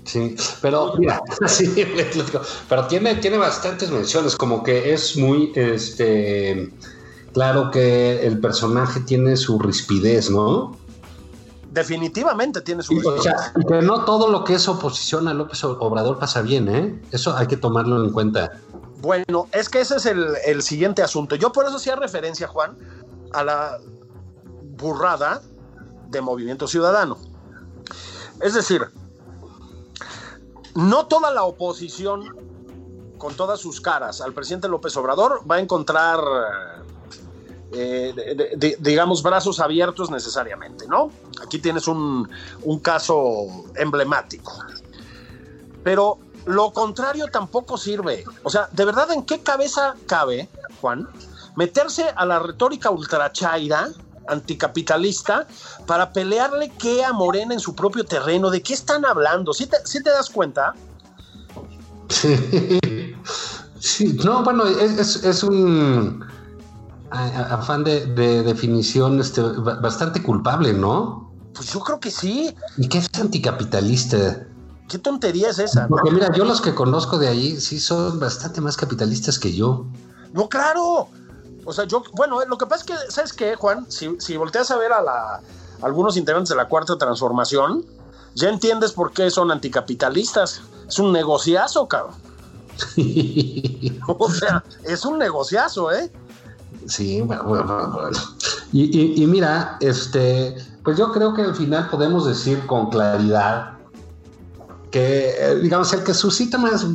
Sí, 0.07 0.37
pero 0.63 0.95
mira, 0.97 1.21
sí, 1.47 1.85
pero 2.69 2.87
tiene, 2.87 3.17
tiene 3.17 3.39
bastantes 3.39 3.91
menciones, 3.91 4.37
como 4.37 4.63
que 4.63 4.95
es 4.95 5.17
muy 5.17 5.53
este 5.57 6.73
claro 7.33 7.71
que 7.71 8.25
el 8.25 8.41
personaje 8.41 9.01
tiene 9.01 9.37
su 9.37 9.59
rispidez, 9.59 10.31
¿no? 10.31 10.77
Definitivamente 11.71 12.63
tiene 12.63 12.83
su... 12.83 12.97
O 12.97 13.21
sea, 13.21 13.53
que 13.69 13.83
no 13.83 14.07
todo 14.07 14.31
lo 14.31 14.45
que 14.45 14.55
es 14.55 14.67
oposición 14.69 15.29
a 15.29 15.35
López 15.35 15.63
Obrador 15.65 16.19
pasa 16.19 16.41
bien, 16.41 16.69
¿eh? 16.69 16.99
Eso 17.11 17.37
hay 17.37 17.47
que 17.49 17.59
tomarlo 17.59 18.03
en 18.03 18.11
cuenta. 18.13 18.53
Bueno, 19.03 19.49
es 19.53 19.69
que 19.69 19.83
ese 19.83 19.97
es 19.97 20.07
el, 20.07 20.35
el 20.47 20.63
siguiente 20.63 21.03
asunto. 21.03 21.37
Yo 21.37 21.53
por 21.53 21.67
eso 21.67 21.77
hacía 21.77 21.97
referencia, 21.97 22.49
Juan, 22.49 22.79
a 23.35 23.45
la 23.45 23.79
burrada 24.79 25.43
de 26.09 26.21
Movimiento 26.23 26.67
Ciudadano. 26.67 27.19
Es 28.41 28.55
decir, 28.55 28.87
no 30.77 31.07
toda 31.07 31.31
la 31.31 31.45
oposición, 31.45 32.37
con 33.19 33.35
todas 33.35 33.59
sus 33.61 33.81
caras, 33.81 34.21
al 34.21 34.33
presidente 34.33 34.69
López 34.69 34.97
Obrador 34.97 35.43
va 35.51 35.57
a 35.57 35.61
encontrar, 35.61 36.21
eh, 37.73 38.77
digamos, 38.79 39.23
brazos 39.23 39.59
abiertos 39.59 40.11
necesariamente, 40.11 40.87
¿no? 40.87 41.11
Aquí 41.43 41.59
tienes 41.59 41.89
un, 41.89 42.29
un 42.63 42.79
caso 42.81 43.47
emblemático. 43.75 44.53
Pero 45.83 46.19
lo 46.45 46.73
contrario 46.73 47.29
tampoco 47.29 47.79
sirve. 47.79 48.25
O 48.43 48.51
sea, 48.51 48.69
¿de 48.71 48.85
verdad 48.85 49.11
en 49.13 49.25
qué 49.25 49.41
cabeza 49.41 49.95
cabe, 50.07 50.49
Juan, 50.81 51.09
meterse 51.57 52.05
a 52.15 52.27
la 52.27 52.39
retórica 52.39 52.91
ultrachaira, 52.91 53.89
anticapitalista, 54.29 55.47
para 55.87 56.13
pelearle 56.13 56.73
qué 56.79 57.05
a 57.05 57.13
Morena 57.13 57.55
en 57.55 57.61
su 57.61 57.75
propio 57.75 58.05
terreno? 58.05 58.51
¿De 58.51 58.63
qué 58.63 58.75
están 58.75 59.05
hablando? 59.05 59.53
¿Sí 59.53 59.67
te, 59.67 59.77
sí 59.85 60.03
te 60.03 60.11
das 60.11 60.31
cuenta? 60.31 60.75
Sí, 63.79 64.19
no, 64.25 64.43
bueno, 64.43 64.65
es, 64.67 64.99
es- 64.99 65.25
es 65.25 65.43
un 65.43 66.25
afán 67.11 67.85
de, 67.85 68.07
de 68.07 68.43
definición 68.43 69.21
este, 69.21 69.41
ba- 69.41 69.77
bastante 69.77 70.23
culpable, 70.23 70.73
¿no? 70.73 71.33
Pues 71.55 71.73
yo 71.73 71.81
creo 71.81 72.01
que 72.01 72.11
sí. 72.11 72.55
Y 72.77 72.89
que 72.89 72.99
es 72.99 73.09
anticapitalista. 73.19 74.47
¿Qué 74.89 74.99
tontería 74.99 75.51
es 75.51 75.59
esa? 75.59 75.83
no? 75.83 75.89
Porque 75.89 76.11
mira, 76.11 76.31
yo 76.33 76.45
los 76.45 76.61
que 76.61 76.75
conozco 76.75 77.19
de 77.19 77.29
ahí 77.29 77.61
sí 77.61 77.81
son 77.81 78.21
bastante 78.21 78.61
más 78.61 78.77
capitalistas 78.77 79.39
que 79.39 79.55
yo. 79.55 79.87
No, 80.33 80.49
claro. 80.49 81.09
O 81.67 81.73
sea, 81.73 81.85
yo, 81.85 82.03
bueno, 82.15 82.39
lo 82.47 82.57
que 82.57 82.67
pasa 82.67 82.85
es 82.85 82.85
que, 82.85 83.13
¿sabes 83.13 83.33
qué, 83.33 83.57
Juan? 83.57 83.91
Si, 83.91 84.17
si 84.19 84.37
volteas 84.37 84.71
a 84.71 84.77
ver 84.77 84.93
a, 84.93 85.03
la, 85.03 85.41
algunos 85.83 86.17
integrantes 86.17 86.51
de 86.51 86.57
la 86.57 86.69
cuarta 86.69 86.97
transformación, 86.97 87.85
ya 88.35 88.49
entiendes 88.49 88.93
por 88.93 89.13
qué 89.13 89.31
son 89.31 89.51
anticapitalistas. 89.51 90.63
Es 90.89 90.99
un 90.99 91.13
negociazo, 91.13 91.89
cabrón. 91.89 92.15
o 94.07 94.31
sea, 94.31 94.63
es 94.85 95.05
un 95.05 95.19
negociazo, 95.19 95.91
¿eh? 95.93 96.13
Sí, 96.87 97.21
bueno, 97.23 97.43
bueno, 97.45 97.91
bueno. 97.93 98.19
Y, 98.73 99.23
y, 99.23 99.27
mira, 99.27 99.77
este, 99.81 100.57
pues 100.85 100.97
yo 100.97 101.13
creo 101.13 101.35
que 101.35 101.43
al 101.43 101.55
final 101.55 101.89
podemos 101.91 102.27
decir 102.27 102.65
con 102.67 102.91
claridad 102.91 103.73
que, 104.91 105.35
eh, 105.39 105.59
digamos, 105.61 105.93
el 105.93 106.05
que 106.05 106.15
suscita 106.15 106.59
más 106.59 106.85
eh, 106.85 106.89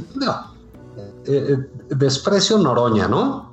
eh, 1.26 1.57
desprecio 1.89 2.57
Noroña, 2.57 3.07
¿no? 3.07 3.51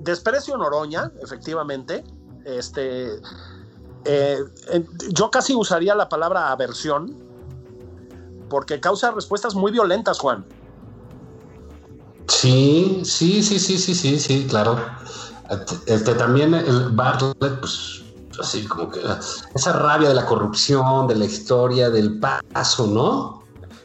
Desprecio 0.00 0.56
Noroña, 0.56 1.12
efectivamente. 1.22 2.04
Este, 2.44 3.20
eh, 4.04 4.38
yo 5.10 5.30
casi 5.30 5.54
usaría 5.54 5.94
la 5.94 6.08
palabra 6.08 6.50
aversión, 6.50 7.16
porque 8.48 8.80
causa 8.80 9.10
respuestas 9.10 9.54
muy 9.54 9.72
violentas, 9.72 10.18
Juan. 10.18 10.44
Sí, 12.28 13.02
sí, 13.04 13.42
sí, 13.42 13.58
sí, 13.58 13.78
sí, 13.78 13.94
sí, 13.94 14.18
sí, 14.18 14.46
claro. 14.48 14.78
Este, 15.86 16.14
también 16.14 16.54
el 16.54 16.90
Bartlett, 16.90 17.58
pues 17.58 18.02
así 18.40 18.64
como 18.64 18.90
que 18.90 19.00
esa 19.54 19.72
rabia 19.72 20.08
de 20.08 20.14
la 20.14 20.24
corrupción, 20.24 21.06
de 21.06 21.16
la 21.16 21.24
historia, 21.24 21.90
del 21.90 22.20
paso, 22.20 22.86
¿no? 22.86 23.39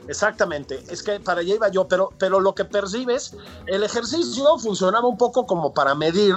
Exactamente, 0.08 0.84
es 0.90 1.02
que 1.02 1.20
para 1.20 1.42
allá 1.42 1.56
iba 1.56 1.70
yo, 1.70 1.88
pero, 1.88 2.12
pero 2.18 2.40
lo 2.40 2.54
que 2.54 2.66
percibes, 2.66 3.34
el 3.66 3.84
ejercicio 3.84 4.58
funcionaba 4.60 5.08
un 5.08 5.18
poco 5.18 5.48
como 5.48 5.74
para 5.74 5.96
medir, 5.96 6.36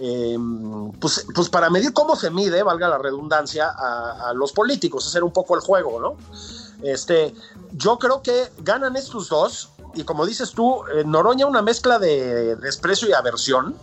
eh, 0.00 0.38
pues, 0.98 1.26
pues, 1.34 1.48
para 1.50 1.68
medir 1.68 1.92
cómo 1.92 2.16
se 2.16 2.30
mide, 2.30 2.62
valga 2.62 2.88
la 2.88 2.98
redundancia, 2.98 3.68
a, 3.68 4.30
a, 4.30 4.32
los 4.32 4.52
políticos, 4.52 5.06
hacer 5.06 5.22
un 5.22 5.32
poco 5.32 5.54
el 5.54 5.60
juego, 5.60 6.00
¿no? 6.00 6.16
Este, 6.82 7.34
yo 7.72 7.98
creo 7.98 8.22
que 8.22 8.50
ganan 8.58 8.96
estos 8.96 9.28
dos, 9.28 9.70
y 9.94 10.04
como 10.04 10.24
dices 10.24 10.52
tú, 10.52 10.80
eh, 10.94 11.04
Noroña 11.04 11.46
una 11.46 11.60
mezcla 11.60 11.98
de 11.98 12.56
desprecio 12.56 13.08
y 13.08 13.12
aversión. 13.12 13.74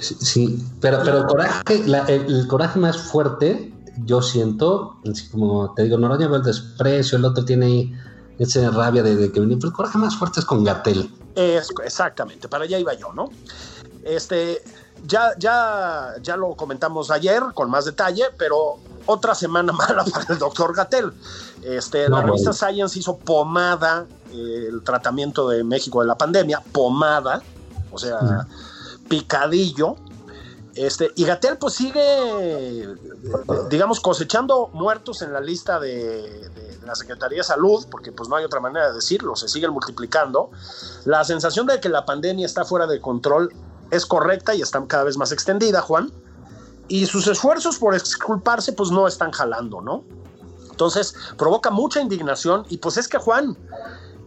Sí, 0.00 0.64
pero, 0.80 1.00
pero 1.04 1.18
el 1.18 1.26
coraje, 1.26 1.86
la, 1.86 2.06
el, 2.06 2.24
el 2.34 2.46
coraje 2.46 2.78
más 2.78 2.96
fuerte, 2.96 3.74
yo 4.06 4.22
siento, 4.22 4.98
como 5.30 5.74
te 5.74 5.82
digo, 5.82 5.98
Noroña 5.98 6.28
ve 6.28 6.38
el 6.38 6.42
desprecio, 6.42 7.18
el 7.18 7.24
otro 7.26 7.44
tiene 7.44 7.92
esa 8.40 8.70
rabia 8.70 9.02
de, 9.02 9.16
de 9.16 9.30
que 9.30 9.40
venía, 9.40 9.56
pero 9.58 9.68
el 9.68 9.74
coraje 9.74 9.98
más 9.98 10.16
fuerte 10.16 10.40
es 10.40 10.46
con 10.46 10.64
Gatel. 10.64 11.10
Es, 11.34 11.68
exactamente, 11.84 12.48
para 12.48 12.64
allá 12.64 12.78
iba 12.78 12.94
yo, 12.94 13.12
¿no? 13.12 13.30
Este, 14.02 14.62
ya, 15.06 15.32
ya, 15.38 16.14
ya 16.22 16.36
lo 16.36 16.54
comentamos 16.56 17.10
ayer 17.10 17.42
con 17.54 17.70
más 17.70 17.84
detalle, 17.84 18.24
pero 18.38 18.78
otra 19.06 19.34
semana 19.34 19.72
mala 19.74 20.04
para 20.04 20.32
el 20.32 20.38
doctor 20.38 20.74
Gatel. 20.74 21.12
Este, 21.62 22.08
no, 22.08 22.16
la 22.16 22.22
revista 22.22 22.50
bueno. 22.50 22.72
Science 22.72 22.98
hizo 22.98 23.18
pomada 23.18 24.06
eh, 24.32 24.68
el 24.70 24.82
tratamiento 24.82 25.48
de 25.48 25.62
México 25.62 26.00
de 26.00 26.06
la 26.06 26.16
pandemia, 26.16 26.62
pomada, 26.72 27.42
o 27.92 27.98
sea, 27.98 28.46
picadillo. 29.08 29.96
Este, 30.80 31.12
y 31.14 31.24
Gatel 31.24 31.58
pues 31.58 31.74
sigue, 31.74 32.88
digamos, 33.68 34.00
cosechando 34.00 34.70
muertos 34.72 35.20
en 35.20 35.30
la 35.30 35.40
lista 35.40 35.78
de, 35.78 36.48
de, 36.48 36.78
la 36.86 36.94
Secretaría 36.94 37.38
de 37.38 37.44
Salud, 37.44 37.84
porque 37.90 38.12
pues 38.12 38.30
no 38.30 38.36
hay 38.36 38.46
otra 38.46 38.60
manera 38.60 38.88
de 38.88 38.94
decirlo, 38.94 39.36
se 39.36 39.46
siguen 39.48 39.72
multiplicando. 39.72 40.50
La 41.04 41.22
sensación 41.24 41.66
de 41.66 41.80
que 41.80 41.90
la 41.90 42.06
pandemia 42.06 42.46
está 42.46 42.64
fuera 42.64 42.86
de 42.86 42.98
control 42.98 43.52
es 43.90 44.06
correcta 44.06 44.54
y 44.54 44.62
está 44.62 44.82
cada 44.86 45.04
vez 45.04 45.18
más 45.18 45.32
extendida, 45.32 45.82
Juan. 45.82 46.10
Y 46.88 47.04
sus 47.04 47.26
esfuerzos 47.26 47.78
por 47.78 47.94
exculparse 47.94 48.72
pues 48.72 48.90
no 48.90 49.06
están 49.06 49.32
jalando, 49.32 49.82
¿no? 49.82 50.04
Entonces 50.70 51.14
provoca 51.36 51.70
mucha 51.70 52.00
indignación 52.00 52.64
y 52.70 52.78
pues 52.78 52.96
es 52.96 53.06
que 53.06 53.18
Juan, 53.18 53.54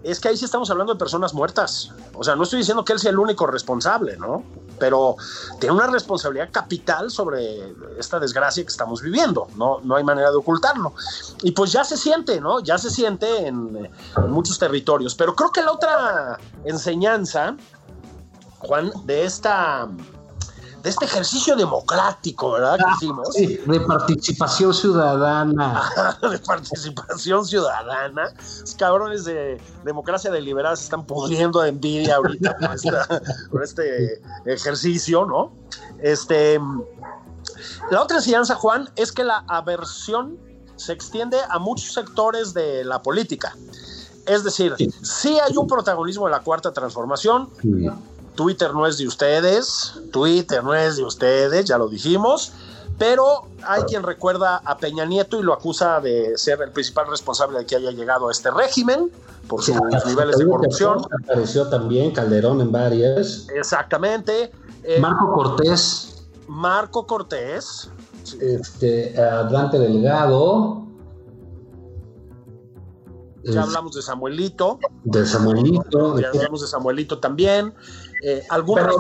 es 0.04 0.20
que 0.20 0.30
ahí 0.30 0.38
sí 0.38 0.46
estamos 0.46 0.70
hablando 0.70 0.94
de 0.94 1.00
personas 1.00 1.34
muertas. 1.34 1.92
O 2.14 2.24
sea, 2.24 2.36
no 2.36 2.44
estoy 2.44 2.60
diciendo 2.60 2.84
que 2.84 2.94
él 2.94 3.00
sea 3.00 3.12
el 3.12 3.20
único 3.20 3.48
responsable, 3.48 4.18
¿no? 4.18 4.44
Pero 4.80 5.16
tiene 5.60 5.76
una 5.76 5.88
responsabilidad 5.88 6.50
capital 6.52 7.10
sobre 7.10 7.74
esta 7.98 8.20
desgracia 8.20 8.64
que 8.64 8.70
estamos 8.70 9.02
viviendo. 9.02 9.48
No, 9.56 9.80
no 9.82 9.96
hay 9.96 10.04
manera 10.04 10.30
de 10.30 10.36
ocultarlo. 10.36 10.94
Y 11.42 11.52
pues 11.52 11.72
ya 11.72 11.84
se 11.84 11.96
siente, 11.96 12.42
¿no? 12.42 12.60
Ya 12.60 12.78
se 12.78 12.90
siente 12.90 13.48
en, 13.48 13.90
en 14.18 14.32
muchos 14.32 14.60
territorios. 14.60 15.16
Pero 15.16 15.36
creo 15.36 15.52
que 15.52 15.62
la 15.62 15.72
otra 15.72 16.40
enseñanza, 16.66 17.56
Juan, 18.60 18.92
de 19.06 19.24
esta 19.24 19.88
de 20.84 20.90
este 20.90 21.06
ejercicio 21.06 21.56
democrático, 21.56 22.52
¿verdad? 22.52 22.78
Que 22.78 22.92
hicimos. 22.98 23.30
Sí, 23.34 23.58
de 23.66 23.80
participación 23.80 24.74
ciudadana. 24.74 25.82
de 26.30 26.40
participación 26.40 27.46
ciudadana. 27.46 28.34
Los 28.60 28.76
cabrones 28.76 29.24
de 29.24 29.62
democracia 29.86 30.30
deliberada 30.30 30.76
se 30.76 30.84
están 30.84 31.06
pudriendo 31.06 31.62
de 31.62 31.70
envidia 31.70 32.18
ahorita 32.18 32.58
por, 32.58 32.76
esta, 32.76 33.08
por 33.52 33.64
este 33.64 34.22
ejercicio, 34.46 35.26
¿no? 35.26 35.54
Este, 36.00 36.60
la 37.90 38.02
otra 38.02 38.18
enseñanza, 38.18 38.56
Juan, 38.56 38.90
es 38.98 39.14
que 39.14 39.24
la 39.24 39.46
aversión 39.48 40.38
se 40.76 40.92
extiende 40.92 41.38
a 41.50 41.60
muchos 41.60 41.94
sectores 41.94 42.54
de 42.54 42.84
la 42.84 43.02
política. 43.02 43.56
Es 44.26 44.44
decir, 44.44 44.74
sí, 44.78 44.90
sí 45.02 45.40
hay 45.40 45.56
un 45.56 45.68
protagonismo 45.68 46.28
en 46.28 46.32
la 46.32 46.42
cuarta 46.42 46.74
transformación. 46.74 47.50
Sí 47.62 47.90
Twitter 48.36 48.74
no 48.74 48.86
es 48.88 48.98
de 48.98 49.08
ustedes, 49.08 49.94
Twitter 50.12 50.64
no 50.64 50.74
es 50.74 50.98
de 50.98 51.04
ustedes, 51.04 51.66
ya 51.66 51.78
lo 51.78 51.88
dijimos, 51.88 52.54
pero 52.98 53.48
hay 53.66 53.84
quien 53.84 54.04
recuerda 54.04 54.58
a 54.58 54.78
Peña 54.78 55.06
Nieto 55.06 55.40
y 55.40 55.44
lo 55.44 55.54
acusa 55.54 56.00
de 56.00 56.38
ser 56.38 56.62
el 56.62 56.72
principal 56.72 57.08
responsable 57.10 57.60
de 57.60 57.66
que 57.66 57.76
haya 57.76 57.92
llegado 57.92 58.30
a 58.30 58.32
este 58.32 58.52
régimen 58.52 59.12
por 59.48 59.64
sus 59.64 59.76
sí, 59.76 59.82
niveles 60.08 60.38
de 60.38 60.48
corrupción. 60.48 61.02
Apareció 61.24 61.68
también 61.70 62.12
Calderón 62.12 62.62
en 62.62 62.72
varias. 62.72 63.48
Exactamente. 63.56 64.52
Eh, 64.84 65.00
Marco 65.00 65.34
Cortés. 65.34 66.28
Marco 66.48 67.08
Cortés. 67.08 67.90
Este, 68.40 69.20
Atlante 69.22 69.80
Delgado. 69.80 70.84
Ya 73.44 73.64
hablamos 73.64 73.96
de 73.96 74.02
Samuelito. 74.02 74.80
De 75.04 75.26
Samuelito. 75.26 76.20
Ya 76.20 76.30
hablamos 76.30 76.62
de 76.62 76.68
Samuelito 76.68 77.20
también. 77.20 77.74
Eh, 78.24 78.44
algunas 78.50 78.96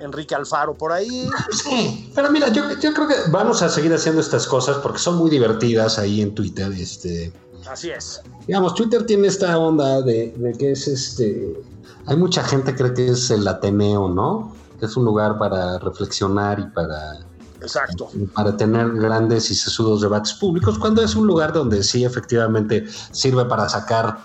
Enrique 0.00 0.34
Alfaro 0.34 0.74
por 0.74 0.92
ahí. 0.92 1.28
Sí, 1.50 2.12
pero 2.14 2.30
mira, 2.30 2.48
yo, 2.48 2.64
yo, 2.80 2.92
creo 2.92 3.08
que 3.08 3.14
vamos 3.30 3.62
a 3.62 3.68
seguir 3.68 3.92
haciendo 3.92 4.20
estas 4.20 4.46
cosas 4.46 4.76
porque 4.78 4.98
son 4.98 5.16
muy 5.16 5.30
divertidas 5.30 5.98
ahí 5.98 6.20
en 6.20 6.34
Twitter. 6.34 6.70
Este, 6.72 7.32
Así 7.70 7.90
es. 7.90 8.22
Digamos, 8.46 8.74
Twitter 8.74 9.04
tiene 9.04 9.28
esta 9.28 9.58
onda 9.58 10.02
de, 10.02 10.34
de 10.36 10.52
que 10.52 10.72
es 10.72 10.88
este. 10.88 11.60
Hay 12.06 12.16
mucha 12.16 12.42
gente 12.42 12.72
que 12.72 12.78
cree 12.78 12.94
que 12.94 13.08
es 13.08 13.30
el 13.30 13.46
Ateneo, 13.46 14.08
¿no? 14.08 14.54
Que 14.78 14.86
es 14.86 14.96
un 14.96 15.04
lugar 15.04 15.38
para 15.38 15.78
reflexionar 15.78 16.60
y 16.60 16.66
para. 16.66 17.20
Exacto. 17.60 18.08
Para 18.34 18.56
tener 18.56 18.92
grandes 18.92 19.50
y 19.50 19.54
sesudos 19.54 20.00
debates 20.00 20.32
públicos, 20.34 20.78
cuando 20.78 21.02
es 21.02 21.16
un 21.16 21.26
lugar 21.26 21.52
donde 21.52 21.82
sí 21.82 22.04
efectivamente 22.04 22.86
sirve 23.10 23.44
para 23.46 23.68
sacar 23.68 24.16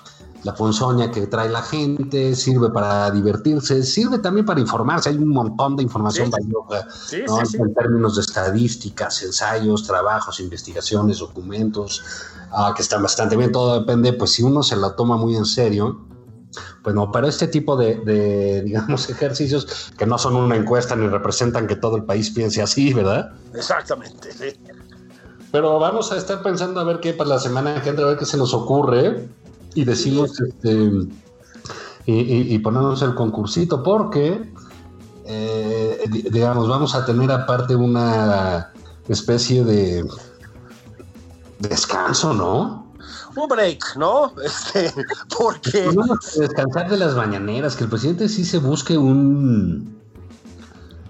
la 0.44 0.54
ponzoña 0.54 1.10
que 1.12 1.28
trae 1.28 1.50
la 1.50 1.62
gente, 1.62 2.36
sirve 2.36 2.70
para 2.70 3.10
divertirse, 3.12 3.84
sirve 3.84 4.20
también 4.20 4.46
para 4.46 4.60
informarse. 4.60 5.10
Hay 5.10 5.18
un 5.18 5.30
montón 5.30 5.76
de 5.78 5.84
información 5.84 6.28
Sí. 6.28 6.32
valiosa 6.32 6.88
Sí, 7.08 7.18
¿no? 7.26 7.38
sí, 7.38 7.46
sí. 7.46 7.58
en 7.58 7.74
términos 7.74 8.16
de 8.16 8.22
estadísticas, 8.22 9.24
ensayos, 9.24 9.84
trabajos, 9.88 10.40
investigaciones, 10.40 11.20
documentos, 11.20 12.04
ah, 12.52 12.74
que 12.76 12.82
están 12.82 13.02
bastante 13.02 13.38
bien. 13.38 13.52
Todo 13.52 13.80
depende, 13.80 14.14
pues 14.14 14.32
si 14.34 14.44
uno 14.44 14.64
se 14.64 14.76
la 14.76 14.96
toma 14.96 15.18
muy 15.18 15.36
en 15.36 15.46
serio. 15.46 16.02
Pues 16.84 16.94
no, 16.94 17.12
para 17.12 17.30
este 17.30 17.48
tipo 17.48 17.76
de, 17.78 17.96
de, 18.02 18.62
digamos, 18.66 19.10
ejercicios 19.10 19.92
que 19.98 20.06
no 20.06 20.18
son 20.18 20.36
una 20.36 20.56
encuesta 20.56 20.96
ni 20.96 21.08
representan 21.08 21.66
que 21.68 21.76
todo 21.78 21.96
el 21.96 22.04
país 22.04 22.30
piense 22.30 22.62
así, 22.62 22.94
¿verdad? 22.94 23.32
Exactamente. 23.54 24.32
sí. 24.34 24.60
Pero 25.52 25.80
vamos 25.80 26.12
a 26.12 26.18
estar 26.18 26.42
pensando 26.42 26.80
a 26.80 26.84
ver 26.84 27.00
qué 27.00 27.14
para 27.14 27.30
la 27.30 27.40
semana 27.40 27.80
que 27.82 27.90
entra, 27.90 28.06
a 28.06 28.10
ver 28.10 28.18
qué 28.18 28.26
se 28.26 28.38
nos 28.38 28.54
ocurre 28.56 29.30
y 29.76 29.84
decimos 29.86 30.40
este 30.40 30.90
y, 32.06 32.14
y, 32.14 32.54
y 32.54 32.60
ponernos 32.60 33.02
el 33.02 33.16
concursito 33.16 33.82
porque 33.84 34.52
eh, 35.26 36.02
di- 36.12 36.24
digamos 36.24 36.68
vamos 36.68 36.96
a 36.96 37.06
tener 37.06 37.32
aparte 37.32 37.76
una 37.76 38.72
especie 39.08 39.64
de 39.64 40.06
descanso, 41.60 42.34
¿no? 42.34 42.92
Un 43.36 43.48
break, 43.48 43.96
¿no? 43.98 44.34
Este, 44.44 44.94
porque 45.38 45.90
descansar 46.38 46.90
de 46.90 46.98
las 46.98 47.16
mañaneras, 47.16 47.76
que 47.76 47.86
el 47.86 47.90
presidente 47.90 48.30
sí 48.30 48.44
se 48.46 48.58
busque 48.60 48.98
un 48.98 50.02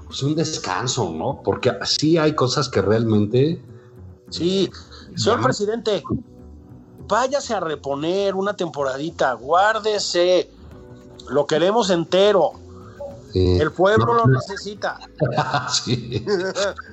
pues 0.05 0.22
un 0.22 0.36
descanso, 0.36 1.11
¿no? 1.11 1.41
Porque 1.43 1.72
sí 1.86 2.18
hay 2.20 2.36
cosas 2.36 2.70
que 2.70 2.82
realmente 2.84 3.59
sí, 4.30 4.70
señor 5.16 5.41
presidente, 5.41 6.03
váyase 7.08 7.54
a 7.54 7.60
reponer 7.60 8.36
una 8.36 8.56
temporadita, 8.56 9.34
guárdese, 9.34 10.49
lo 11.30 11.45
queremos 11.45 11.89
entero. 11.89 12.54
El 13.34 13.72
pueblo 13.72 14.14
lo 14.14 14.28
necesita. 14.28 14.99
Sí. 15.72 16.24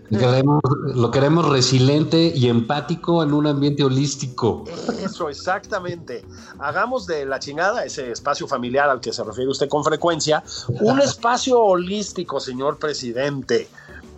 Lo 0.09 0.19
queremos, 0.19 0.61
lo 0.95 1.11
queremos 1.11 1.49
resiliente 1.49 2.33
y 2.35 2.49
empático 2.49 3.23
en 3.23 3.35
un 3.35 3.47
ambiente 3.47 3.85
holístico. 3.85 4.65
Eso, 5.03 5.29
exactamente. 5.29 6.25
Hagamos 6.59 7.07
de 7.07 7.27
la 7.27 7.39
chingada, 7.41 7.85
ese 7.85 8.11
espacio 8.11 8.49
familiar 8.49 8.89
al 8.89 9.01
que 9.01 9.13
se 9.13 9.23
refiere 9.23 9.51
usted 9.51 9.69
con 9.69 9.85
frecuencia, 9.85 10.43
un 10.81 11.01
espacio 11.03 11.61
holístico, 11.61 12.41
señor 12.41 12.79
presidente, 12.79 13.69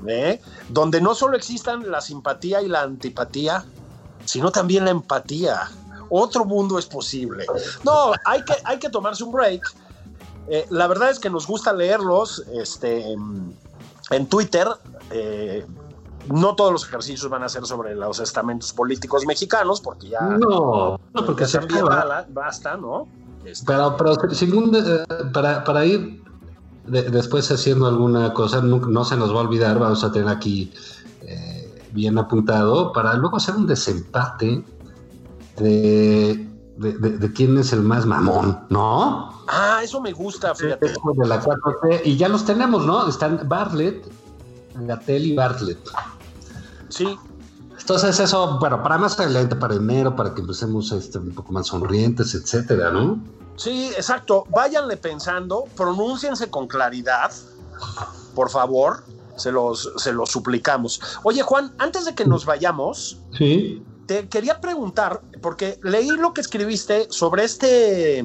¿eh? 0.07 0.41
donde 0.69 1.01
no 1.01 1.15
solo 1.15 1.37
existan 1.37 1.91
la 1.91 2.01
simpatía 2.01 2.63
y 2.63 2.69
la 2.69 2.83
antipatía, 2.83 3.65
sino 4.25 4.53
también 4.53 4.85
la 4.85 4.93
empatía. 4.93 5.71
Otro 6.15 6.45
mundo 6.45 6.79
es 6.79 6.85
posible. 6.85 7.47
No, 7.85 8.13
hay 8.27 8.45
que, 8.45 8.53
hay 8.65 8.79
que 8.79 8.91
tomarse 8.91 9.25
un 9.25 9.33
break. 9.33 9.63
Eh, 10.49 10.67
la 10.69 10.87
verdad 10.87 11.09
es 11.11 11.19
que 11.19 11.31
nos 11.31 11.47
gusta 11.47 11.73
leerlos 11.73 12.45
este, 12.53 13.13
en, 13.13 13.57
en 14.11 14.27
Twitter. 14.27 14.69
eh, 15.11 15.65
no 16.31 16.55
todos 16.55 16.71
los 16.71 16.85
ejercicios 16.85 17.29
van 17.31 17.43
a 17.43 17.49
ser 17.49 17.65
sobre 17.67 17.95
los 17.97 18.21
estamentos 18.21 18.73
políticos 18.73 19.25
mexicanos, 19.27 19.81
porque 19.81 20.11
ya 20.11 20.21
No, 20.21 21.01
no, 21.15 21.25
porque 21.27 21.47
se 21.47 21.59
también 21.59 21.85
acaba. 21.85 22.27
basta, 22.29 22.77
¿no? 22.77 23.09
Este, 23.45 23.65
Pero, 23.67 23.97
pero 23.97 24.15
según, 24.35 24.73
eh, 24.77 25.05
para, 25.33 25.65
para 25.65 25.85
ir 25.87 26.23
de- 26.87 27.11
después 27.11 27.51
haciendo 27.51 27.87
alguna 27.89 28.35
cosa, 28.35 28.61
no, 28.61 28.77
no 28.79 29.05
se 29.05 29.17
nos 29.17 29.31
va 29.35 29.39
a 29.39 29.43
olvidar, 29.43 29.79
vamos 29.79 30.05
a 30.05 30.13
tener 30.13 30.29
aquí 30.29 30.71
bien 31.93 32.17
apuntado, 32.19 32.93
para 32.93 33.15
luego 33.15 33.37
hacer 33.39 33.55
un 33.57 33.67
desempate 33.67 34.65
de, 35.57 36.49
de, 36.77 36.93
de- 36.99 37.19
de 37.19 37.33
quién 37.33 37.57
es 37.59 37.73
el 37.73 37.83
más 37.83 38.07
mamón, 38.07 38.67
¿no? 38.71 39.45
ah, 39.49 39.81
eso 39.83 40.01
me 40.01 40.13
gusta, 40.13 40.55
fíjate. 40.55 40.89
Después 40.89 41.17
de 41.19 41.27
la 41.27 41.43
4T, 41.43 42.03
y 42.05 42.17
ya 42.17 42.29
los 42.29 42.45
tenemos, 42.45 42.87
¿no? 42.87 43.07
Están 43.09 43.41
Bartlett, 43.49 44.07
Gatel 44.75 45.27
y 45.27 45.35
Bartlett. 45.37 45.79
Sí, 46.89 47.19
Entonces 47.79 48.19
eso, 48.21 48.59
bueno, 48.61 48.83
para 48.83 48.97
más 48.99 49.19
adelante, 49.19 49.57
para 49.57 49.75
enero, 49.75 50.15
para 50.15 50.35
que 50.35 50.41
empecemos 50.41 50.93
este, 50.93 51.19
un 51.19 51.33
poco 51.35 51.53
más 51.53 51.67
sonrientes, 51.67 52.35
etcétera, 52.35 52.91
¿no? 52.91 53.19
sí, 53.57 53.89
exacto. 53.97 54.45
Váyanle 54.51 54.97
pensando, 54.97 55.65
pronúnciense 55.77 56.49
con 56.51 56.67
claridad, 56.69 57.31
por 58.35 58.51
favor. 58.51 59.05
Se 59.37 59.51
los, 59.51 59.91
se 59.97 60.13
los 60.13 60.31
suplicamos. 60.31 61.01
Oye, 61.23 61.43
Juan, 61.43 61.73
antes 61.79 62.05
de 62.05 62.15
que 62.15 62.27
nos 62.27 62.45
vayamos, 62.45 63.19
Sí. 63.37 63.83
Te 64.07 64.29
quería 64.29 64.61
preguntar, 64.61 65.23
porque 65.41 65.79
leí 65.83 66.11
lo 66.11 66.33
que 66.33 66.41
escribiste 66.41 67.07
sobre 67.11 67.45
este, 67.45 68.25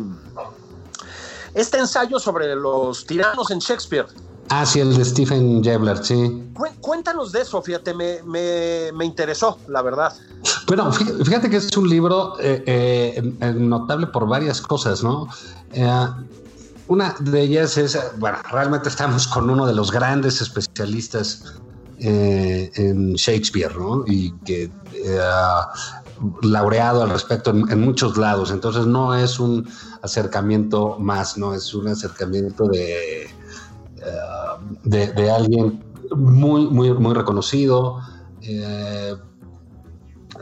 este 1.54 1.78
ensayo 1.78 2.20
sobre 2.20 2.56
los 2.56 3.06
tiranos 3.06 3.52
en 3.52 3.60
Shakespeare. 3.60 4.08
Ah, 4.50 4.66
sí, 4.66 4.80
el 4.80 4.96
de 4.96 5.04
Stephen 5.04 5.62
Jebler, 5.64 6.04
sí. 6.04 6.50
Cué- 6.54 6.74
Cuéntanos 6.80 7.32
de 7.32 7.42
eso, 7.42 7.62
fíjate, 7.62 7.94
me, 7.94 8.24
me, 8.24 8.92
me 8.94 9.04
interesó, 9.06 9.60
la 9.68 9.82
verdad. 9.82 10.14
Bueno, 10.68 10.92
fí- 10.92 11.26
fíjate 11.26 11.50
que 11.50 11.58
es 11.58 11.76
un 11.76 11.90
libro 11.90 12.40
eh, 12.40 12.64
eh, 12.66 13.36
eh, 13.42 13.54
notable 13.54 14.08
por 14.08 14.28
varias 14.28 14.62
cosas, 14.62 15.04
¿no? 15.04 15.28
Eh, 15.72 16.08
una 16.88 17.14
de 17.20 17.42
ellas 17.42 17.78
es, 17.78 17.98
bueno, 18.18 18.38
realmente 18.50 18.88
estamos 18.88 19.28
con 19.28 19.50
uno 19.50 19.66
de 19.66 19.74
los 19.74 19.92
grandes 19.92 20.40
especialistas 20.42 21.44
eh, 22.00 22.72
en 22.76 23.14
Shakespeare, 23.14 23.76
¿no? 23.76 24.04
Y 24.06 24.32
que 24.46 24.64
eh, 24.64 25.20
laureado 26.42 27.04
al 27.04 27.10
respecto 27.10 27.52
en, 27.52 27.80
muchos 27.82 28.18
lados. 28.18 28.52
Entonces 28.52 28.86
no 28.86 29.16
es 29.16 29.40
un 29.40 29.68
acercamiento 30.02 30.98
más, 31.00 31.38
no 31.38 31.54
es 31.54 31.74
un 31.74 31.88
acercamiento 31.88 32.68
de, 32.68 33.24
eh, 33.24 35.14
de 35.16 35.32
alguien 35.32 35.84
muy, 36.16 36.68
muy, 36.68 36.94
muy 36.94 37.14
reconocido. 37.14 38.00
Eh, 38.42 39.16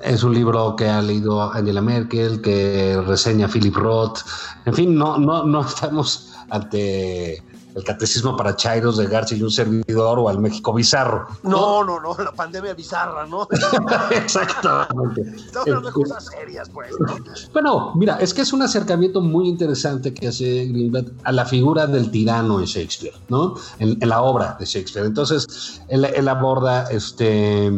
es 0.03 0.23
un 0.23 0.33
libro 0.33 0.75
que 0.75 0.87
ha 0.87 1.01
leído 1.01 1.41
Angela 1.41 1.81
Merkel, 1.81 2.41
que 2.41 3.01
reseña 3.05 3.47
Philip 3.47 3.75
Roth. 3.75 4.19
En 4.65 4.73
fin, 4.73 4.95
no, 4.95 5.17
no, 5.17 5.43
no 5.43 5.61
estamos 5.61 6.33
ante 6.49 7.43
el 7.76 7.84
catecismo 7.84 8.38
para 8.38 8.55
Chairos 8.55 8.97
de 8.97 9.05
García 9.07 9.38
y 9.38 9.43
un 9.43 9.51
servidor 9.51 10.17
o 10.19 10.30
al 10.30 10.39
México 10.39 10.73
bizarro. 10.73 11.28
No, 11.43 11.84
no, 11.84 11.99
no, 11.99 12.15
la 12.17 12.32
pandemia 12.32 12.73
bizarra, 12.73 13.26
¿no? 13.26 13.47
Exactamente. 14.11 15.21
Estamos 15.36 15.84
de 15.84 15.91
cosas 15.91 16.26
serias, 16.26 16.69
pues. 16.69 16.91
¿no? 16.99 17.15
Bueno, 17.51 17.91
mira, 17.95 18.17
es 18.19 18.34
que 18.34 18.41
es 18.41 18.53
un 18.53 18.61
acercamiento 18.61 19.19
muy 19.19 19.49
interesante 19.49 20.13
que 20.13 20.30
hace 20.30 20.67
Greenblatt 20.67 21.07
a 21.23 21.32
la 21.34 21.45
figura 21.45 21.86
del 21.86 22.09
tirano 22.11 22.59
en 22.59 22.65
Shakespeare, 22.65 23.15
¿no? 23.28 23.55
En, 23.80 23.97
en 24.01 24.09
la 24.09 24.21
obra 24.21 24.55
de 24.57 24.65
Shakespeare. 24.65 25.05
Entonces, 25.05 25.82
él, 25.89 26.05
él 26.05 26.28
aborda 26.30 26.89
este 26.89 27.71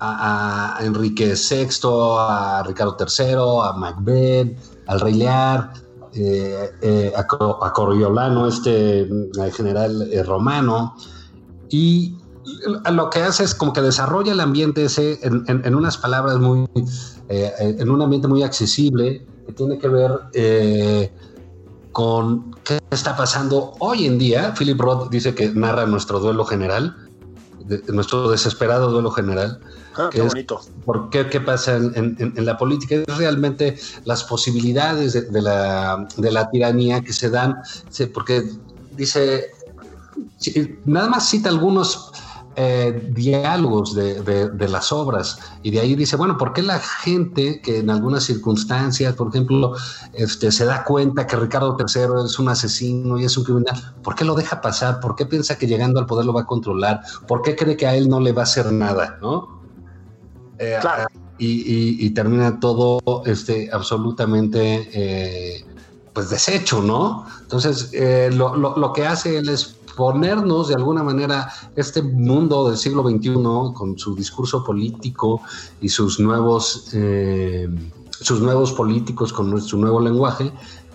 a, 0.00 0.76
a 0.78 0.84
Enrique 0.84 1.34
VI, 1.34 1.68
a 2.18 2.62
Ricardo 2.66 2.96
III, 3.00 3.34
a 3.64 3.72
Macbeth, 3.72 4.58
al 4.86 5.00
Rey 5.00 5.14
Lear, 5.14 5.72
eh, 6.14 6.70
eh, 6.82 7.12
a, 7.16 7.26
Co- 7.26 7.62
a 7.64 7.72
Coriolano, 7.72 8.46
este 8.46 9.00
eh, 9.02 9.50
general 9.52 10.08
eh, 10.10 10.22
romano, 10.22 10.94
y 11.70 12.14
lo 12.90 13.10
que 13.10 13.20
hace 13.20 13.44
es 13.44 13.54
como 13.54 13.72
que 13.72 13.82
desarrolla 13.82 14.32
el 14.32 14.40
ambiente 14.40 14.84
ese 14.84 15.18
en, 15.22 15.44
en- 15.48 15.74
unas 15.74 15.98
palabras 15.98 16.38
muy, 16.38 16.64
en 17.28 17.90
un 17.90 18.00
ambiente 18.02 18.26
muy 18.28 18.42
accesible, 18.42 19.26
que 19.46 19.52
tiene 19.52 19.78
que 19.78 19.88
ver 19.88 20.12
con 21.92 22.52
qué 22.64 22.78
está 22.90 23.16
pasando 23.16 23.74
hoy 23.80 24.06
en 24.06 24.18
día. 24.18 24.54
Philip 24.56 24.80
Roth 24.80 25.10
dice 25.10 25.34
que 25.34 25.50
narra 25.50 25.86
nuestro 25.86 26.20
duelo 26.20 26.44
general, 26.44 26.96
de- 27.68 27.82
nuestro 27.92 28.30
desesperado 28.30 28.90
duelo 28.90 29.10
general. 29.10 29.60
Ah, 29.96 30.08
que 30.10 30.18
qué 30.20 30.26
es 30.26 30.32
bonito. 30.32 30.60
por 30.84 31.10
qué, 31.10 31.28
qué 31.28 31.40
pasa 31.40 31.76
en, 31.76 31.92
en- 31.96 32.32
en 32.36 32.44
la 32.46 32.56
política, 32.56 32.94
es 32.96 33.16
realmente 33.16 33.76
las 34.04 34.24
posibilidades 34.24 35.12
de, 35.12 35.22
de 35.22 35.42
la, 35.42 36.06
de 36.16 36.30
la 36.32 36.48
tiranía 36.50 37.02
que 37.02 37.12
se 37.12 37.30
dan, 37.30 37.56
porque 38.14 38.44
dice, 38.96 39.50
nada 40.84 41.08
más 41.08 41.28
cita 41.28 41.48
algunos 41.48 42.12
eh, 42.60 43.08
diálogos 43.12 43.94
de, 43.94 44.20
de- 44.22 44.48
de 44.50 44.68
las 44.68 44.90
obras 44.90 45.38
y 45.62 45.70
de 45.70 45.78
ahí 45.78 45.94
dice, 45.94 46.16
bueno, 46.16 46.36
¿por 46.36 46.52
qué 46.52 46.62
la 46.62 46.80
gente 46.80 47.60
que 47.62 47.78
en 47.78 47.88
algunas 47.88 48.24
circunstancias, 48.24 49.14
por 49.14 49.28
ejemplo, 49.28 49.74
este, 50.12 50.50
se 50.50 50.64
da 50.64 50.82
cuenta 50.82 51.24
que 51.28 51.36
Ricardo 51.36 51.76
III 51.78 52.24
es 52.26 52.36
un 52.40 52.48
asesino 52.48 53.16
y 53.16 53.24
es 53.24 53.36
un 53.38 53.44
criminal, 53.44 53.94
¿por 54.02 54.16
qué 54.16 54.24
lo 54.24 54.34
deja 54.34 54.60
pasar? 54.60 54.98
¿Por 54.98 55.14
qué 55.14 55.24
piensa 55.24 55.56
que 55.56 55.68
llegando 55.68 56.00
al 56.00 56.06
poder 56.06 56.26
lo 56.26 56.32
va 56.32 56.40
a 56.40 56.46
controlar? 56.46 57.00
¿Por 57.28 57.42
qué 57.42 57.54
cree 57.54 57.76
que 57.76 57.86
a 57.86 57.94
él 57.94 58.08
no 58.08 58.18
le 58.18 58.32
va 58.32 58.42
a 58.42 58.44
hacer 58.44 58.72
nada? 58.72 59.18
¿no? 59.22 59.60
Eh, 60.58 60.78
Claro. 60.80 61.06
y, 61.38 61.46
y- 61.46 62.06
y 62.06 62.10
termina 62.10 62.58
todo 62.58 62.98
este, 63.24 63.70
absolutamente 63.72 64.90
eh, 64.92 65.64
pues 66.12 66.30
deshecho, 66.30 66.82
¿no? 66.82 67.24
Entonces, 67.42 67.92
lo, 68.32 68.56
lo- 68.56 68.76
lo 68.76 68.92
que 68.92 69.06
hace 69.06 69.38
él 69.38 69.48
es 69.48 69.77
ponernos 69.98 70.68
de 70.68 70.76
alguna 70.76 71.02
manera 71.02 71.52
este 71.74 72.00
mundo 72.00 72.68
del 72.68 72.78
siglo 72.78 73.02
XXI 73.02 73.32
con 73.74 73.98
su 73.98 74.14
discurso 74.14 74.62
político 74.62 75.40
y 75.80 75.88
sus 75.88 76.20
nuevos, 76.20 76.90
eh, 76.92 77.68
sus 78.08 78.40
nuevos 78.40 78.72
políticos 78.72 79.32
con 79.32 79.60
su 79.60 79.76
nuevo 79.76 80.00
lenguaje 80.00 80.52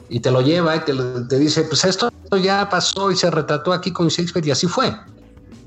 y 0.07 0.21
te 0.21 0.31
lo 0.31 0.39
lleva 0.39 0.77
y 0.77 0.79
te 1.27 1.37
dice, 1.37 1.63
pues 1.63 1.83
esto 1.83 2.09
ya 2.41 2.69
pasó 2.69 3.11
y 3.11 3.17
se 3.17 3.29
retrató 3.29 3.73
aquí 3.73 3.91
con 3.91 4.07
Shakespeare 4.07 4.47
y 4.47 4.51
así 4.51 4.67
fue 4.67 4.95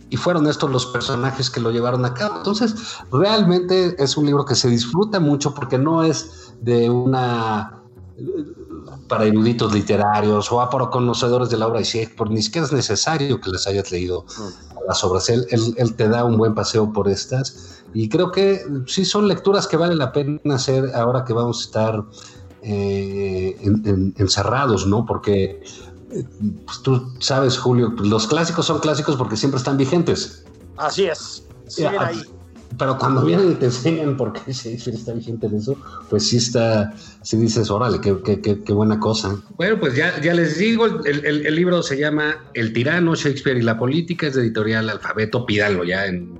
y 0.08 0.16
fueron 0.16 0.46
estos 0.46 0.70
los 0.70 0.86
personajes 0.86 1.50
que 1.50 1.60
lo 1.60 1.70
llevaron 1.72 2.04
a 2.06 2.14
cabo. 2.14 2.36
Entonces, 2.38 2.74
realmente 3.12 4.02
es 4.02 4.16
un 4.16 4.24
libro 4.24 4.46
que 4.46 4.54
se 4.54 4.68
disfruta 4.68 5.20
mucho 5.20 5.52
porque 5.52 5.76
no 5.76 6.04
es 6.04 6.54
de 6.62 6.88
una 6.88 7.82
para 9.08 9.24
eruditos 9.24 9.72
literarios 9.72 10.50
o 10.50 10.60
a 10.60 10.68
para 10.70 10.86
conocedores 10.90 11.48
de 11.50 11.56
la 11.58 11.66
obra 11.66 11.78
de 11.78 11.84
Shakespeare, 11.84 12.30
ni 12.30 12.42
siquiera 12.42 12.66
es 12.66 12.72
necesario 12.72 13.40
que 13.40 13.50
les 13.50 13.66
hayas 13.66 13.90
leído 13.92 14.24
las 14.88 15.02
obras. 15.04 15.28
Él, 15.28 15.46
él- 15.50 15.74
él 15.76 15.94
te 15.94 16.08
da 16.08 16.24
un 16.24 16.36
buen 16.36 16.54
paseo 16.54 16.92
por 16.92 17.08
estas 17.08 17.82
y 17.94 18.08
creo 18.08 18.30
que 18.32 18.62
sí 18.86 19.04
son 19.04 19.28
lecturas 19.28 19.66
que 19.66 19.76
vale 19.76 19.94
la 19.94 20.12
pena 20.12 20.38
hacer 20.54 20.94
ahora 20.94 21.24
que 21.24 21.32
vamos 21.32 21.58
a 21.60 21.64
estar 21.64 22.04
eh, 22.62 23.56
en- 23.62 23.82
en- 23.86 24.14
encerrados, 24.18 24.86
¿no? 24.86 25.06
Porque 25.06 25.62
eh, 26.10 26.24
pues 26.66 26.82
tú 26.82 27.12
sabes, 27.20 27.58
Julio, 27.58 27.90
los 27.98 28.26
clásicos 28.26 28.66
son 28.66 28.78
clásicos 28.80 29.16
porque 29.16 29.36
siempre 29.36 29.58
están 29.58 29.76
vigentes. 29.76 30.44
Así 30.76 31.04
es. 31.06 31.44
Siguen 31.68 31.92
Ya, 31.94 32.06
ahí. 32.06 32.22
Pero 32.78 32.98
cuando 32.98 33.24
vienen 33.24 33.52
y 33.52 33.54
te 33.54 33.66
enseñan 33.66 34.16
por 34.16 34.32
qué 34.32 34.52
Shakespeare 34.52 34.96
está 34.96 35.12
vigente 35.12 35.46
en 35.46 35.56
eso, 35.56 35.76
pues 36.10 36.28
sí 36.28 36.36
está, 36.36 36.92
sí 37.22 37.36
dices, 37.36 37.70
órale, 37.70 38.00
qué, 38.00 38.16
qué, 38.24 38.40
qué, 38.40 38.62
qué 38.62 38.72
buena 38.72 38.98
cosa. 38.98 39.36
Bueno, 39.56 39.78
pues 39.80 39.94
ya, 39.94 40.20
ya 40.20 40.34
les 40.34 40.58
digo, 40.58 40.86
el, 41.04 41.54
libro 41.54 41.82
se 41.82 41.98
llama 41.98 42.44
El 42.54 42.72
tirano, 42.72 43.14
Shakespeare 43.14 43.58
y 43.58 43.62
la 43.62 43.78
política, 43.78 44.26
es 44.26 44.34
de 44.34 44.42
editorial 44.42 44.90
Alfabeto, 44.90 45.46
pídanlo 45.46 45.84
ya 45.84 46.06
en 46.06 46.38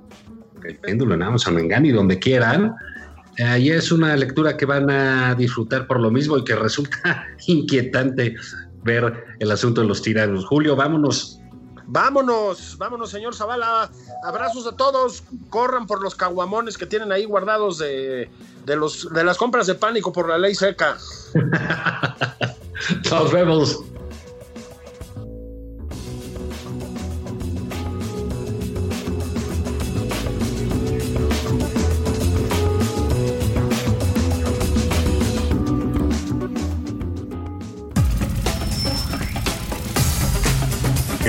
el 0.64 0.76
péndulo, 0.76 1.14
en 1.14 1.22
Amazon, 1.22 1.58
en 1.58 1.68
Gani, 1.68 1.92
donde 1.92 2.18
quieran. 2.18 2.74
Eh, 3.38 3.60
y 3.60 3.70
es 3.70 3.92
una 3.92 4.16
lectura 4.16 4.56
que 4.56 4.66
van 4.66 4.90
a 4.90 5.34
disfrutar 5.34 5.86
por 5.86 6.00
lo 6.00 6.10
mismo 6.10 6.38
y 6.38 6.44
que 6.44 6.56
resulta 6.56 7.26
inquietante 7.46 8.36
ver 8.82 9.24
el 9.38 9.50
asunto 9.50 9.80
de 9.80 9.86
los 9.86 10.02
tiranos. 10.02 10.44
Julio, 10.46 10.76
vámonos. 10.76 11.40
Vámonos, 11.86 12.76
vámonos, 12.78 13.10
señor 13.10 13.34
Zavala. 13.34 13.90
Abrazos 14.24 14.66
a 14.66 14.72
todos. 14.72 15.22
Corran 15.50 15.86
por 15.86 16.02
los 16.02 16.14
caguamones 16.14 16.76
que 16.76 16.86
tienen 16.86 17.12
ahí 17.12 17.24
guardados 17.24 17.78
de, 17.78 18.28
de, 18.64 18.76
los, 18.76 19.12
de 19.12 19.24
las 19.24 19.38
compras 19.38 19.66
de 19.66 19.74
pánico 19.74 20.12
por 20.12 20.28
la 20.28 20.38
ley 20.38 20.54
seca. 20.54 20.98
Nos 23.10 23.32
vemos. 23.32 23.80